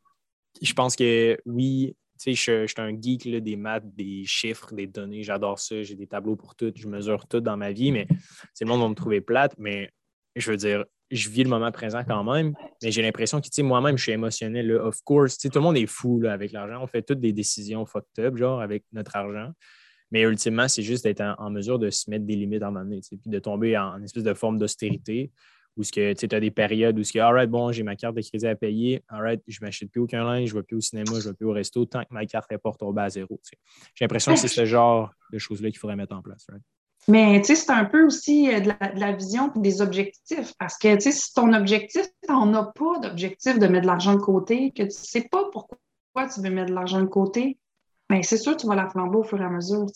je 0.60 0.72
pense 0.72 0.96
que 0.96 1.38
oui, 1.46 1.96
tu 2.20 2.34
sais, 2.36 2.66
je, 2.66 2.66
suis 2.66 2.80
un 2.80 3.00
geek 3.00 3.26
des 3.42 3.56
maths, 3.56 3.84
des 3.94 4.24
chiffres, 4.26 4.74
des 4.74 4.86
données. 4.86 5.22
J'adore 5.22 5.58
ça. 5.58 5.82
J'ai 5.82 5.94
des 5.94 6.06
tableaux 6.06 6.36
pour 6.36 6.54
tout. 6.54 6.72
Je 6.74 6.86
mesure 6.86 7.26
tout 7.26 7.40
dans 7.40 7.56
ma 7.56 7.72
vie, 7.72 7.92
mais 7.92 8.06
c'est 8.52 8.64
le 8.64 8.70
monde 8.70 8.82
va 8.82 8.88
me 8.88 8.94
trouver 8.94 9.20
plate. 9.20 9.54
Mais 9.56 9.90
je 10.36 10.50
veux 10.50 10.56
dire, 10.56 10.84
je 11.10 11.28
vis 11.30 11.44
le 11.44 11.50
moment 11.50 11.72
présent 11.72 12.02
quand 12.06 12.22
même. 12.24 12.54
Mais 12.82 12.92
j'ai 12.92 13.00
l'impression 13.00 13.40
que, 13.40 13.62
moi-même, 13.62 13.96
je 13.96 14.02
suis 14.02 14.12
émotionnel. 14.12 14.70
Of 14.72 15.00
course, 15.02 15.38
tout 15.38 15.50
le 15.54 15.60
monde 15.60 15.78
est 15.78 15.86
fou 15.86 16.22
avec 16.28 16.52
l'argent. 16.52 16.82
On 16.82 16.86
fait 16.86 17.02
toutes 17.02 17.20
des 17.20 17.32
décisions 17.32 17.86
fucked 17.86 18.24
up, 18.24 18.36
genre, 18.36 18.60
avec 18.60 18.84
notre 18.92 19.16
argent. 19.16 19.52
Mais 20.10 20.22
ultimement, 20.22 20.68
c'est 20.68 20.82
juste 20.82 21.04
d'être 21.04 21.22
en, 21.38 21.50
mesure 21.50 21.78
de 21.78 21.88
se 21.88 22.10
mettre 22.10 22.26
des 22.26 22.36
limites 22.36 22.62
à 22.62 22.66
un 22.66 22.70
moment 22.70 22.84
donné, 22.84 23.00
puis 23.00 23.18
de 23.24 23.38
tomber 23.38 23.78
en 23.78 24.02
espèce 24.02 24.24
de 24.24 24.34
forme 24.34 24.58
d'austérité 24.58 25.30
où 25.76 25.82
tu 25.84 26.00
as 26.00 26.40
des 26.40 26.50
périodes 26.50 26.98
où, 26.98 27.18
all 27.18 27.34
right, 27.34 27.50
bon, 27.50 27.72
j'ai 27.72 27.82
ma 27.82 27.96
carte 27.96 28.16
de 28.16 28.22
crédit 28.22 28.46
à 28.46 28.54
payer, 28.54 29.02
all 29.08 29.22
right, 29.22 29.42
je 29.46 29.58
ne 29.60 29.66
m'achète 29.66 29.90
plus 29.90 30.00
aucun 30.00 30.24
linge, 30.24 30.48
je 30.48 30.54
ne 30.54 30.60
vais 30.60 30.64
plus 30.64 30.76
au 30.76 30.80
cinéma, 30.80 31.12
je 31.14 31.26
ne 31.26 31.30
vais 31.30 31.34
plus 31.34 31.46
au 31.46 31.52
resto, 31.52 31.84
tant 31.84 32.02
que 32.02 32.12
ma 32.12 32.26
carte 32.26 32.50
n'est 32.50 32.58
pas 32.58 32.70
retombée 32.70 33.02
à 33.02 33.08
zéro. 33.10 33.40
J'ai 33.94 34.04
l'impression 34.04 34.34
que 34.34 34.40
c'est 34.40 34.48
ce 34.48 34.64
genre 34.64 35.10
de 35.32 35.38
choses-là 35.38 35.70
qu'il 35.70 35.78
faudrait 35.78 35.96
mettre 35.96 36.14
en 36.14 36.22
place. 36.22 36.46
Mais 37.08 37.40
tu 37.40 37.46
sais, 37.46 37.54
c'est 37.56 37.72
un 37.72 37.86
peu 37.86 38.04
aussi 38.04 38.52
euh, 38.52 38.60
de 38.60 38.70
la, 38.94 39.12
vision 39.12 39.52
et 39.54 39.58
des 39.60 39.80
objectifs. 39.80 40.52
Parce 40.58 40.76
que 40.76 40.98
si 41.00 41.32
ton 41.34 41.52
objectif, 41.54 42.06
n'en 42.28 42.52
as 42.54 42.72
pas 42.72 42.98
d'objectif 43.02 43.58
de 43.58 43.66
mettre 43.66 43.82
de 43.82 43.86
l'argent 43.86 44.14
de 44.14 44.20
côté, 44.20 44.70
que 44.70 44.82
tu 44.82 44.88
ne 44.88 44.90
sais 44.90 45.28
pas 45.30 45.44
pourquoi 45.50 45.78
tu 46.32 46.40
veux 46.40 46.50
mettre 46.50 46.70
de 46.70 46.74
l'argent 46.74 47.00
de 47.00 47.06
côté, 47.06 47.58
ben, 48.10 48.24
c'est 48.24 48.38
sûr 48.38 48.56
que 48.56 48.60
tu 48.60 48.66
vas 48.66 48.74
la 48.74 48.88
flamber 48.88 49.18
au 49.18 49.22
fur 49.22 49.40
et 49.40 49.44
à 49.44 49.48
mesure. 49.48 49.86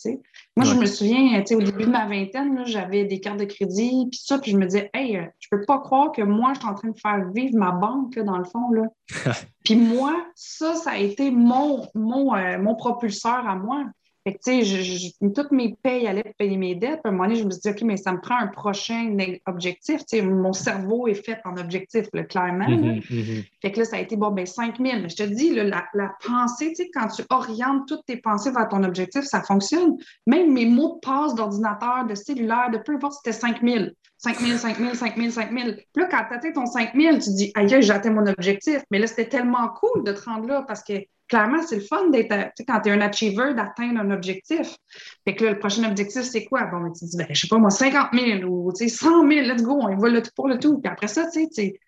Moi, 0.55 0.65
je 0.65 0.75
me 0.75 0.85
souviens, 0.85 1.43
au 1.51 1.61
début 1.61 1.83
de 1.83 1.91
ma 1.91 2.07
vingtaine, 2.07 2.65
j'avais 2.65 3.03
des 3.03 3.19
cartes 3.19 3.39
de 3.39 3.43
crédit, 3.43 4.07
puis 4.09 4.21
ça, 4.23 4.39
puis 4.39 4.51
je 4.51 4.57
me 4.57 4.65
disais, 4.65 4.89
hey, 4.93 5.17
euh, 5.17 5.25
je 5.39 5.49
peux 5.51 5.65
pas 5.65 5.79
croire 5.79 6.13
que 6.13 6.21
moi, 6.21 6.53
je 6.53 6.59
suis 6.59 6.69
en 6.69 6.75
train 6.75 6.87
de 6.87 6.97
faire 6.97 7.29
vivre 7.33 7.57
ma 7.57 7.71
banque, 7.71 8.17
dans 8.17 8.37
le 8.37 8.45
fond. 8.45 8.71
Là. 8.71 8.83
puis 9.65 9.75
moi, 9.75 10.25
ça, 10.33 10.75
ça 10.75 10.91
a 10.91 10.97
été 10.97 11.29
mon, 11.29 11.85
mon, 11.93 12.33
euh, 12.35 12.57
mon 12.57 12.75
propulseur 12.75 13.45
à 13.45 13.55
moi. 13.55 13.83
Fait 14.25 14.33
que, 14.33 14.39
tu 14.43 14.65
sais, 14.65 15.11
toutes 15.35 15.51
mes 15.51 15.75
payes 15.83 16.07
allaient 16.07 16.33
payer 16.39 16.57
mes 16.57 16.73
dettes. 16.73 17.01
à 17.03 17.09
un 17.09 17.11
moment 17.11 17.25
donné, 17.25 17.35
je 17.35 17.43
me 17.43 17.51
suis 17.51 17.61
dit, 17.61 17.69
OK, 17.69 17.81
mais 17.83 17.95
ça 17.95 18.11
me 18.11 18.19
prend 18.19 18.37
un 18.39 18.47
prochain 18.47 19.15
objectif. 19.45 19.99
Tu 19.99 20.17
sais, 20.17 20.21
mon 20.23 20.51
cerveau 20.51 21.07
est 21.07 21.13
fait 21.13 21.39
en 21.45 21.55
objectif, 21.57 22.07
le 22.11 22.23
clairement. 22.23 22.65
Mm-hmm, 22.65 23.07
mm-hmm. 23.07 23.45
Fait 23.61 23.71
que 23.71 23.79
là, 23.79 23.85
ça 23.85 23.97
a 23.97 23.99
été, 23.99 24.15
bon, 24.15 24.31
ben 24.31 24.47
5 24.47 24.79
000. 24.79 24.99
Mais 25.03 25.09
je 25.09 25.15
te 25.15 25.23
dis, 25.23 25.53
la, 25.53 25.85
la, 25.93 26.15
pensée, 26.25 26.69
tu 26.69 26.85
sais, 26.85 26.89
quand 26.91 27.07
tu 27.09 27.21
orientes 27.29 27.87
toutes 27.87 28.03
tes 28.07 28.17
pensées 28.17 28.49
vers 28.49 28.67
ton 28.67 28.83
objectif, 28.83 29.21
ça 29.25 29.43
fonctionne. 29.43 29.95
Même 30.25 30.51
mes 30.51 30.65
mots 30.65 30.95
de 30.95 31.07
passe 31.07 31.35
d'ordinateur, 31.35 32.07
de 32.07 32.15
cellulaire, 32.15 32.71
de 32.71 32.79
peu 32.79 32.95
importe, 32.95 33.13
c'était 33.23 33.37
5 33.37 33.61
000. 33.61 33.85
5 34.17 34.39
000, 34.39 34.57
5 34.57 34.77
000, 34.77 34.93
5 34.93 35.17
000, 35.17 35.29
5 35.29 35.51
000. 35.51 35.71
Puis 35.93 36.03
là, 36.03 36.07
quand 36.09 36.25
tu 36.27 36.33
atteins 36.35 36.51
ton 36.51 36.65
5 36.65 36.93
000, 36.95 37.15
tu 37.15 37.19
te 37.19 37.35
dis, 37.35 37.51
aïe, 37.55 37.67
j'ai 37.67 37.91
atteint 37.91 38.11
mon 38.11 38.25
objectif. 38.25 38.81
Mais 38.91 38.99
là, 38.99 39.07
c'était 39.07 39.27
tellement 39.27 39.69
cool 39.69 40.03
de 40.03 40.11
te 40.13 40.23
rendre 40.23 40.47
là 40.47 40.63
parce 40.67 40.83
que 40.83 40.93
clairement, 41.27 41.61
c'est 41.63 41.77
le 41.77 41.81
fun 41.81 42.09
d'être, 42.09 42.33
quand 42.67 42.81
tu 42.81 42.89
es 42.89 42.91
un 42.91 43.01
achiever, 43.01 43.53
d'atteindre 43.53 43.99
un 43.99 44.11
objectif. 44.11 44.75
Fait 45.25 45.35
que 45.35 45.45
là, 45.45 45.51
le 45.51 45.59
prochain 45.59 45.89
objectif, 45.89 46.21
c'est 46.21 46.45
quoi? 46.45 46.65
Bon, 46.65 46.91
tu 46.91 47.05
te 47.05 47.09
dis, 47.09 47.17
ben, 47.17 47.27
je 47.29 47.41
sais 47.41 47.47
pas, 47.47 47.57
moi, 47.57 47.69
50 47.69 48.09
000 48.13 48.43
ou 48.43 48.71
100 48.73 48.87
000, 48.87 49.29
let's 49.29 49.63
go, 49.63 49.79
on 49.81 49.89
y 49.89 49.99
va 49.99 50.09
le 50.09 50.21
tout 50.21 50.31
pour 50.35 50.47
le 50.47 50.59
tout. 50.59 50.79
Puis 50.79 50.91
après 50.91 51.07
ça, 51.07 51.27
tu 51.31 51.47
sais, 51.51 51.79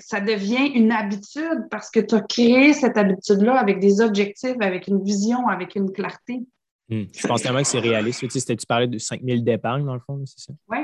ça 0.00 0.20
devient 0.20 0.72
une 0.74 0.92
habitude 0.92 1.66
parce 1.70 1.90
que 1.90 2.00
tu 2.00 2.14
as 2.14 2.20
créé 2.22 2.72
cette 2.72 2.96
habitude-là 2.96 3.58
avec 3.58 3.78
des 3.80 4.00
objectifs, 4.00 4.56
avec 4.60 4.88
une 4.88 5.02
vision, 5.02 5.48
avec 5.48 5.76
une 5.76 5.92
clarté. 5.92 6.44
Hmm. 6.88 7.04
Je 7.12 7.26
pense 7.26 7.42
vraiment 7.42 7.60
que 7.60 7.66
c'est 7.66 7.80
réaliste. 7.80 8.26
Tu, 8.28 8.40
sais, 8.40 8.56
tu 8.56 8.66
parlais 8.66 8.86
de 8.86 8.98
5 8.98 9.20
000 9.22 9.40
d'épargne, 9.40 9.84
dans 9.84 9.94
le 9.94 10.00
fond, 10.00 10.20
c'est 10.24 10.40
ça? 10.40 10.52
Oui. 10.68 10.78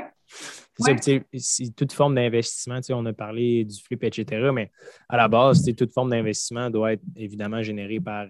C'est 0.79 1.75
toute 1.75 1.93
forme 1.93 2.15
d'investissement. 2.15 2.79
On 2.89 3.05
a 3.05 3.13
parlé 3.13 3.63
du 3.63 3.81
flip, 3.81 4.03
etc. 4.03 4.49
Mais 4.53 4.71
à 5.07 5.17
la 5.17 5.27
base, 5.27 5.63
toute 5.77 5.93
forme 5.93 6.09
d'investissement 6.09 6.69
doit 6.69 6.93
être 6.93 7.03
évidemment 7.15 7.61
générée 7.61 7.99
par 7.99 8.27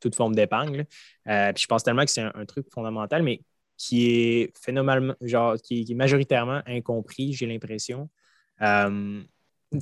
toute 0.00 0.14
forme 0.14 0.34
d'épargne. 0.34 0.84
Euh, 1.28 1.52
puis 1.52 1.62
je 1.62 1.66
pense 1.66 1.82
tellement 1.82 2.04
que 2.04 2.10
c'est 2.10 2.22
un, 2.22 2.44
truc 2.44 2.66
fondamental, 2.72 3.22
mais 3.22 3.40
qui 3.78 4.10
est 4.10 4.52
phénoménalement, 4.58 5.14
genre, 5.20 5.56
qui, 5.56 5.86
est 5.88 5.94
majoritairement 5.94 6.60
incompris, 6.66 7.32
j'ai 7.32 7.46
l'impression. 7.46 8.08
Euh, 8.62 9.22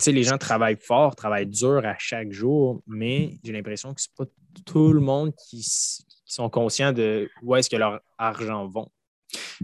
les 0.06 0.22
gens 0.22 0.38
travaillent 0.38 0.78
fort, 0.80 1.14
travaillent 1.14 1.46
dur 1.46 1.84
à 1.84 1.96
chaque 1.98 2.32
jour, 2.32 2.82
mais 2.86 3.38
j'ai 3.44 3.52
l'impression 3.52 3.92
que 3.92 4.00
ce 4.00 4.08
n'est 4.08 4.24
pas 4.24 4.30
tout 4.64 4.92
le 4.92 5.00
monde 5.00 5.32
qui, 5.36 5.58
qui 5.58 6.34
sont 6.34 6.48
conscients 6.48 6.92
de 6.92 7.28
où 7.42 7.54
est-ce 7.54 7.68
que 7.68 7.76
leur 7.76 8.00
argent 8.18 8.68
va. 8.68 8.86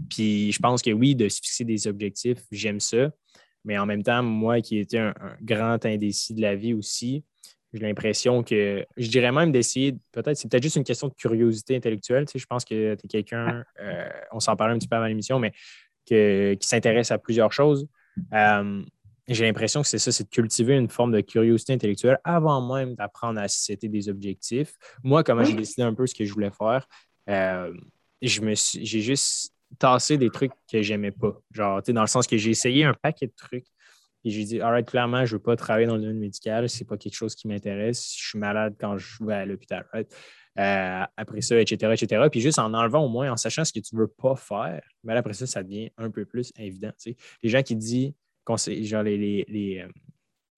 Puis 0.09 0.51
je 0.51 0.59
pense 0.59 0.81
que 0.81 0.91
oui, 0.91 1.15
de 1.15 1.29
se 1.29 1.37
fixer 1.37 1.63
des 1.63 1.87
objectifs, 1.87 2.39
j'aime 2.51 2.79
ça. 2.79 3.11
Mais 3.63 3.77
en 3.77 3.85
même 3.85 4.03
temps, 4.03 4.23
moi 4.23 4.61
qui 4.61 4.79
étais 4.79 4.97
un, 4.97 5.13
grand 5.41 5.85
indécis 5.85 6.33
de 6.33 6.41
la 6.41 6.55
vie 6.55 6.73
aussi, 6.73 7.23
j'ai 7.73 7.79
l'impression 7.79 8.43
que 8.43 8.85
je 8.97 9.07
dirais 9.07 9.31
même 9.31 9.51
d'essayer, 9.51 9.95
peut-être, 10.11 10.35
c'est 10.35 10.49
peut-être 10.49 10.63
juste 10.63 10.75
une 10.75 10.83
question 10.83 11.07
de 11.07 11.13
curiosité 11.13 11.75
intellectuelle. 11.75 12.25
Tu 12.25 12.33
sais, 12.33 12.39
je 12.39 12.45
pense 12.45 12.65
que 12.65 12.95
tu 12.95 13.05
es 13.05 13.07
quelqu'un, 13.07 13.63
euh, 13.79 14.09
on 14.31 14.39
s'en 14.39 14.55
parlait 14.55 14.73
un 14.73 14.77
petit 14.77 14.87
peu 14.87 14.97
avant 14.97 15.05
l'émission, 15.05 15.39
mais 15.39 15.53
qui 16.05 16.57
s'intéresse 16.67 17.11
à 17.11 17.17
plusieurs 17.17 17.53
choses. 17.53 17.87
Euh, 18.33 18.83
j'ai 19.27 19.45
l'impression 19.45 19.81
que 19.81 19.87
c'est 19.87 19.99
ça, 19.99 20.11
c'est 20.11 20.25
de 20.25 20.29
cultiver 20.29 20.75
une 20.75 20.89
forme 20.89 21.11
de 21.13 21.21
curiosité 21.21 21.73
intellectuelle 21.73 22.19
avant 22.23 22.75
même 22.75 22.95
d'apprendre 22.95 23.39
à 23.39 23.47
citer 23.47 23.87
des 23.87 24.09
objectifs. 24.09 24.73
Moi, 25.03 25.23
comment 25.23 25.43
j'ai 25.43 25.53
décidé 25.53 25.83
un 25.83 25.93
peu 25.93 26.05
ce 26.05 26.15
que 26.15 26.25
je 26.25 26.33
voulais 26.33 26.51
faire, 26.51 26.87
euh, 27.29 27.73
j'ai 28.21 29.01
juste 29.01 29.53
tassé 29.79 30.17
des 30.17 30.29
trucs 30.29 30.51
que 30.71 30.81
j'aimais 30.81 31.11
pas. 31.11 31.39
Genre, 31.51 31.81
dans 31.81 32.01
le 32.01 32.07
sens 32.07 32.27
que 32.27 32.37
j'ai 32.37 32.51
essayé 32.51 32.83
un 32.83 32.93
paquet 32.93 33.27
de 33.27 33.33
trucs 33.35 33.67
et 34.23 34.29
j'ai 34.29 34.43
dit, 34.43 34.61
alright, 34.61 34.87
clairement, 34.87 35.25
je 35.25 35.33
ne 35.33 35.37
veux 35.37 35.43
pas 35.43 35.55
travailler 35.55 35.87
dans 35.87 35.95
le 35.95 36.01
domaine 36.01 36.19
médical, 36.19 36.69
c'est 36.69 36.85
pas 36.85 36.97
quelque 36.97 37.15
chose 37.15 37.35
qui 37.35 37.47
m'intéresse. 37.47 38.13
Je 38.15 38.29
suis 38.29 38.39
malade 38.39 38.75
quand 38.79 38.97
je 38.97 39.23
vais 39.23 39.33
à 39.33 39.45
l'hôpital, 39.45 39.85
euh, 40.59 41.03
après 41.17 41.41
ça, 41.41 41.59
etc., 41.59 41.93
etc. 41.93 42.27
Puis 42.29 42.41
juste 42.41 42.59
en 42.59 42.73
enlevant 42.73 43.05
au 43.05 43.09
moins, 43.09 43.31
en 43.31 43.37
sachant 43.37 43.65
ce 43.65 43.73
que 43.73 43.79
tu 43.79 43.95
ne 43.95 44.01
veux 44.01 44.07
pas 44.07 44.35
faire, 44.35 44.83
mais 45.03 45.15
après 45.15 45.33
ça, 45.33 45.47
ça 45.47 45.63
devient 45.63 45.89
un 45.97 46.11
peu 46.11 46.25
plus 46.25 46.51
évident. 46.57 46.91
Les 47.41 47.49
gens 47.49 47.63
qui 47.63 47.75
disent, 47.75 48.13
genre 48.47 49.03
les, 49.03 49.45
les, 49.47 49.79
euh, 49.79 49.87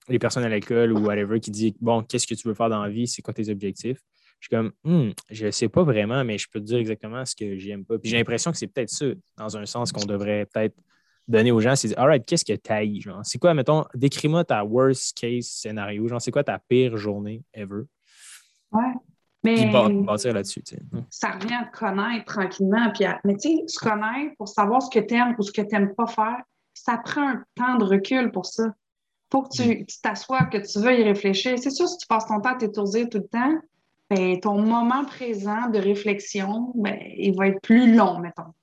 les, 0.10 0.20
personnes 0.20 0.44
à 0.44 0.50
l'école 0.50 0.92
ou 0.92 1.00
whatever 1.00 1.40
qui 1.40 1.52
disent 1.52 1.74
Bon, 1.80 2.02
qu'est-ce 2.02 2.28
que 2.28 2.34
tu 2.34 2.48
veux 2.48 2.54
faire 2.54 2.70
dans 2.70 2.82
la 2.82 2.90
vie, 2.90 3.08
c'est 3.08 3.22
quoi 3.22 3.34
tes 3.34 3.50
objectifs? 3.50 4.00
Je 4.44 4.48
suis 4.48 4.58
comme 4.58 4.74
hmm, 4.84 5.12
je 5.30 5.46
ne 5.46 5.52
sais 5.52 5.70
pas 5.70 5.84
vraiment, 5.84 6.22
mais 6.26 6.38
je 6.38 6.50
peux 6.52 6.60
te 6.60 6.66
dire 6.66 6.78
exactement 6.78 7.24
ce 7.24 7.34
que 7.34 7.58
j'aime 7.58 7.86
pas. 7.86 7.98
Puis 7.98 8.10
j'ai 8.10 8.18
l'impression 8.18 8.52
que 8.52 8.58
c'est 8.58 8.68
peut-être 8.68 8.90
ça, 8.90 9.06
dans 9.38 9.56
un 9.56 9.66
sens 9.66 9.94
qu'on 9.94 10.04
devrait 10.04 10.46
peut-être 10.54 10.76
donner 11.30 11.54
aux 11.54 11.62
gens, 11.62 11.78
c'est 11.78 11.88
dire 11.88 11.98
Alright, 11.98 12.26
qu'est-ce 12.26 12.44
que 12.44 12.52
tu 12.52 12.70
as 12.70 12.84
Genre, 13.00 13.22
c'est 13.24 13.40
quoi, 13.40 13.54
mettons, 13.54 13.86
décris-moi 13.96 14.44
ta 14.44 14.66
worst 14.66 15.18
case 15.18 15.46
scénario, 15.46 16.10
genre, 16.10 16.22
c'est 16.22 16.32
quoi 16.32 16.44
ta 16.44 16.60
pire 16.60 16.98
journée 16.98 17.42
ever? 17.54 17.84
Ouais. 18.74 18.94
Mais 19.46 19.56
Puis 19.56 20.04
bâtir 20.04 20.34
là-dessus. 20.34 20.62
Ça 21.10 21.32
revient 21.32 21.54
à 21.54 21.64
te 21.64 21.78
connaître 21.78 22.26
tranquillement. 22.26 22.92
Puis 22.92 23.06
Mais 23.24 23.38
tu 23.38 23.48
sais, 23.48 23.64
se 23.68 23.80
connaître 23.80 24.36
pour 24.38 24.50
savoir 24.50 24.82
ce 24.82 24.90
que 24.90 25.06
tu 25.06 25.14
aimes 25.14 25.36
ou 25.40 25.44
ce 25.44 25.54
que 25.54 25.62
tu 25.62 25.70
n'aimes 25.70 25.96
pas 25.96 26.08
faire, 26.08 26.42
ça 26.74 26.98
prend 26.98 27.30
un 27.30 27.44
temps 27.56 27.78
de 27.78 27.86
recul 27.86 28.30
pour 28.34 28.46
ça. 28.46 28.74
Faut 29.32 29.44
que 29.44 29.56
tu 29.56 30.02
t'assoies, 30.02 30.44
que 30.48 30.58
tu 30.58 30.82
veuilles 30.82 31.00
y 31.00 31.04
réfléchir. 31.06 31.58
C'est 31.58 31.72
sûr, 31.72 31.88
si 31.88 31.98
tu 31.98 32.08
passes 32.08 32.26
ton 32.26 32.42
temps 32.42 32.56
à 32.56 32.58
t'étourdir 32.58 33.08
tout 33.08 33.20
le 33.20 33.28
temps, 33.28 33.54
ben, 34.16 34.40
ton 34.40 34.62
moment 34.62 35.06
présent 35.06 35.70
de 35.70 35.80
réflexion, 35.80 36.72
ben, 36.76 36.98
il 37.18 37.36
va 37.36 37.48
être 37.48 37.62
plus 37.62 37.96
long, 37.96 38.20
mettons. 38.20 38.54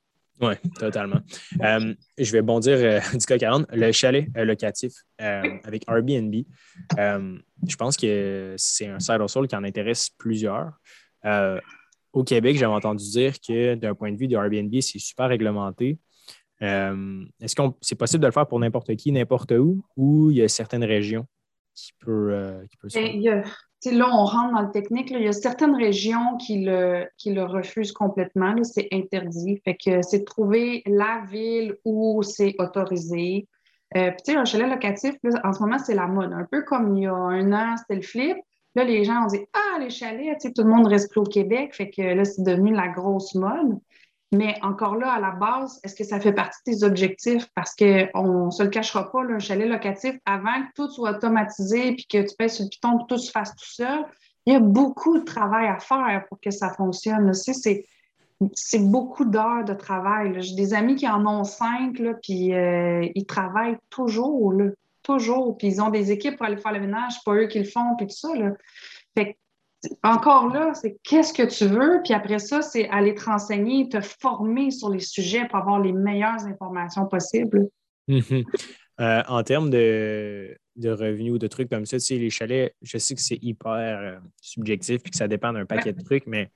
Oui, 0.41 0.55
totalement. 0.79 1.21
Euh, 1.63 1.95
je 2.17 2.33
vais 2.33 2.41
bondir 2.41 2.79
euh, 2.79 3.01
du 3.13 3.27
cas 3.27 3.37
40. 3.37 3.67
Le 3.73 3.93
chalet 3.93 4.29
euh, 4.37 4.45
locatif 4.45 4.93
avec 5.19 5.87
Airbnb, 5.87 6.35
je 6.97 7.77
pense 7.77 7.97
que 7.97 8.55
c'est 8.57 8.87
un 8.87 8.99
side 9.01 9.21
hustle 9.21 9.47
qui 9.47 9.57
en 9.57 9.65
intéresse 9.65 10.11
plusieurs. 10.17 10.73
au 12.13 12.25
Québec, 12.25 12.57
j'avais 12.57 12.73
entendu 12.73 13.05
dire 13.11 13.35
que 13.41 13.75
d'un 13.75 13.95
point 13.95 14.13
de 14.13 14.17
vue 14.17 14.29
de 14.29 14.37
Airbnb, 14.37 14.75
c'est 14.81 14.99
super 14.99 15.29
réglementé. 15.29 15.99
Euh, 16.63 17.25
est-ce 17.41 17.57
que 17.57 17.63
c'est 17.81 17.95
possible 17.95 18.21
de 18.23 18.27
le 18.27 18.33
faire 18.33 18.47
pour 18.47 18.59
n'importe 18.59 18.95
qui, 18.97 19.13
n'importe 19.13 19.53
où, 19.53 19.83
ou 19.97 20.31
il 20.31 20.39
y 20.39 20.43
a 20.43 20.49
certaines 20.49 20.85
régions 20.85 21.27
qui 21.75 21.93
peuvent 22.01 22.31
euh, 22.31 22.63
se 22.89 22.99
là, 23.87 24.09
on 24.13 24.25
rentre 24.25 24.55
dans 24.55 24.63
le 24.63 24.71
technique. 24.71 25.11
il 25.11 25.23
y 25.23 25.29
a 25.29 25.33
certaines 25.33 25.75
régions 25.75 26.37
qui 26.37 26.65
le, 26.65 27.07
qui 27.17 27.33
le 27.33 27.45
refusent 27.45 27.93
complètement. 27.93 28.55
C'est 28.63 28.89
interdit. 28.93 29.61
Fait 29.65 29.77
que 29.77 30.03
c'est 30.03 30.21
de 30.21 30.25
trouver 30.25 30.83
la 30.87 31.23
ville 31.31 31.77
où 31.85 32.23
c'est 32.23 32.55
autorisé. 32.59 33.49
Euh, 33.97 34.11
puis, 34.11 34.23
tu 34.25 34.33
sais, 34.33 34.39
un 34.39 34.45
chalet 34.45 34.69
locatif, 34.69 35.17
en 35.43 35.53
ce 35.53 35.61
moment, 35.61 35.79
c'est 35.79 35.95
la 35.95 36.07
mode. 36.07 36.33
Un 36.33 36.47
peu 36.51 36.63
comme 36.63 36.97
il 36.97 37.05
y 37.05 37.07
a 37.07 37.15
un 37.15 37.53
an, 37.53 37.77
c'était 37.77 37.97
le 37.97 38.07
flip. 38.07 38.37
Là, 38.77 38.85
les 38.85 39.05
gens 39.05 39.25
ont 39.25 39.27
dit 39.27 39.41
Ah, 39.53 39.79
les 39.81 39.91
chalets, 39.91 40.39
tu 40.41 40.49
sais, 40.49 40.53
tout 40.53 40.63
le 40.63 40.71
monde 40.71 40.87
reste 40.87 41.11
plus 41.11 41.21
au 41.21 41.25
Québec. 41.25 41.75
Fait 41.75 41.91
que 41.91 42.03
là, 42.03 42.25
c'est 42.25 42.43
devenu 42.43 42.73
la 42.73 42.89
grosse 42.89 43.35
mode. 43.35 43.79
Mais 44.33 44.57
encore 44.63 44.95
là, 44.95 45.13
à 45.13 45.21
la 45.21 45.33
base, 45.33 45.81
est-ce 45.83 45.97
que 45.97 46.05
ça 46.05 46.21
fait 46.21 46.33
partie 46.33 46.59
de 46.65 46.79
tes 46.79 46.85
objectifs? 46.85 47.49
Parce 47.55 47.75
qu'on 47.75 48.47
ne 48.47 48.51
se 48.51 48.63
le 48.63 48.69
cachera 48.69 49.11
pas, 49.11 49.23
un 49.23 49.41
chalet 49.41 49.69
locatif, 49.69 50.17
avant 50.25 50.63
que 50.63 50.69
tout 50.77 50.91
soit 50.91 51.17
automatisé 51.17 51.89
et 51.89 51.97
que 51.97 52.29
tu 52.29 52.37
pèses 52.37 52.55
sur 52.55 52.65
le 52.65 52.69
piton 52.69 52.99
que 52.99 53.07
tout 53.09 53.19
se 53.19 53.31
fasse 53.31 53.51
tout 53.57 53.73
seul, 53.73 54.05
il 54.47 54.53
y 54.53 54.57
a 54.57 54.61
beaucoup 54.61 55.19
de 55.19 55.25
travail 55.25 55.67
à 55.67 55.79
faire 55.79 56.25
pour 56.29 56.41
que 56.41 56.51
ça 56.51 56.73
fonctionne. 56.73 57.33
c'est, 57.35 58.79
beaucoup 58.79 59.25
d'heures 59.25 59.65
de 59.65 59.75
travail. 59.75 60.41
J'ai 60.41 60.55
des 60.55 60.75
amis 60.75 60.95
qui 60.95 61.09
en 61.09 61.27
ont 61.27 61.45
cinq, 61.45 61.99
là, 61.99 62.15
puis 62.23 62.55
euh, 62.55 63.07
ils 63.17 63.27
travaillent 63.27 63.79
toujours, 63.91 64.53
là, 64.53 64.67
toujours. 65.03 65.59
Puis 65.59 65.67
ils 65.67 65.83
ont 65.83 65.91
des 65.91 66.13
équipes 66.13 66.37
pour 66.37 66.47
aller 66.47 66.57
faire 66.57 66.73
le 66.73 66.81
ménage, 66.81 67.15
pas 67.25 67.35
eux 67.35 67.49
qui 67.49 67.59
le 67.59 67.65
font, 67.65 67.97
puis 67.97 68.07
tout 68.07 68.17
ça. 68.17 68.35
Là. 68.35 68.53
Encore 70.03 70.49
là, 70.49 70.75
c'est 70.75 70.99
qu'est-ce 71.03 71.33
que 71.33 71.43
tu 71.43 71.67
veux, 71.67 72.01
puis 72.05 72.13
après 72.13 72.39
ça, 72.39 72.63
c'est 72.63 72.89
aller 72.89 73.15
te 73.15 73.25
renseigner, 73.25 73.89
te 73.89 74.01
former 74.01 74.71
sur 74.71 74.91
les 74.91 75.01
sujets 75.01 75.47
pour 75.49 75.59
avoir 75.59 75.81
les 75.81 75.93
meilleures 75.93 76.45
informations 76.47 77.07
possibles. 77.07 77.69
Mhm. 78.09 78.45
Euh, 79.01 79.23
en 79.29 79.43
termes 79.43 79.71
de, 79.71 80.59
revenus 80.85 81.33
ou 81.33 81.39
de 81.39 81.47
trucs 81.47 81.71
comme 81.71 81.87
ça, 81.87 81.99
tu 81.99 82.05
sais, 82.05 82.17
les 82.17 82.29
chalets, 82.29 82.75
je 82.83 82.99
sais 82.99 83.15
que 83.15 83.21
c'est 83.23 83.39
hyper 83.41 83.73
euh, 83.73 84.19
subjectif 84.43 85.01
et 85.07 85.11
que 85.11 85.17
ça 85.17 85.27
dépend 85.27 85.53
d'un 85.53 85.65
paquet 85.65 85.95
de 85.95 86.03
trucs, 86.03 86.27
mais 86.27 86.51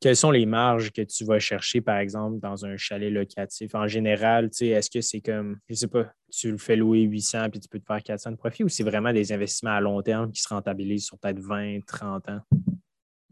quelles 0.00 0.16
sont 0.16 0.30
les 0.30 0.46
marges 0.46 0.92
que 0.92 1.02
tu 1.02 1.24
vas 1.24 1.38
chercher, 1.38 1.80
par 1.80 1.98
exemple, 1.98 2.38
dans 2.38 2.64
un 2.66 2.76
chalet 2.76 3.12
locatif? 3.12 3.74
En 3.74 3.86
général, 3.86 4.50
est-ce 4.60 4.90
que 4.90 5.00
c'est 5.00 5.20
comme, 5.20 5.58
je 5.68 5.72
ne 5.72 5.76
sais 5.76 5.88
pas, 5.88 6.12
tu 6.30 6.50
le 6.50 6.58
fais 6.58 6.76
louer 6.76 7.00
800 7.00 7.50
puis 7.50 7.60
tu 7.60 7.68
peux 7.68 7.78
te 7.78 7.86
faire 7.86 8.02
400 8.02 8.32
de 8.32 8.36
profit 8.36 8.64
ou 8.64 8.68
c'est 8.68 8.82
vraiment 8.82 9.12
des 9.12 9.32
investissements 9.32 9.74
à 9.74 9.80
long 9.80 10.02
terme 10.02 10.30
qui 10.32 10.42
se 10.42 10.48
rentabilisent 10.48 11.06
sur 11.06 11.18
peut-être 11.18 11.40
20, 11.40 11.80
30 11.86 12.28
ans? 12.28 12.40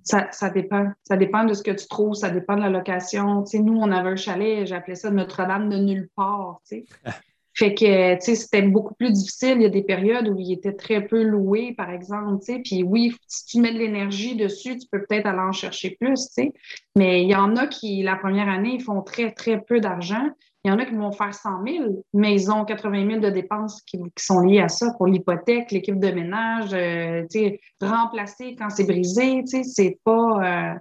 Ça, 0.02 0.50
dépend. 0.50 0.92
Ça 1.02 1.16
dépend 1.16 1.44
de 1.44 1.54
ce 1.54 1.62
que 1.62 1.70
tu 1.70 1.86
trouves, 1.86 2.14
ça 2.14 2.28
dépend 2.28 2.56
de 2.56 2.60
la 2.60 2.68
location. 2.68 3.44
nous, 3.54 3.76
on 3.76 3.90
avait 3.90 4.10
un 4.10 4.16
chalet, 4.16 4.66
j'appelais 4.66 4.96
ça 4.96 5.10
Notre-Dame 5.10 5.70
de 5.70 5.78
nulle 5.78 6.10
part. 6.14 6.60
Fait 7.56 7.72
que, 7.72 8.14
tu 8.14 8.20
sais, 8.20 8.34
c'était 8.34 8.62
beaucoup 8.62 8.94
plus 8.94 9.12
difficile. 9.12 9.54
Il 9.56 9.62
y 9.62 9.66
a 9.66 9.70
des 9.70 9.84
périodes 9.84 10.28
où 10.28 10.36
il 10.38 10.52
était 10.52 10.72
très 10.72 11.06
peu 11.06 11.22
loué, 11.22 11.72
par 11.76 11.90
exemple, 11.90 12.40
tu 12.44 12.52
sais. 12.52 12.58
Puis 12.58 12.82
oui, 12.82 13.14
si 13.28 13.46
tu 13.46 13.60
mets 13.60 13.72
de 13.72 13.78
l'énergie 13.78 14.34
dessus, 14.34 14.76
tu 14.76 14.88
peux 14.90 15.04
peut-être 15.04 15.26
aller 15.26 15.38
en 15.38 15.52
chercher 15.52 15.96
plus, 16.00 16.26
tu 16.26 16.32
sais. 16.32 16.52
Mais 16.96 17.22
il 17.22 17.28
y 17.28 17.36
en 17.36 17.54
a 17.56 17.68
qui, 17.68 18.02
la 18.02 18.16
première 18.16 18.48
année, 18.48 18.74
ils 18.74 18.82
font 18.82 19.02
très, 19.02 19.30
très 19.30 19.60
peu 19.60 19.78
d'argent. 19.78 20.28
Il 20.64 20.70
y 20.70 20.74
en 20.74 20.78
a 20.78 20.84
qui 20.84 20.94
vont 20.94 21.12
faire 21.12 21.32
100 21.32 21.62
000, 21.64 22.04
mais 22.12 22.34
ils 22.34 22.50
ont 22.50 22.64
80 22.64 23.06
000 23.06 23.20
de 23.20 23.30
dépenses 23.30 23.82
qui, 23.82 24.00
sont 24.18 24.40
liées 24.40 24.60
à 24.60 24.68
ça 24.68 24.92
pour 24.96 25.06
l'hypothèque, 25.06 25.70
l'équipe 25.70 25.98
de 26.00 26.10
ménage, 26.10 26.70
euh, 26.72 27.22
tu 27.30 27.38
sais, 27.38 27.60
remplacer 27.80 28.56
quand 28.56 28.70
c'est 28.70 28.84
brisé, 28.84 29.42
tu 29.44 29.58
sais, 29.58 29.62
c'est 29.62 29.98
pas... 30.02 30.72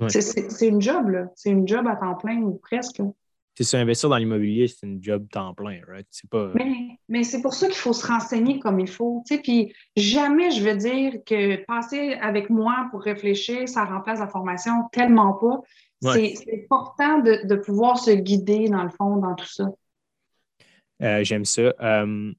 Euh, 0.00 0.08
c'est 0.08 0.68
une 0.68 0.80
job, 0.80 1.08
là. 1.10 1.26
C'est 1.34 1.50
une 1.50 1.66
job 1.66 1.86
à 1.88 1.96
temps 1.96 2.14
plein 2.14 2.38
ou 2.38 2.54
presque 2.54 3.02
c'est 3.64 3.76
investir 3.76 4.08
dans 4.08 4.16
l'immobilier, 4.16 4.68
c'est 4.68 4.86
une 4.86 5.02
job 5.02 5.26
temps 5.30 5.54
plein, 5.54 5.80
right? 5.86 6.06
C'est 6.10 6.28
pas... 6.30 6.52
Mais, 7.08 7.24
c'est 7.24 7.40
pour 7.40 7.54
ça 7.54 7.66
qu'il 7.66 7.76
faut 7.76 7.92
se 7.92 8.06
renseigner 8.06 8.58
comme 8.58 8.78
il 8.80 8.88
faut. 8.88 9.24
Puis 9.42 9.74
jamais 9.96 10.50
je 10.50 10.62
veux 10.62 10.76
dire 10.76 11.14
que 11.24 11.64
passer 11.64 12.14
avec 12.20 12.50
moi 12.50 12.86
pour 12.90 13.02
réfléchir, 13.02 13.68
ça 13.68 13.84
remplace 13.84 14.20
la 14.20 14.28
formation, 14.28 14.72
tellement 14.92 15.32
pas. 15.34 15.60
C'est 16.12 16.34
important 16.62 17.18
de, 17.20 17.56
pouvoir 17.56 17.98
se 17.98 18.10
guider, 18.10 18.68
dans 18.68 18.84
le 18.84 18.90
fond, 18.90 19.16
dans 19.16 19.34
tout 19.34 19.48
ça. 19.48 19.64
Euh, 21.02 21.24
j'aime 21.24 21.44
ça. 21.44 21.74
Euh, 21.80 22.32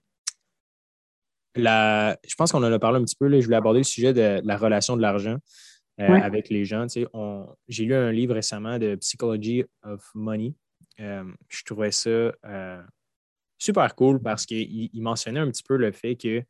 je 1.55 2.35
pense 2.37 2.51
qu'on 2.51 2.63
en 2.63 2.71
a 2.71 2.79
parlé 2.79 2.99
un 2.99 3.03
petit 3.03 3.15
peu. 3.17 3.27
Là, 3.27 3.39
je 3.39 3.45
voulais 3.45 3.57
aborder 3.57 3.79
le 3.79 3.83
sujet 3.85 4.13
de, 4.13 4.41
la 4.43 4.57
relation 4.57 4.95
de 4.95 5.01
l'argent. 5.01 5.37
Euh, 5.99 6.07
avec 6.07 6.47
les 6.49 6.63
gens. 6.63 6.87
J'ai 7.67 7.83
lu 7.83 7.93
un 7.93 8.13
livre 8.13 8.33
récemment 8.33 8.79
de 8.79 8.95
Psychology 8.95 9.65
of 9.83 10.09
Money 10.15 10.53
euh, 10.53 10.68
je 10.99 11.63
trouvais 11.65 11.91
ça 11.91 12.09
euh, 12.09 12.81
super 13.57 13.95
cool 13.95 14.21
parce 14.21 14.45
qu'il 14.45 14.89
mentionnait 15.01 15.39
un 15.39 15.49
petit 15.49 15.63
peu 15.63 15.77
le 15.77 15.91
fait 15.91 16.15
que, 16.15 16.43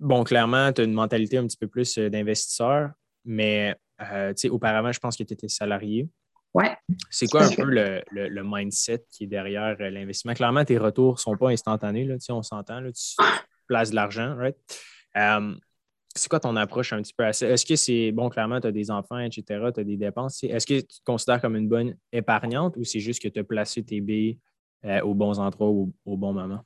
bon, 0.00 0.24
clairement, 0.24 0.72
tu 0.72 0.80
as 0.80 0.84
une 0.84 0.92
mentalité 0.92 1.38
un 1.38 1.46
petit 1.46 1.56
peu 1.56 1.68
plus 1.68 1.98
euh, 1.98 2.10
d'investisseur, 2.10 2.90
mais 3.24 3.76
auparavant, 4.50 4.92
je 4.92 4.98
pense 4.98 5.16
que 5.16 5.22
tu 5.22 5.32
étais 5.32 5.48
salarié. 5.48 6.08
Ouais. 6.52 6.76
C'est 7.10 7.26
quoi 7.26 7.44
un 7.44 7.50
peu 7.50 7.64
le, 7.64 8.42
mindset 8.44 9.04
qui 9.10 9.24
est 9.24 9.26
derrière 9.26 9.76
l'investissement? 9.78 10.34
Clairement, 10.34 10.64
tes 10.64 10.78
retours 10.78 11.14
ne 11.14 11.18
sont 11.18 11.36
pas 11.36 11.50
instantanés, 11.50 12.04
là, 12.04 12.16
on 12.30 12.42
s'entend, 12.42 12.82
tu 12.92 13.16
places 13.66 13.90
de 13.90 13.94
l'argent, 13.94 14.36
right? 14.36 14.56
C'est 16.18 16.28
quoi 16.28 16.40
ton 16.40 16.56
approche 16.56 16.92
un 16.92 17.02
petit 17.02 17.14
peu 17.14 17.24
à 17.24 17.32
ça? 17.32 17.48
Est-ce 17.48 17.66
que 17.66 17.76
c'est, 17.76 18.12
bon, 18.12 18.28
clairement, 18.28 18.60
tu 18.60 18.66
as 18.66 18.72
des 18.72 18.90
enfants, 18.90 19.18
etc., 19.18 19.44
tu 19.74 19.80
as 19.80 19.84
des 19.84 19.96
dépenses. 19.96 20.42
Est-ce 20.44 20.66
que 20.66 20.80
tu 20.80 20.86
te 20.86 21.04
considères 21.04 21.40
comme 21.40 21.56
une 21.56 21.68
bonne 21.68 21.96
épargnante 22.12 22.76
ou 22.76 22.84
c'est 22.84 23.00
juste 23.00 23.22
que 23.22 23.28
tu 23.28 23.40
as 23.40 23.44
placé 23.44 23.82
tes 23.82 24.00
billes 24.00 24.38
euh, 24.84 25.00
aux 25.02 25.14
bons 25.14 25.38
endroits 25.38 25.68
au, 25.68 25.92
au 26.04 26.16
bon 26.16 26.32
moment? 26.32 26.60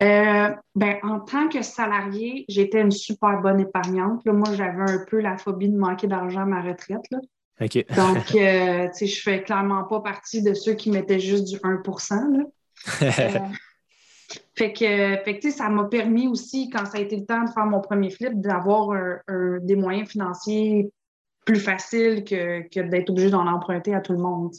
Euh, 0.00 0.50
ben, 0.76 0.96
en 1.02 1.20
tant 1.20 1.48
que 1.48 1.62
salarié, 1.62 2.44
j'étais 2.48 2.80
une 2.80 2.92
super 2.92 3.40
bonne 3.40 3.60
épargnante. 3.60 4.24
moi, 4.26 4.54
j'avais 4.54 4.92
un 4.92 5.04
peu 5.08 5.20
la 5.20 5.36
phobie 5.36 5.68
de 5.68 5.76
manquer 5.76 6.06
d'argent 6.06 6.42
à 6.42 6.46
ma 6.46 6.62
retraite. 6.62 7.02
Là. 7.10 7.18
Donc, 7.60 7.76
euh, 8.36 8.88
tu 8.88 8.94
sais, 8.94 9.06
je 9.06 9.22
fais 9.22 9.42
clairement 9.42 9.84
pas 9.84 10.00
partie 10.00 10.42
de 10.42 10.54
ceux 10.54 10.74
qui 10.74 10.90
mettaient 10.90 11.18
juste 11.18 11.44
du 11.44 11.58
1 11.62 11.82
là. 12.36 13.50
Fait 14.56 14.72
que, 14.72 15.50
ça 15.50 15.68
m'a 15.68 15.84
permis 15.84 16.28
aussi, 16.28 16.68
quand 16.70 16.84
ça 16.86 16.98
a 16.98 17.00
été 17.00 17.16
le 17.16 17.24
temps 17.24 17.44
de 17.44 17.50
faire 17.50 17.66
mon 17.66 17.80
premier 17.80 18.10
flip, 18.10 18.40
d'avoir 18.40 18.90
des 19.62 19.76
moyens 19.76 20.08
financiers 20.08 20.90
plus 21.48 21.60
faciles 21.60 22.24
que, 22.24 22.82
d'être 22.82 23.08
obligé 23.08 23.30
d'en 23.30 23.46
emprunter 23.46 23.94
à 23.94 24.00
tout 24.02 24.12
le 24.12 24.18
monde. 24.18 24.52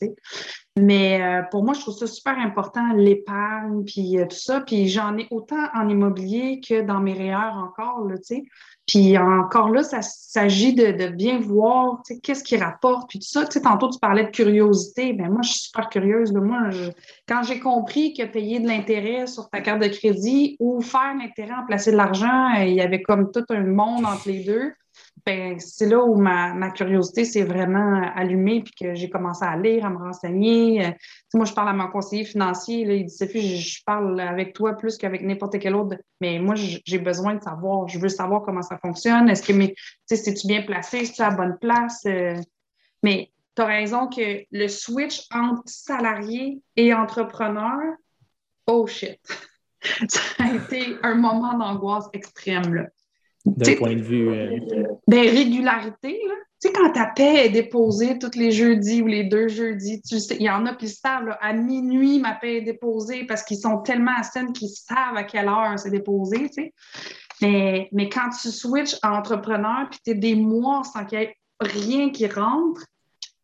Mais 0.76 1.22
euh, 1.22 1.44
pour 1.52 1.64
moi, 1.64 1.76
je 1.76 1.82
trouve 1.82 1.96
ça 1.96 2.08
super 2.08 2.40
important, 2.40 2.94
l'épargne, 2.94 3.84
puis 3.86 4.18
euh, 4.18 4.26
tout 4.26 4.38
ça. 4.38 4.62
Puis 4.62 4.88
j'en 4.88 5.16
ai 5.18 5.28
autant 5.30 5.68
en 5.76 5.88
immobilier 5.88 6.62
que 6.68 6.82
dans 6.82 7.00
mes 7.00 7.14
REER 7.14 7.54
encore, 7.54 8.08
tu 8.10 8.24
sais. 8.24 8.44
Puis 8.90 9.20
encore 9.20 9.70
là, 9.70 9.84
ça 9.84 10.02
s'agit 10.02 10.74
de, 10.74 11.10
bien 11.10 11.40
voir 11.40 12.02
qu'est-ce 12.24 12.44
qui 12.44 12.58
rapporte, 12.58 13.08
puis 13.08 13.20
tout 13.20 13.28
ça. 13.28 13.46
Tu 13.46 13.52
sais, 13.52 13.62
tantôt, 13.62 13.88
tu 13.88 14.00
parlais 14.00 14.24
de 14.24 14.32
curiosité. 14.32 15.14
Bien, 15.14 15.30
moi, 15.30 15.42
je 15.44 15.50
suis 15.50 15.60
super 15.60 15.90
curieuse. 15.90 16.34
Moi, 16.34 16.72
quand 17.28 17.44
j'ai 17.44 17.60
compris 17.60 18.16
que 18.16 18.24
payer 18.24 18.60
de 18.60 18.68
l'intérêt 18.68 19.28
sur 19.28 19.48
ta 19.52 19.62
carte 19.62 19.84
de 19.84 19.90
crédit 19.90 20.58
ou 20.60 20.82
faire 20.82 21.14
l'intérêt 21.20 21.54
en 21.54 21.68
placer 21.68 21.92
de 21.92 21.98
l'argent, 21.98 22.50
il 22.62 22.74
y 22.74 22.82
avait 22.82 23.04
comme 23.04 23.32
tout 23.32 23.46
un 23.50 23.64
monde 23.64 24.06
entre 24.06 24.28
les 24.28 24.44
deux. 24.44 24.74
Ben, 25.26 25.60
c'est 25.60 25.88
là 25.88 26.04
où 26.04 26.16
ma, 26.16 26.72
curiosité 26.72 27.26
s'est 27.26 27.44
vraiment 27.44 28.02
allumée, 28.16 28.64
puis 28.64 28.74
que 28.80 28.96
j'ai 28.96 29.10
commencé 29.10 29.44
à 29.44 29.58
lire, 29.58 29.86
à 29.86 29.90
me 29.90 29.98
renseigner. 29.98 30.86
Euh, 30.86 30.92
moi, 31.34 31.46
je 31.46 31.54
parle 31.54 31.70
à 31.70 31.74
mon 31.74 31.88
conseiller 31.88 32.26
financier, 32.26 32.82
il 32.82 33.06
dit 33.06 33.14
Sophie, 33.14 33.58
je, 33.58 33.84
parle 33.84 34.20
avec 34.20 34.54
toi 34.54 34.74
plus 34.74 34.98
qu'avec 34.98 35.22
n'importe 35.22 35.60
quel 35.60 35.76
autre, 35.76 35.98
mais 36.22 36.40
moi, 36.40 36.56
j'ai 36.56 37.00
besoin 37.00 37.36
de 37.36 37.42
savoir, 37.42 37.88
je 37.88 38.00
veux 38.00 38.10
savoir 38.10 38.44
comment 38.44 38.62
ça 38.62 38.78
fonctionne. 38.78 39.30
Est-ce 39.30 39.44
que 39.44 39.54
mes, 39.54 39.76
c'est-tu 40.06 40.48
bien 40.48 40.62
placé, 40.62 41.00
est-ce 41.00 41.14
tu 41.14 41.22
à 41.22 41.30
la 41.30 41.36
bonne 41.36 41.58
place? 41.60 42.04
Euh? 42.06 42.36
mais 43.02 43.32
tu 43.56 43.62
as 43.62 43.66
raison 43.66 44.08
que 44.08 44.44
le 44.52 44.68
switch 44.68 45.28
entre 45.34 45.64
salarié 45.66 46.62
et 46.76 46.94
entrepreneur, 46.94 47.80
oh 48.68 48.88
shit! 48.88 49.20
ça 50.10 50.22
a 50.40 50.54
été 50.54 50.96
un 51.04 51.16
moment 51.16 51.58
d'angoisse 51.58 52.08
extrême. 52.14 52.74
Là. 52.74 52.84
D'un 53.46 53.76
point 53.76 53.96
de 53.96 54.02
vue. 54.02 54.30
Euh... 54.30 54.58
Ben, 55.08 55.30
régularité, 55.30 56.20
là. 56.28 56.36
Tu 56.62 56.68
sais, 56.68 56.74
quand 56.74 56.92
ta 56.92 57.06
paix 57.06 57.46
est 57.46 57.50
déposée 57.50 58.20
tous 58.20 58.38
les 58.38 58.52
jeudis 58.52 59.02
ou 59.02 59.08
les 59.08 59.24
deux 59.24 59.48
jeudis, 59.48 60.02
tu 60.02 60.20
sais, 60.20 60.36
il 60.36 60.46
y 60.46 60.50
en 60.50 60.66
a 60.66 60.76
qui 60.76 60.90
savent, 60.90 61.38
à 61.40 61.54
minuit, 61.54 62.20
ma 62.20 62.34
paix 62.34 62.58
est 62.58 62.62
déposée 62.62 63.24
parce 63.24 63.44
qu'ils 63.44 63.60
sont 63.60 63.78
tellement 63.78 64.12
à 64.18 64.24
scène 64.24 64.52
qu'ils 64.52 64.68
savent 64.68 65.16
à 65.16 65.24
quelle 65.24 65.48
heure 65.48 65.80
c'est 65.80 65.90
déposé, 65.90 66.50
tu 66.50 66.64
sais. 66.64 66.74
Mais, 67.42 67.88
mais 67.94 68.10
quand 68.10 68.30
tu 68.30 68.50
switches 68.50 68.98
entrepreneur, 69.04 69.88
puis 69.90 70.02
tu 70.04 70.12
es 70.12 70.16
des 70.16 70.36
mois 70.36 70.84
sans 70.84 71.06
qu'il 71.06 71.20
y 71.20 71.24
ait 71.24 71.36
rien 71.62 72.10
qui 72.10 72.28
rentre, 72.28 72.84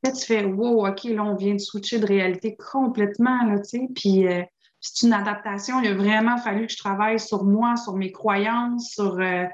là, 0.03 0.11
tu 0.11 0.25
fais, 0.25 0.43
wow, 0.43 0.85
OK, 0.85 1.05
là, 1.05 1.23
on 1.23 1.35
vient 1.35 1.53
de 1.53 1.59
switcher 1.59 1.99
de 1.99 2.05
réalité 2.05 2.57
complètement, 2.57 3.45
là, 3.45 3.59
tu 3.59 3.79
sais. 3.79 3.87
Puis, 3.95 4.27
euh, 4.27 4.43
c'est 4.81 5.07
une 5.07 5.13
adaptation. 5.13 5.79
Il 5.81 5.87
a 5.87 5.93
vraiment 5.95 6.37
fallu 6.37 6.67
que 6.67 6.73
je 6.73 6.77
travaille 6.77 7.19
sur 7.19 7.45
moi, 7.45 7.75
sur 7.77 7.95
mes 7.95 8.11
croyances, 8.11 8.91
sur. 8.91 9.19
Euh, 9.19 9.45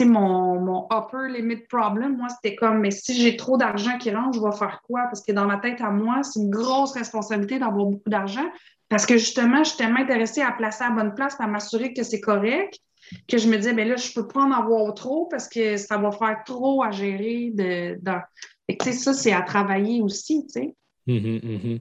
mon, 0.00 0.60
mon 0.60 0.86
upper 0.92 1.28
limit 1.32 1.66
problem, 1.68 2.16
moi, 2.16 2.28
c'était 2.28 2.54
comme, 2.54 2.80
mais 2.80 2.90
si 2.90 3.14
j'ai 3.14 3.36
trop 3.36 3.56
d'argent 3.56 3.98
qui 3.98 4.10
rentre, 4.10 4.38
je 4.38 4.44
vais 4.44 4.56
faire 4.56 4.80
quoi? 4.86 5.02
Parce 5.04 5.24
que 5.24 5.32
dans 5.32 5.46
ma 5.46 5.58
tête 5.58 5.80
à 5.80 5.90
moi, 5.90 6.22
c'est 6.22 6.40
une 6.40 6.50
grosse 6.50 6.92
responsabilité 6.92 7.58
d'avoir 7.58 7.86
beaucoup 7.86 8.10
d'argent. 8.10 8.48
Parce 8.88 9.06
que 9.06 9.18
justement, 9.18 9.64
je 9.64 9.70
suis 9.70 9.78
tellement 9.78 10.00
intéressée 10.00 10.40
à 10.40 10.52
placer 10.52 10.84
à 10.84 10.90
la 10.90 10.94
bonne 10.94 11.14
place, 11.14 11.36
à 11.40 11.46
m'assurer 11.46 11.92
que 11.92 12.02
c'est 12.02 12.20
correct, 12.20 12.78
que 13.26 13.38
je 13.38 13.48
me 13.48 13.56
disais, 13.56 13.74
ben 13.74 13.88
là, 13.88 13.96
je 13.96 14.08
ne 14.08 14.14
peux 14.14 14.28
pas 14.28 14.40
en 14.40 14.52
avoir 14.52 14.94
trop 14.94 15.26
parce 15.26 15.48
que 15.48 15.76
ça 15.76 15.98
va 15.98 16.10
faire 16.10 16.42
trop 16.44 16.82
à 16.82 16.90
gérer. 16.90 17.50
De, 17.54 17.98
de... 18.00 18.92
ça, 18.92 19.12
c'est 19.12 19.32
à 19.32 19.42
travailler 19.42 20.00
aussi, 20.02 20.46
tu 20.46 20.60
sais. 20.60 20.74
Mm-hmm, 21.08 21.40
mm-hmm. 21.40 21.80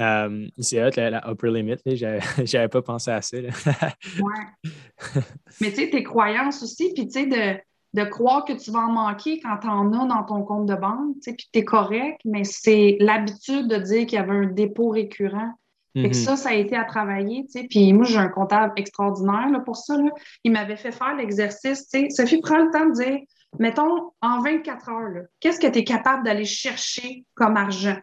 Euh, 0.00 0.48
c'est 0.58 0.84
hot, 0.84 0.90
la, 0.96 1.26
upper 1.26 1.50
limit. 1.50 1.76
J'avais 2.44 2.68
pas 2.68 2.82
pensé 2.82 3.10
à 3.10 3.22
ça. 3.22 3.38
ouais. 3.38 4.70
Mais 5.60 5.70
tu 5.70 5.76
sais, 5.76 5.90
tes 5.90 6.02
croyances 6.02 6.62
aussi, 6.62 6.92
puis 6.94 7.06
tu 7.06 7.12
sais, 7.12 7.26
de, 7.26 7.58
de, 7.94 8.04
croire 8.06 8.44
que 8.44 8.52
tu 8.52 8.70
vas 8.70 8.80
en 8.80 8.92
manquer 8.92 9.40
quand 9.40 9.56
tu 9.62 9.68
en 9.68 9.92
as 9.94 10.06
dans 10.06 10.24
ton 10.24 10.42
compte 10.42 10.66
de 10.66 10.74
banque, 10.74 11.14
tu 11.16 11.30
sais, 11.30 11.32
puis 11.32 11.48
tu 11.50 11.58
es 11.60 11.64
correct, 11.64 12.20
mais 12.26 12.44
c'est 12.44 12.98
l'habitude 13.00 13.66
de 13.68 13.76
dire 13.76 14.06
qu'il 14.06 14.18
y 14.18 14.22
avait 14.22 14.36
un 14.36 14.46
dépôt 14.46 14.90
récurrent. 14.90 15.52
Mm-hmm. 15.94 16.12
ça, 16.12 16.36
ça 16.36 16.50
a 16.50 16.54
été 16.54 16.76
à 16.76 16.84
travailler, 16.84 17.46
tu 17.46 17.60
sais. 17.60 17.66
Puis 17.70 17.90
moi, 17.94 18.04
j'ai 18.04 18.18
un 18.18 18.28
comptable 18.28 18.74
extraordinaire 18.76 19.48
là, 19.50 19.60
pour 19.60 19.76
ça. 19.76 19.96
Là. 19.96 20.10
Il 20.44 20.52
m'avait 20.52 20.76
fait 20.76 20.92
faire 20.92 21.16
l'exercice, 21.16 21.88
tu 21.88 22.00
sais. 22.00 22.10
Sophie, 22.10 22.42
prends 22.42 22.62
le 22.62 22.70
temps 22.70 22.84
de 22.84 22.92
dire, 22.92 23.20
mettons, 23.58 24.10
en 24.20 24.42
24 24.42 24.90
heures, 24.90 25.24
qu'est-ce 25.40 25.58
que 25.58 25.66
tu 25.66 25.78
es 25.78 25.84
capable 25.84 26.22
d'aller 26.22 26.44
chercher 26.44 27.24
comme 27.34 27.56
argent? 27.56 27.96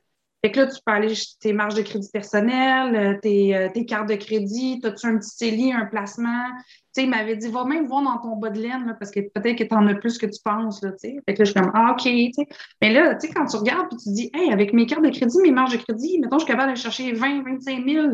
Fait 0.44 0.52
que 0.52 0.60
là, 0.60 0.68
tu 0.68 0.78
peux 0.86 0.92
aller 0.92 1.14
tes 1.40 1.54
marges 1.54 1.76
de 1.76 1.84
crédit 1.84 2.10
personnelles, 2.12 2.96
euh, 2.96 3.18
tes, 3.22 3.56
euh, 3.56 3.70
tes 3.74 3.86
cartes 3.86 4.10
de 4.10 4.16
crédit, 4.16 4.82
as-tu 4.84 5.08
un 5.08 5.18
petit 5.18 5.30
CELI, 5.30 5.72
un 5.72 5.86
placement? 5.86 6.50
Tu 6.60 6.74
sais, 6.92 7.04
il 7.04 7.10
m'avait 7.10 7.38
dit, 7.38 7.48
va 7.48 7.64
même 7.64 7.88
voir 7.88 8.04
dans 8.04 8.18
ton 8.18 8.36
bas 8.36 8.50
de 8.50 8.60
laine, 8.60 8.86
là, 8.86 8.94
parce 9.00 9.10
que 9.10 9.22
peut-être 9.22 9.58
que 9.58 9.64
tu 9.64 9.74
en 9.74 9.88
as 9.88 9.96
plus 9.96 10.18
que 10.18 10.26
tu 10.26 10.42
penses, 10.44 10.84
là, 10.84 10.92
tu 10.92 10.98
sais. 10.98 11.16
Fait 11.26 11.34
que 11.34 11.40
là, 11.40 11.46
je 11.46 11.52
suis 11.52 11.54
comme, 11.54 11.72
ah, 11.74 11.92
OK, 11.94 12.04
tu 12.04 12.34
sais. 12.34 12.48
Mais 12.82 12.92
là, 12.92 13.16
tu 13.16 13.28
sais, 13.28 13.34
quand 13.34 13.46
tu 13.46 13.56
regardes 13.56 13.88
puis 13.88 13.98
tu 14.04 14.10
dis, 14.12 14.32
hey, 14.34 14.52
avec 14.52 14.74
mes 14.74 14.86
cartes 14.86 15.06
de 15.06 15.12
crédit, 15.12 15.38
mes 15.42 15.52
marges 15.52 15.78
de 15.78 15.82
crédit, 15.82 16.20
mettons, 16.20 16.40
je 16.40 16.44
suis 16.44 16.52
capable 16.52 16.68
d'aller 16.68 16.82
chercher 16.82 17.14
20, 17.14 17.44
25 17.44 17.86
000 17.88 18.08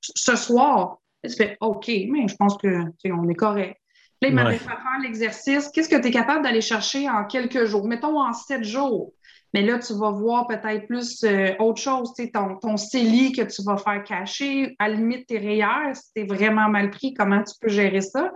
ce 0.00 0.34
soir. 0.34 0.98
tu 1.24 1.36
fais, 1.36 1.56
OK, 1.60 1.86
mais 1.86 2.26
je 2.26 2.34
pense 2.34 2.56
que, 2.56 2.82
tu 2.82 2.92
sais, 3.04 3.12
on 3.12 3.28
est 3.28 3.34
correct. 3.34 3.80
Là, 4.22 4.28
il 4.28 4.34
m'avait 4.34 4.58
fait 4.58 4.64
faire 4.64 5.00
l'exercice. 5.02 5.68
Qu'est-ce 5.68 5.88
que 5.88 6.00
tu 6.00 6.08
es 6.08 6.10
capable 6.10 6.42
d'aller 6.42 6.62
chercher 6.62 7.08
en 7.08 7.24
quelques 7.26 7.66
jours? 7.66 7.86
Mettons 7.86 8.20
en 8.20 8.32
sept 8.32 8.64
jours. 8.64 9.12
Mais 9.54 9.62
là, 9.62 9.78
tu 9.78 9.94
vas 9.94 10.10
voir 10.10 10.46
peut-être 10.46 10.86
plus 10.86 11.24
euh, 11.24 11.54
autre 11.58 11.80
chose, 11.80 12.12
ton, 12.34 12.56
ton 12.56 12.76
CELI 12.76 13.32
que 13.32 13.42
tu 13.42 13.62
vas 13.62 13.76
faire 13.76 14.02
cacher, 14.04 14.74
à 14.78 14.88
la 14.88 14.96
limite 14.96 15.26
tes 15.26 15.38
rayures, 15.38 15.94
si 15.94 16.12
tu 16.14 16.26
vraiment 16.26 16.68
mal 16.68 16.90
pris, 16.90 17.14
comment 17.14 17.42
tu 17.42 17.54
peux 17.60 17.68
gérer 17.68 18.00
ça? 18.00 18.32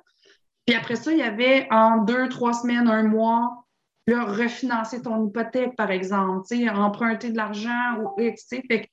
Puis 0.66 0.76
après 0.76 0.96
ça, 0.96 1.12
il 1.12 1.18
y 1.18 1.22
avait 1.22 1.66
en 1.70 1.98
deux, 2.04 2.28
trois 2.28 2.52
semaines, 2.52 2.88
un 2.88 3.02
mois, 3.02 3.64
refinancer 4.08 5.02
ton 5.02 5.28
hypothèque, 5.28 5.76
par 5.76 5.90
exemple, 5.90 6.46
emprunter 6.74 7.30
de 7.30 7.36
l'argent 7.36 7.98
ou 8.00 8.16
Fait 8.18 8.88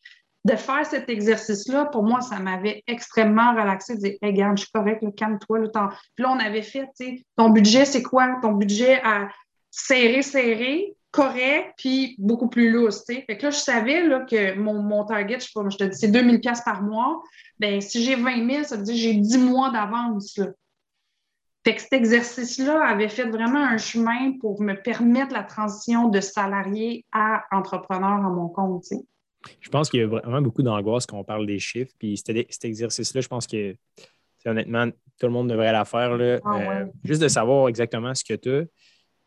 de 0.46 0.56
faire 0.56 0.86
cet 0.86 1.10
exercice-là, 1.10 1.86
pour 1.86 2.04
moi, 2.04 2.22
ça 2.22 2.40
m'avait 2.40 2.82
extrêmement 2.88 3.52
relaxé. 3.52 3.96
De 3.96 4.00
dire, 4.00 4.14
hey, 4.22 4.32
regarde, 4.32 4.58
je 4.58 4.64
suis 4.64 4.72
correct, 4.72 5.04
calme-toi. 5.18 5.60
Le 5.60 5.70
temps. 5.70 5.90
Puis 6.16 6.24
là, 6.24 6.32
on 6.32 6.40
avait 6.40 6.62
fait, 6.62 6.86
tu 6.98 7.06
sais, 7.06 7.26
ton 7.36 7.50
budget, 7.50 7.84
c'est 7.84 8.02
quoi? 8.02 8.38
Ton 8.42 8.54
budget 8.54 9.02
à 9.04 9.28
serrer, 9.70 10.22
serrer, 10.22 10.96
correct, 11.12 11.74
puis 11.78 12.16
beaucoup 12.18 12.50
plus 12.50 12.70
lousse. 12.72 13.04
Fait 13.06 13.26
que 13.26 13.44
là, 13.44 13.50
je 13.50 13.58
savais 13.58 14.06
là, 14.08 14.22
que 14.22 14.56
mon, 14.56 14.82
mon 14.82 15.06
target, 15.06 15.40
je, 15.40 15.48
je 15.48 15.78
te 15.78 15.84
dis, 15.84 15.98
c'est 15.98 16.12
2000 16.12 16.40
pièces 16.40 16.62
par 16.62 16.84
mois. 16.84 17.22
Ben, 17.60 17.82
si 17.82 18.04
j'ai 18.04 18.16
20 18.16 18.50
000, 18.50 18.64
ça 18.64 18.78
veut 18.78 18.84
dire 18.84 18.94
que 18.94 19.00
j'ai 19.00 19.14
10 19.14 19.38
mois 19.40 19.72
d'avance. 19.72 20.40
Fait 21.66 21.76
que 21.76 21.82
cet 21.82 21.94
exercice-là 21.94 22.82
avait 22.82 23.10
fait 23.10 23.26
vraiment 23.26 23.60
un 23.60 23.78
chemin 23.78 24.38
pour 24.40 24.62
me 24.62 24.74
permettre 24.74 25.34
la 25.34 25.44
transition 25.44 26.08
de 26.08 26.22
salarié 26.22 27.04
à 27.12 27.44
entrepreneur 27.52 28.26
à 28.26 28.30
mon 28.30 28.48
compte. 28.48 28.86
Je 29.60 29.70
pense 29.70 29.90
qu'il 29.90 30.00
y 30.00 30.04
a 30.04 30.08
vraiment 30.08 30.42
beaucoup 30.42 30.64
d'angoisse 30.64 31.06
quand 31.06 31.18
on 31.18 31.24
parle 31.24 31.46
des 31.46 31.60
chiffres. 31.60 31.92
Puis 32.00 32.18
cet 32.18 32.66
exercice-là, 32.66 33.22
je 33.22 33.28
pense 33.28 33.48
que 33.48 33.76
honnêtement, 34.46 34.90
tout 35.20 35.28
le 35.28 35.30
monde 35.30 35.50
devrait 35.50 35.72
la 35.72 35.86
faire. 35.86 36.16
Là, 36.16 36.40
ah 36.46 36.56
euh, 36.56 36.86
juste 37.04 37.22
de 37.22 37.28
savoir 37.28 37.68
exactement 37.68 38.14
ce 38.16 38.24
que 38.24 38.34
tu 38.36 38.50
as. 38.50 38.64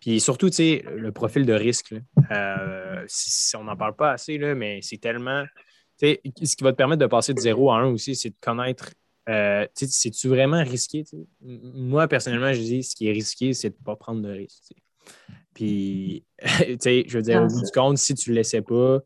Puis 0.00 0.18
surtout, 0.20 0.48
tu 0.48 0.56
sais, 0.56 0.84
le 0.96 1.12
profil 1.12 1.44
de 1.44 1.52
risque. 1.52 1.94
Euh, 2.30 3.06
on 3.58 3.64
n'en 3.64 3.76
parle 3.76 3.94
pas 3.94 4.12
assez, 4.12 4.38
là, 4.38 4.54
mais 4.54 4.80
c'est 4.82 4.98
tellement. 4.98 5.44
Ce 6.00 6.14
qui 6.14 6.64
va 6.64 6.72
te 6.72 6.76
permettre 6.76 7.00
de 7.00 7.06
passer 7.06 7.34
de 7.34 7.40
0 7.40 7.70
à 7.70 7.80
1 7.80 7.86
aussi, 7.88 8.16
c'est 8.16 8.30
de 8.30 8.36
connaître. 8.40 8.90
Euh, 9.28 9.66
c'est-tu 9.74 10.28
vraiment 10.28 10.64
risqué? 10.64 11.04
Moi, 11.42 12.08
personnellement, 12.08 12.54
je 12.54 12.60
dis 12.60 12.82
ce 12.82 12.96
qui 12.96 13.08
est 13.08 13.12
risqué, 13.12 13.52
c'est 13.52 13.70
de 13.70 13.76
ne 13.78 13.84
pas 13.84 13.96
prendre 13.96 14.22
de 14.22 14.30
risque. 14.30 14.72
Puis, 15.52 16.24
je 16.42 17.16
veux 17.16 17.22
dire, 17.22 17.42
au 17.42 17.46
bout 17.46 17.62
du 17.62 17.70
compte, 17.70 17.98
si 17.98 18.14
tu 18.14 18.30
ne 18.30 18.34
le 18.34 18.38
laissais 18.38 18.62
pas, 18.62 19.00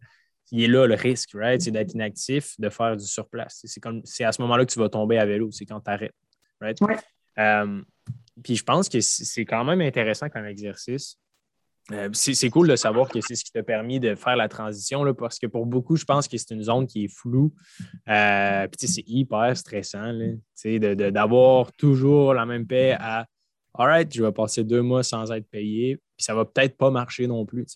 il 0.52 0.62
est 0.62 0.68
là 0.68 0.86
le 0.86 0.94
risque, 0.94 1.30
right? 1.34 1.60
C'est 1.60 1.72
d'être 1.72 1.94
inactif, 1.94 2.54
de 2.60 2.68
faire 2.68 2.96
du 2.96 3.04
surplace. 3.04 3.66
C'est 4.04 4.24
à 4.24 4.30
ce 4.30 4.40
moment-là 4.42 4.64
que 4.64 4.72
tu 4.72 4.78
vas 4.78 4.88
tomber 4.88 5.18
à 5.18 5.26
vélo, 5.26 5.50
c'est 5.50 5.66
quand 5.66 5.80
tu 5.80 5.90
arrêtes. 5.90 6.14
Right? 6.60 6.78
Euh, 7.38 7.82
puis 8.42 8.56
je 8.56 8.64
pense 8.64 8.88
que 8.88 9.00
c'est 9.00 9.44
quand 9.44 9.64
même 9.64 9.80
intéressant 9.80 10.28
comme 10.28 10.46
exercice. 10.46 11.18
Euh, 11.92 12.08
c'est 12.14 12.48
cool 12.48 12.66
de 12.66 12.76
savoir 12.76 13.08
que 13.08 13.20
c'est 13.20 13.34
ce 13.34 13.44
qui 13.44 13.52
t'a 13.52 13.62
permis 13.62 14.00
de 14.00 14.14
faire 14.14 14.36
la 14.36 14.48
transition, 14.48 15.04
là, 15.04 15.12
parce 15.12 15.38
que 15.38 15.46
pour 15.46 15.66
beaucoup, 15.66 15.96
je 15.96 16.04
pense 16.04 16.28
que 16.28 16.38
c'est 16.38 16.54
une 16.54 16.62
zone 16.62 16.86
qui 16.86 17.04
est 17.04 17.14
floue. 17.14 17.52
Euh, 18.08 18.66
puis 18.68 18.88
c'est 18.88 19.04
hyper 19.06 19.54
stressant 19.54 20.12
d'avoir 20.64 21.72
toujours 21.72 22.32
la 22.32 22.46
même 22.46 22.66
paix 22.66 22.96
à 22.98 23.26
All 23.76 23.88
right, 23.88 24.14
je 24.14 24.22
vais 24.22 24.30
passer 24.30 24.62
deux 24.62 24.82
mois 24.82 25.02
sans 25.02 25.32
être 25.32 25.48
payé, 25.50 25.96
puis 25.96 26.24
ça 26.24 26.32
va 26.32 26.44
peut-être 26.44 26.76
pas 26.76 26.90
marcher 26.90 27.26
non 27.26 27.44
plus. 27.44 27.66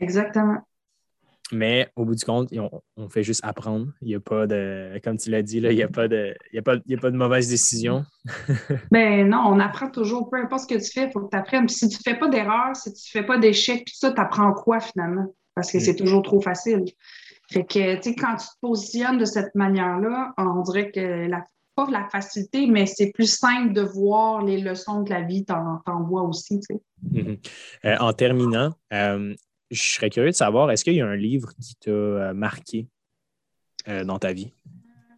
Exactement. 0.00 0.58
Mais 1.52 1.88
au 1.96 2.04
bout 2.04 2.14
du 2.14 2.24
compte, 2.24 2.52
on, 2.96 3.08
fait 3.08 3.22
juste 3.22 3.40
apprendre. 3.42 3.86
Il 4.02 4.08
n'y 4.08 4.14
a 4.14 4.20
pas 4.20 4.46
de, 4.46 5.00
comme 5.02 5.16
tu 5.16 5.30
l'as 5.30 5.42
dit, 5.42 5.60
là, 5.60 5.72
il 5.72 5.76
n'y 5.76 5.82
a, 5.82 5.88
pas 5.88 6.08
de, 6.08 6.34
il 6.52 6.58
a, 6.58 6.62
pas, 6.62 6.76
il 6.86 6.96
a 6.96 7.00
pas 7.00 7.10
de 7.10 7.16
mauvaise 7.16 7.48
décision. 7.48 8.04
ben 8.90 9.28
non, 9.28 9.42
on 9.46 9.60
apprend 9.60 9.90
toujours. 9.90 10.28
Peu 10.30 10.38
importe 10.38 10.62
ce 10.62 10.74
que 10.74 10.80
tu 10.80 10.92
fais, 10.92 11.06
il 11.06 11.12
faut 11.12 11.20
que 11.20 11.30
tu 11.30 11.36
apprennes. 11.36 11.68
si 11.68 11.88
tu 11.88 11.96
ne 11.96 12.12
fais 12.12 12.18
pas 12.18 12.28
d'erreur, 12.28 12.76
si 12.76 12.92
tu 12.92 13.16
ne 13.16 13.20
fais 13.20 13.26
pas 13.26 13.38
d'échec, 13.38 13.84
tout 13.84 13.94
ça, 13.94 14.12
tu 14.12 14.20
apprends 14.20 14.52
quoi 14.52 14.80
finalement? 14.80 15.34
Parce 15.54 15.72
que 15.72 15.80
c'est 15.80 15.92
mm. 15.92 16.04
toujours 16.04 16.22
trop 16.22 16.40
facile. 16.40 16.84
Fait 17.50 17.64
que, 17.64 17.96
tu 17.96 18.02
sais, 18.02 18.14
quand 18.14 18.36
tu 18.36 18.46
te 18.46 18.60
positionnes 18.60 19.18
de 19.18 19.24
cette 19.24 19.54
manière-là, 19.54 20.34
on 20.36 20.60
dirait 20.62 20.90
que 20.90 21.26
la, 21.28 21.44
pas 21.74 21.90
la 21.90 22.08
facilité, 22.08 22.66
mais 22.66 22.86
c'est 22.86 23.12
plus 23.12 23.32
simple 23.32 23.72
de 23.72 23.82
voir 23.82 24.42
les 24.42 24.60
leçons 24.60 25.04
que 25.04 25.10
la 25.10 25.22
vie 25.22 25.44
t'envoie 25.44 26.22
aussi. 26.22 26.60
Tu 26.60 26.74
sais. 26.74 26.80
Mm-hmm. 27.12 27.38
Euh, 27.84 27.96
en 28.00 28.12
terminant, 28.12 28.74
euh, 28.92 29.34
je 29.70 29.94
serais 29.94 30.10
curieux 30.10 30.30
de 30.30 30.34
savoir, 30.34 30.70
est-ce 30.70 30.84
qu'il 30.84 30.94
y 30.94 31.00
a 31.00 31.06
un 31.06 31.16
livre 31.16 31.52
qui 31.60 31.74
t'a 31.76 31.90
euh, 31.90 32.34
marqué 32.34 32.88
euh, 33.88 34.04
dans 34.04 34.18
ta 34.18 34.32
vie? 34.32 34.52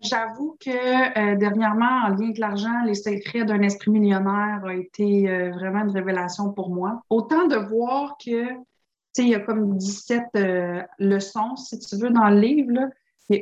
J'avoue 0.02 0.56
que 0.58 0.70
euh, 0.70 1.36
dernièrement, 1.36 2.04
en 2.04 2.08
lien 2.08 2.24
avec 2.24 2.38
l'argent, 2.38 2.82
Les 2.86 2.94
secrets 2.94 3.44
d'un 3.44 3.62
esprit 3.62 3.90
millionnaire 3.90 4.62
a 4.64 4.74
été 4.74 5.24
vraiment 5.50 5.80
une 5.84 5.90
révélation 5.90 6.52
pour 6.52 6.70
moi. 6.70 7.02
Autant 7.10 7.46
de 7.46 7.56
voir 7.56 8.16
que, 8.16 8.48
tu 8.48 8.56
sais, 9.12 9.22
il 9.24 9.28
y 9.28 9.34
a 9.34 9.40
comme 9.40 9.76
17 9.76 10.24
leçons, 10.98 11.54
si 11.56 11.78
tu 11.78 11.96
veux, 11.96 12.10
dans 12.10 12.30
le 12.30 12.40
livre, 12.40 12.72
là, 12.72 12.88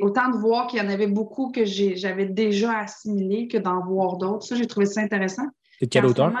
autant 0.01 0.29
de 0.29 0.37
voir 0.37 0.67
qu'il 0.67 0.79
y 0.79 0.85
en 0.85 0.89
avait 0.89 1.07
beaucoup 1.07 1.49
que 1.49 1.63
j'avais 1.63 2.25
déjà 2.25 2.77
assimilé 2.79 3.47
que 3.47 3.57
d'en 3.57 3.79
voir 3.85 4.17
d'autres. 4.17 4.45
Ça, 4.45 4.55
j'ai 4.55 4.67
trouvé 4.67 4.85
ça 4.85 4.99
intéressant. 4.99 5.47
C'est 5.79 5.87
quel 5.87 6.05
auteur? 6.05 6.33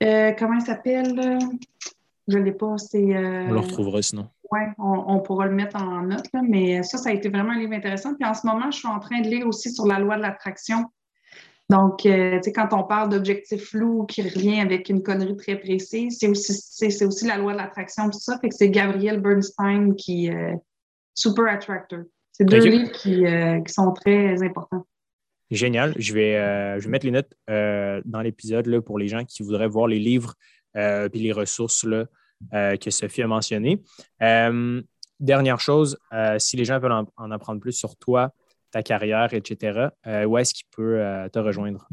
comment 0.00 0.54
il 0.54 0.62
s'appelle? 0.62 1.38
Je 2.28 2.38
ne 2.38 2.44
l'ai 2.44 2.52
pas. 2.52 2.78
C'est, 2.78 3.16
euh, 3.16 3.46
on 3.48 3.52
le 3.52 3.60
retrouvera 3.60 4.00
sinon. 4.02 4.28
Oui, 4.50 4.60
on, 4.78 5.18
pourra 5.20 5.46
le 5.46 5.54
mettre 5.54 5.76
en 5.76 6.02
note, 6.02 6.28
mais 6.48 6.82
ça, 6.82 6.96
ça 6.96 7.10
a 7.10 7.12
été 7.12 7.28
vraiment 7.28 7.52
un 7.52 7.58
livre 7.58 7.72
intéressant. 7.72 8.14
Puis 8.14 8.28
en 8.28 8.34
ce 8.34 8.46
moment, 8.46 8.70
je 8.70 8.78
suis 8.78 8.88
en 8.88 9.00
train 9.00 9.20
de 9.20 9.28
lire 9.28 9.46
aussi 9.46 9.72
sur 9.72 9.86
la 9.86 9.98
loi 9.98 10.16
de 10.16 10.22
l'attraction. 10.22 10.84
Donc, 11.70 12.06
euh, 12.06 12.36
tu 12.36 12.44
sais, 12.44 12.52
quand 12.52 12.68
on 12.72 12.84
parle 12.84 13.08
d'objectifs 13.08 13.70
flous 13.70 14.04
qui 14.04 14.22
revient 14.22 14.60
avec 14.60 14.90
une 14.90 15.02
connerie 15.02 15.36
très 15.36 15.58
précise, 15.58 16.18
c'est 16.20 16.28
aussi, 16.28 16.52
c'est, 16.52 17.04
aussi 17.04 17.26
la 17.26 17.36
loi 17.36 17.52
de 17.52 17.58
l'attraction, 17.58 18.10
tout 18.10 18.20
ça. 18.20 18.38
Fait 18.38 18.48
que 18.48 18.54
c'est 18.54 18.68
Gabriel 18.68 19.20
Bernstein 19.20 19.96
qui 19.96 20.26
est 20.26 20.34
euh, 20.34 20.54
Super 21.14 21.46
Attractor. 21.46 22.00
C'est 22.32 22.44
deux 22.44 22.64
livres 22.64 22.92
qui, 22.92 23.24
qui, 23.64 23.72
sont 23.72 23.92
très 23.92 24.42
importants. 24.42 24.86
Génial. 25.50 25.94
Je 25.98 26.12
vais, 26.12 26.34
je 26.80 26.84
vais 26.84 26.90
mettre 26.90 27.06
les 27.06 27.12
notes 27.12 27.32
dans 27.46 28.20
l'épisode 28.20 28.80
pour 28.80 28.98
les 28.98 29.06
gens 29.06 29.24
qui 29.24 29.44
voudraient 29.44 29.68
voir 29.68 29.86
les 29.86 30.00
livres 30.00 30.34
puis 30.74 31.20
les 31.20 31.32
ressources 31.32 31.84
là, 31.84 32.06
euh, 32.52 32.76
que 32.76 32.90
Sophie 32.90 33.22
a 33.22 33.26
mentionnées. 33.26 33.82
Euh, 34.22 34.82
dernière 35.20 35.60
chose, 35.60 35.98
si 36.38 36.56
les 36.56 36.64
gens 36.64 36.78
veulent 36.78 37.06
en, 37.16 37.30
apprendre 37.30 37.60
plus 37.60 37.72
sur 37.72 37.96
toi, 37.96 38.32
ta 38.70 38.82
carrière, 38.82 39.32
etc., 39.32 39.88
où 40.26 40.36
est-ce 40.36 40.54
qu'ils 40.54 40.66
peuvent 40.76 41.30
te 41.30 41.38
rejoindre? 41.38 41.88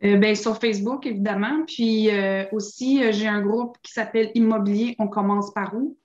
Ben, 0.00 0.34
sur 0.34 0.58
Facebook, 0.58 1.06
évidemment. 1.06 1.64
Puis 1.66 2.10
aussi, 2.52 3.00
j'ai 3.12 3.28
un 3.28 3.40
groupe 3.40 3.76
qui 3.82 3.92
s'appelle 3.92 4.30
Immobilier, 4.34 4.96
on 4.98 5.08
commence 5.08 5.52
par 5.54 5.74
où? 5.74 5.96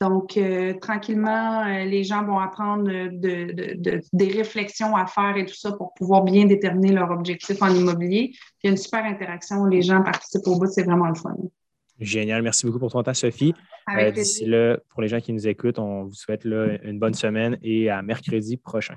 Donc, 0.00 0.38
tranquillement, 0.80 1.64
les 1.84 2.02
gens 2.02 2.24
vont 2.24 2.38
apprendre 2.38 2.90
des 3.12 4.28
réflexions 4.28 4.96
à 4.96 5.06
faire 5.06 5.36
et 5.36 5.44
tout 5.44 5.54
ça 5.54 5.72
pour 5.72 5.94
pouvoir 5.94 6.24
bien 6.24 6.46
déterminer 6.46 6.92
leur 6.92 7.10
objectif 7.10 7.62
en 7.62 7.68
immobilier. 7.68 8.32
il 8.62 8.66
y 8.66 8.68
a 8.68 8.70
une 8.70 8.76
super 8.76 9.04
interaction, 9.04 9.66
les 9.66 9.82
gens 9.82 10.02
participent 10.02 10.46
au 10.46 10.58
bout, 10.58 10.66
c'est 10.66 10.84
vraiment 10.84 11.08
le 11.08 11.14
fun. 11.14 11.36
Génial. 12.00 12.42
Merci 12.42 12.66
beaucoup 12.66 12.78
pour 12.78 12.90
ton 12.90 13.02
temps, 13.02 13.14
Sophie. 13.14 13.54
Euh, 13.96 14.10
d'ici 14.10 14.46
là, 14.46 14.78
pour 14.90 15.02
les 15.02 15.08
gens 15.08 15.20
qui 15.20 15.32
nous 15.32 15.46
écoutent, 15.46 15.78
on 15.78 16.04
vous 16.04 16.14
souhaite 16.14 16.44
une 16.44 16.98
bonne 16.98 17.14
semaine 17.14 17.58
et 17.62 17.90
à 17.90 18.02
mercredi 18.02 18.56
prochain. 18.56 18.96